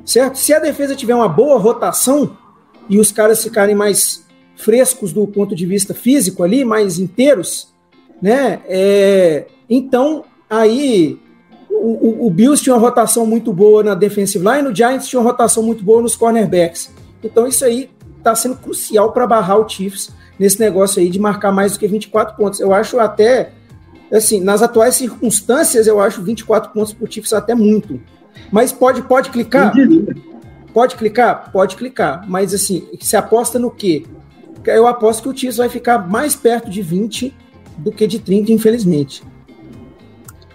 [0.06, 0.38] Certo?
[0.38, 2.38] Se a defesa tiver uma boa rotação
[2.90, 4.26] e os caras ficarem mais
[4.56, 7.70] frescos do ponto de vista físico ali, mais inteiros,
[8.22, 8.60] né?
[8.68, 11.20] É, então, aí
[11.70, 15.30] o, o, Bills tinha uma rotação muito boa na defensive line, o Giants tinha uma
[15.30, 16.92] rotação muito boa nos cornerbacks.
[17.24, 21.52] Então, isso aí está sendo crucial para barrar o Chiefs nesse negócio aí de marcar
[21.52, 22.60] mais do que 24 pontos.
[22.60, 23.52] Eu acho até,
[24.12, 28.00] assim, nas atuais circunstâncias, eu acho 24 pontos para o Chiefs até muito.
[28.52, 29.74] Mas pode, pode clicar?
[30.74, 31.52] Pode clicar?
[31.52, 32.26] Pode clicar.
[32.28, 34.06] Mas, assim, se aposta no quê?
[34.66, 37.34] Eu aposto que o Chiefs vai ficar mais perto de 20
[37.78, 39.24] do que de 30, infelizmente.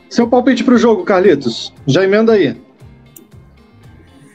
[0.08, 1.72] Seu palpite para o jogo, Carlitos.
[1.86, 2.56] Já emenda aí.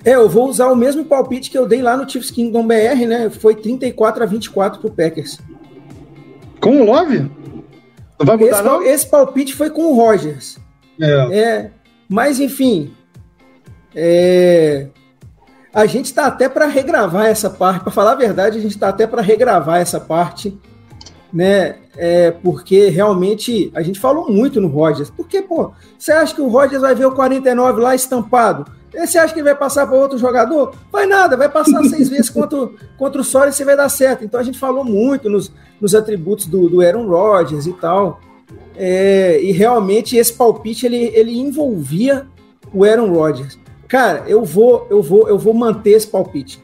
[0.03, 3.05] É, eu vou usar o mesmo palpite que eu dei lá no Chiefs Kingdom BR,
[3.07, 3.29] né?
[3.29, 5.39] Foi 34 a 24 pro Packers.
[6.61, 7.29] Com o Love?
[8.19, 8.83] Não vai mudar, esse, não?
[8.83, 10.57] Esse palpite foi com o Rogers.
[10.99, 11.39] É.
[11.39, 11.71] é
[12.07, 12.93] mas, enfim.
[13.95, 14.87] É,
[15.73, 17.83] a gente está até para regravar essa parte.
[17.83, 20.57] Para falar a verdade, a gente está até para regravar essa parte
[21.31, 21.75] né?
[21.95, 25.09] É, porque realmente a gente falou muito no Rogers.
[25.09, 28.71] Porque, pô, você acha que o Rogers vai ver o 49 lá estampado?
[28.93, 30.73] Você acha que vai passar para outro jogador?
[30.91, 34.23] Vai nada, vai passar seis vezes contra, contra o Soros e você vai dar certo.
[34.23, 38.19] Então a gente falou muito nos, nos atributos do, do Aaron Rodgers e tal.
[38.75, 42.25] É, e realmente esse palpite ele, ele envolvia
[42.73, 43.59] o Aaron Rodgers.
[43.87, 46.61] Cara, eu vou, eu vou, eu vou manter esse palpite.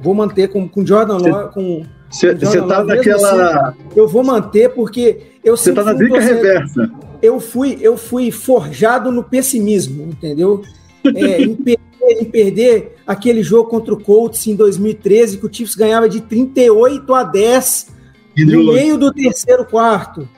[0.00, 3.68] Vou manter com, com Jordan Love, com você tá naquela.
[3.68, 6.90] Assim, eu vou manter porque eu Você tá na zica reversa.
[7.20, 10.62] Eu fui, eu fui forjado no pessimismo, entendeu?
[11.16, 15.74] É, em, perder, em, perder, aquele jogo contra o Colts em 2013, que o Chiefs
[15.74, 17.86] ganhava de 38 a 10
[18.36, 20.28] no meio do terceiro quarto.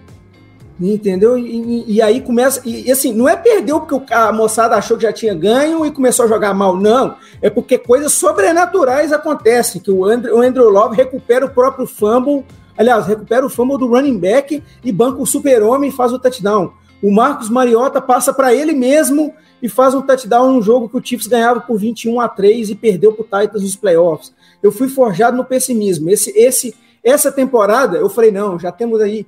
[0.80, 1.36] Entendeu?
[1.36, 2.62] E, e, aí começa.
[2.64, 5.90] E, e, assim, não é perdeu porque a moçada achou que já tinha ganho e
[5.90, 7.16] começou a jogar mal, não.
[7.42, 9.80] É porque coisas sobrenaturais acontecem.
[9.80, 12.46] Que o Andrew, o Andrew Love recupera o próprio fumble.
[12.78, 16.72] Aliás, recupera o fumble do running back e banca o super-homem e faz o touchdown.
[17.02, 21.04] O Marcos Mariota passa para ele mesmo e faz um touchdown num jogo que o
[21.04, 24.32] Chiefs ganhava por 21 a 3 e perdeu para o Titans nos playoffs.
[24.62, 26.10] Eu fui forjado no pessimismo.
[26.10, 29.26] Esse, esse, essa temporada, eu falei, não, já temos aí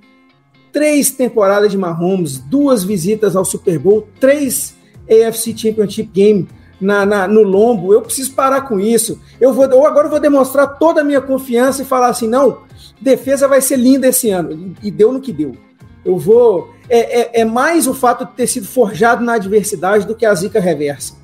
[0.73, 4.75] três temporadas de Mahomes, duas visitas ao Super Bowl, três
[5.09, 6.49] AFC Championship Game
[6.81, 7.93] na, na, no lombo.
[7.93, 9.21] Eu preciso parar com isso.
[9.41, 12.59] Eu vou, ou agora eu vou demonstrar toda a minha confiança e falar assim: não,
[13.01, 14.75] defesa vai ser linda esse ano.
[14.83, 15.53] E deu no que deu.
[16.05, 16.71] Eu vou.
[16.89, 20.35] É, é, é mais o fato de ter sido forjado na adversidade do que a
[20.35, 21.15] zica reversa.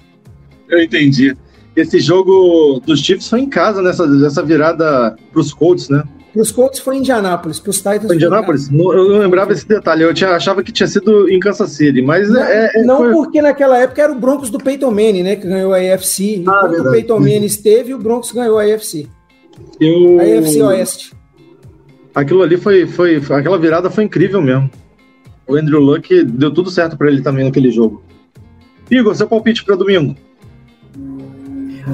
[0.68, 1.36] Eu entendi.
[1.76, 6.02] Esse jogo dos Chiefs foi em casa nessa, nessa virada para os Colts, né?
[6.34, 8.06] Os Colts foi em Indianápolis, pros Titans.
[8.06, 8.68] Foi em Indianápolis?
[8.70, 10.02] Não, eu não lembrava esse detalhe.
[10.02, 12.70] Eu tinha, achava que tinha sido em Kansas City, mas Não, é.
[12.74, 15.36] é- não foi- porque naquela época era o Broncos do Peyton Manning, né?
[15.36, 16.22] Que ganhou a AFC.
[16.36, 16.90] E Ah, quando o.
[16.92, 19.08] Peyton Manning esteve, o Broncos ganhou a AFC.
[19.80, 21.12] eu- A AFC Oeste.
[22.18, 23.22] Aquilo ali foi, foi.
[23.30, 24.68] Aquela virada foi incrível mesmo.
[25.46, 28.02] O Andrew Luck deu tudo certo pra ele também naquele jogo.
[28.90, 30.16] Igor, seu palpite pra domingo?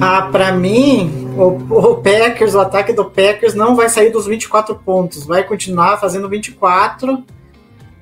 [0.01, 1.49] Ah, pra mim, o,
[1.91, 5.27] o Packers, o ataque do Packers não vai sair dos 24 pontos.
[5.27, 7.23] Vai continuar fazendo 24,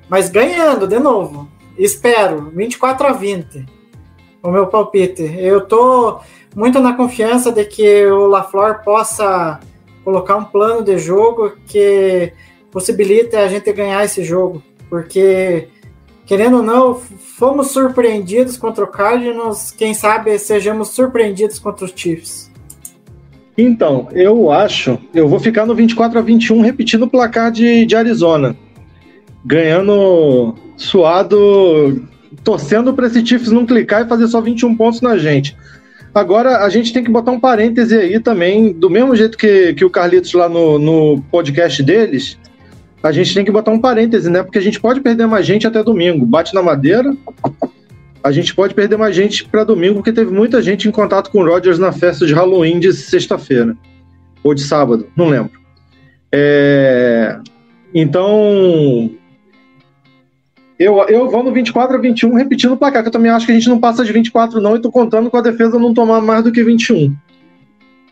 [0.08, 1.46] mas ganhando de novo.
[1.76, 3.66] Espero, 24 a 20.
[4.42, 5.22] O meu palpite.
[5.38, 6.20] Eu tô
[6.56, 9.60] muito na confiança de que o LaFleur possa
[10.04, 12.32] colocar um plano de jogo que
[12.70, 14.62] possibilite a gente ganhar esse jogo.
[14.90, 15.68] Porque,
[16.26, 19.70] querendo ou não, fomos surpreendidos contra o Cardinals.
[19.70, 22.52] Quem sabe sejamos surpreendidos contra os Chiefs.
[23.56, 24.98] Então, eu acho.
[25.14, 28.56] Eu vou ficar no 24 a 21, repetindo o placar de, de Arizona.
[29.44, 32.04] Ganhando suado,
[32.42, 35.56] torcendo pra esse Chiefs não clicar e fazer só 21 pontos na gente.
[36.14, 39.84] Agora, a gente tem que botar um parêntese aí também, do mesmo jeito que, que
[39.84, 42.38] o Carlitos lá no, no podcast deles,
[43.02, 44.42] a gente tem que botar um parêntese, né?
[44.42, 46.24] Porque a gente pode perder mais gente até domingo.
[46.24, 47.14] Bate na madeira,
[48.22, 51.40] a gente pode perder mais gente para domingo, porque teve muita gente em contato com
[51.40, 53.76] o Rodgers na festa de Halloween de sexta-feira.
[54.42, 55.50] Ou de sábado, não lembro.
[56.32, 57.38] É,
[57.92, 59.10] Então.
[60.78, 63.52] Eu, eu vou no 24 a 21 repetindo o placar, que eu também acho que
[63.52, 66.20] a gente não passa de 24, não, e tô contando com a defesa não tomar
[66.20, 67.14] mais do que 21.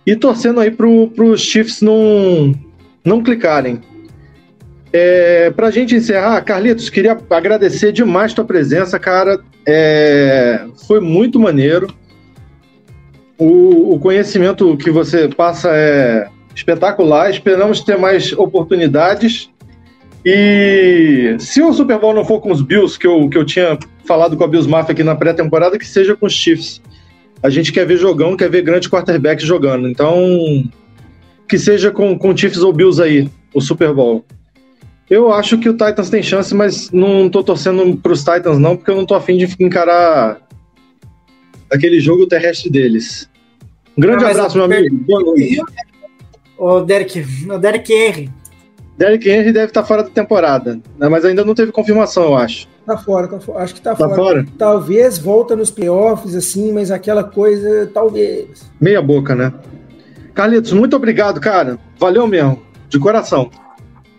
[0.06, 2.54] E torcendo aí pro, pros Chiefs não,
[3.04, 3.80] não clicarem.
[4.92, 9.40] É, pra gente encerrar, Carlitos, queria agradecer demais tua presença, cara.
[9.66, 11.88] É, foi muito maneiro.
[13.38, 17.30] O, o conhecimento que você passa é espetacular.
[17.30, 19.50] Esperamos ter mais oportunidades.
[20.24, 23.78] E se o Super Bowl não for com os Bills, que eu, que eu tinha
[24.04, 26.80] falado com a Bills Mafia aqui na pré-temporada, que seja com os Chiefs.
[27.42, 29.88] A gente quer ver jogão, quer ver grande quarterback jogando.
[29.88, 30.64] Então,
[31.48, 34.24] que seja com, com Chiefs ou Bills aí, o Super Bowl.
[35.10, 38.90] Eu acho que o Titans tem chance, mas não tô torcendo pros Titans, não, porque
[38.90, 40.40] eu não tô afim de encarar
[41.70, 43.28] aquele jogo terrestre deles.
[43.98, 44.96] Um grande Não, abraço, eu- meu amigo.
[45.04, 45.58] Boa noite.
[46.56, 48.30] O Derek, o Derek Henry.
[49.02, 52.68] Derrick Henry deve estar fora da temporada, né, mas ainda não teve confirmação, eu acho.
[52.86, 53.64] Tá fora, tá fora.
[53.64, 54.14] Acho que tá, Tá fora.
[54.14, 54.46] fora?
[54.56, 58.64] Talvez volta nos playoffs, assim, mas aquela coisa, talvez.
[58.80, 59.52] Meia boca, né?
[60.34, 61.80] Carlitos, muito obrigado, cara.
[61.98, 63.50] Valeu mesmo, de coração.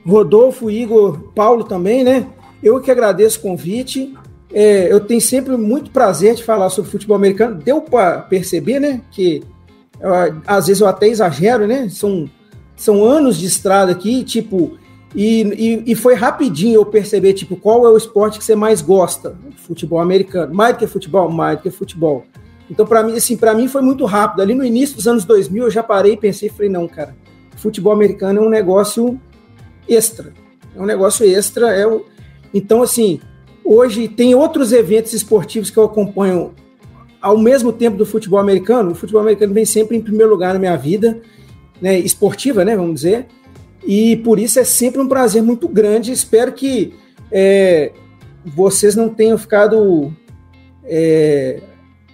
[0.05, 2.27] Rodolfo, Igor, Paulo também, né?
[2.61, 4.13] Eu que agradeço o convite.
[4.53, 7.55] É, eu tenho sempre muito prazer de falar sobre futebol americano.
[7.55, 9.01] Deu para perceber, né?
[9.11, 9.41] Que
[10.01, 11.87] ah, às vezes eu até exagero, né?
[11.89, 12.29] São,
[12.83, 14.77] são anos de estrada aqui, tipo,
[15.15, 18.81] e, e, e foi rapidinho eu perceber, tipo, qual é o esporte que você mais
[18.81, 19.37] gosta?
[19.55, 20.53] Futebol americano.
[20.53, 21.31] Mais do que futebol?
[21.31, 22.25] Mais do que futebol.
[22.69, 24.41] Então, para mim, assim, para mim foi muito rápido.
[24.41, 27.15] Ali no início dos anos 2000, eu já parei e pensei, falei, não, cara,
[27.55, 29.19] futebol americano é um negócio
[29.87, 30.33] extra.
[30.75, 31.71] É um negócio extra.
[31.71, 32.03] É o...
[32.53, 33.21] Então, assim,
[33.63, 36.53] hoje tem outros eventos esportivos que eu acompanho
[37.21, 38.91] ao mesmo tempo do futebol americano.
[38.91, 41.21] O futebol americano vem sempre em primeiro lugar na minha vida,
[41.81, 43.27] né, esportiva, né, vamos dizer.
[43.85, 46.11] E por isso é sempre um prazer muito grande.
[46.11, 46.93] Espero que
[47.31, 47.91] é,
[48.45, 50.13] vocês não tenham ficado.
[50.85, 51.61] é,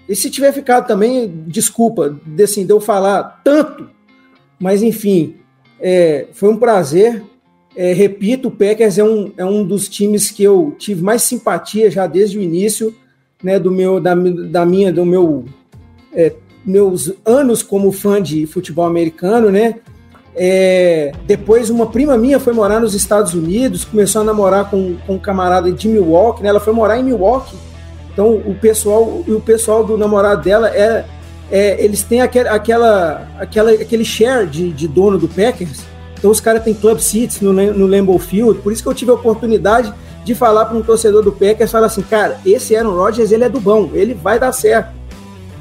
[0.08, 3.88] e se tiver ficado também, desculpa, de, assim, de eu falar tanto,
[4.60, 5.36] mas enfim,
[5.80, 7.24] é, foi um prazer.
[7.76, 11.92] É, repito, o Packers é um, é um dos times que eu tive mais simpatia
[11.92, 12.94] já desde o início,
[13.44, 15.46] né, do meu, da, da minha, do meu,
[16.12, 16.34] é,
[16.70, 19.76] meus anos como fã de futebol americano, né?
[20.36, 25.16] É, depois uma prima minha foi morar nos Estados Unidos, começou a namorar com, com
[25.16, 26.50] um camarada de Milwaukee, né?
[26.50, 27.58] Ela foi morar em Milwaukee.
[28.14, 31.06] Então o pessoal, o pessoal do namorado dela é,
[31.52, 35.82] é eles têm aquel, aquela, aquela, aquele share de, de dono do Packers.
[36.18, 38.62] Então os caras têm club seats no, no Lambeau Field.
[38.62, 39.94] Por isso que eu tive a oportunidade
[40.24, 43.50] de falar para um torcedor do Packers, falar assim, cara, esse Aaron Rodgers ele é
[43.50, 44.99] do bom, ele vai dar certo.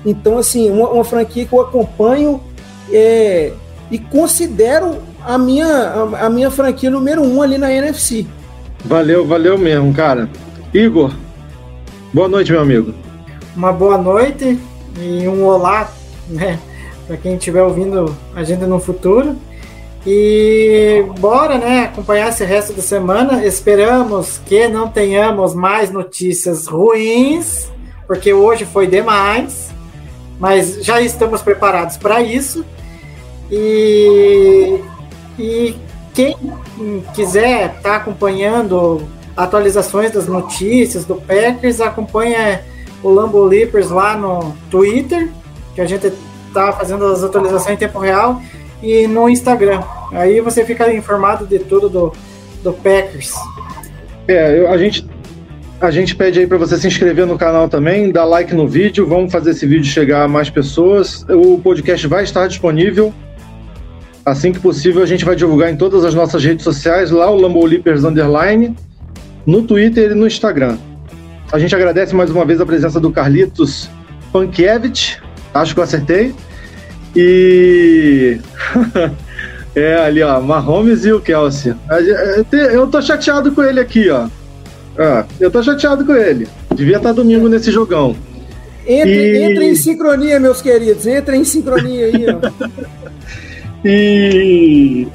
[0.04, 2.40] Então assim, uma, uma franquia que eu acompanho
[2.92, 3.52] é,
[3.90, 8.26] e considero a minha, a, a, minha franquia número um ali na NFC.
[8.84, 10.28] Valeu, valeu mesmo, cara.
[10.72, 11.12] Igor,
[12.12, 12.94] boa noite, meu amigo.
[13.56, 14.58] Uma boa noite
[15.00, 15.90] e um olá,
[16.28, 16.58] né,
[17.06, 19.36] para quem estiver ouvindo a gente no futuro.
[20.06, 23.44] E bora, né, acompanhar esse resto da semana.
[23.44, 27.70] Esperamos que não tenhamos mais notícias ruins,
[28.06, 29.70] porque hoje foi demais,
[30.38, 32.64] mas já estamos preparados para isso.
[33.50, 34.80] E,
[35.38, 35.74] e
[36.14, 36.36] quem
[37.14, 42.62] quiser estar tá acompanhando atualizações das notícias do Packers, acompanha
[43.02, 45.30] o Lambo Leapers lá no Twitter,
[45.74, 46.12] que a gente
[46.52, 48.42] tá fazendo as atualizações em tempo real,
[48.82, 49.82] e no Instagram.
[50.12, 52.12] Aí você fica informado de tudo do,
[52.62, 53.32] do Packers.
[54.26, 55.08] É, eu, a gente
[55.80, 59.06] a gente pede aí para você se inscrever no canal também, dar like no vídeo,
[59.06, 61.24] vamos fazer esse vídeo chegar a mais pessoas.
[61.28, 63.14] O podcast vai estar disponível.
[64.24, 67.36] Assim que possível, a gente vai divulgar em todas as nossas redes sociais, lá o
[67.36, 68.76] Lambo Leapers Underline,
[69.46, 70.76] no Twitter e no Instagram.
[71.52, 73.88] A gente agradece mais uma vez a presença do Carlitos
[74.32, 75.18] Pankiewicz,
[75.54, 76.34] acho que eu acertei.
[77.16, 78.38] E.
[79.74, 81.74] é, ali, ó, Mahomes e o Kelsey.
[82.50, 84.28] Eu tô chateado com ele aqui, ó.
[84.98, 86.48] Ah, eu tô chateado com ele.
[86.74, 88.16] Devia estar domingo nesse jogão.
[88.86, 89.42] Entre, e...
[89.42, 91.06] entre em sincronia, meus queridos.
[91.06, 92.68] Entre em sincronia aí, ó.
[93.84, 95.06] e.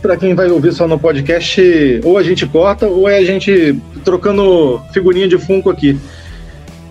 [0.00, 3.76] Para quem vai ouvir só no podcast, ou a gente corta, ou é a gente
[4.04, 5.98] trocando figurinha de Funko aqui.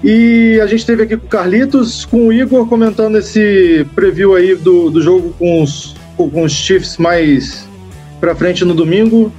[0.03, 4.55] E a gente esteve aqui com o Carlitos, com o Igor comentando esse preview aí
[4.55, 7.67] do, do jogo com os, com os Chiefs mais
[8.19, 9.31] pra frente no domingo.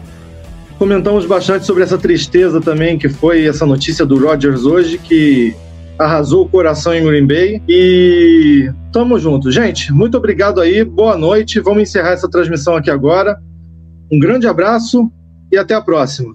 [0.83, 5.55] Comentamos bastante sobre essa tristeza também que foi essa notícia do Rodgers hoje, que
[5.97, 7.63] arrasou o coração em Green Bay.
[7.69, 9.53] E tamo junto.
[9.53, 11.61] Gente, muito obrigado aí, boa noite.
[11.61, 13.39] Vamos encerrar essa transmissão aqui agora.
[14.11, 15.09] Um grande abraço
[15.53, 16.35] e até a próxima.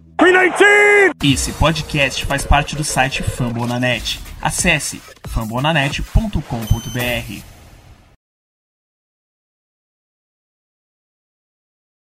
[1.22, 4.18] Esse podcast faz parte do site Fambonanet.
[4.42, 7.57] Acesse fambonanet.com.br.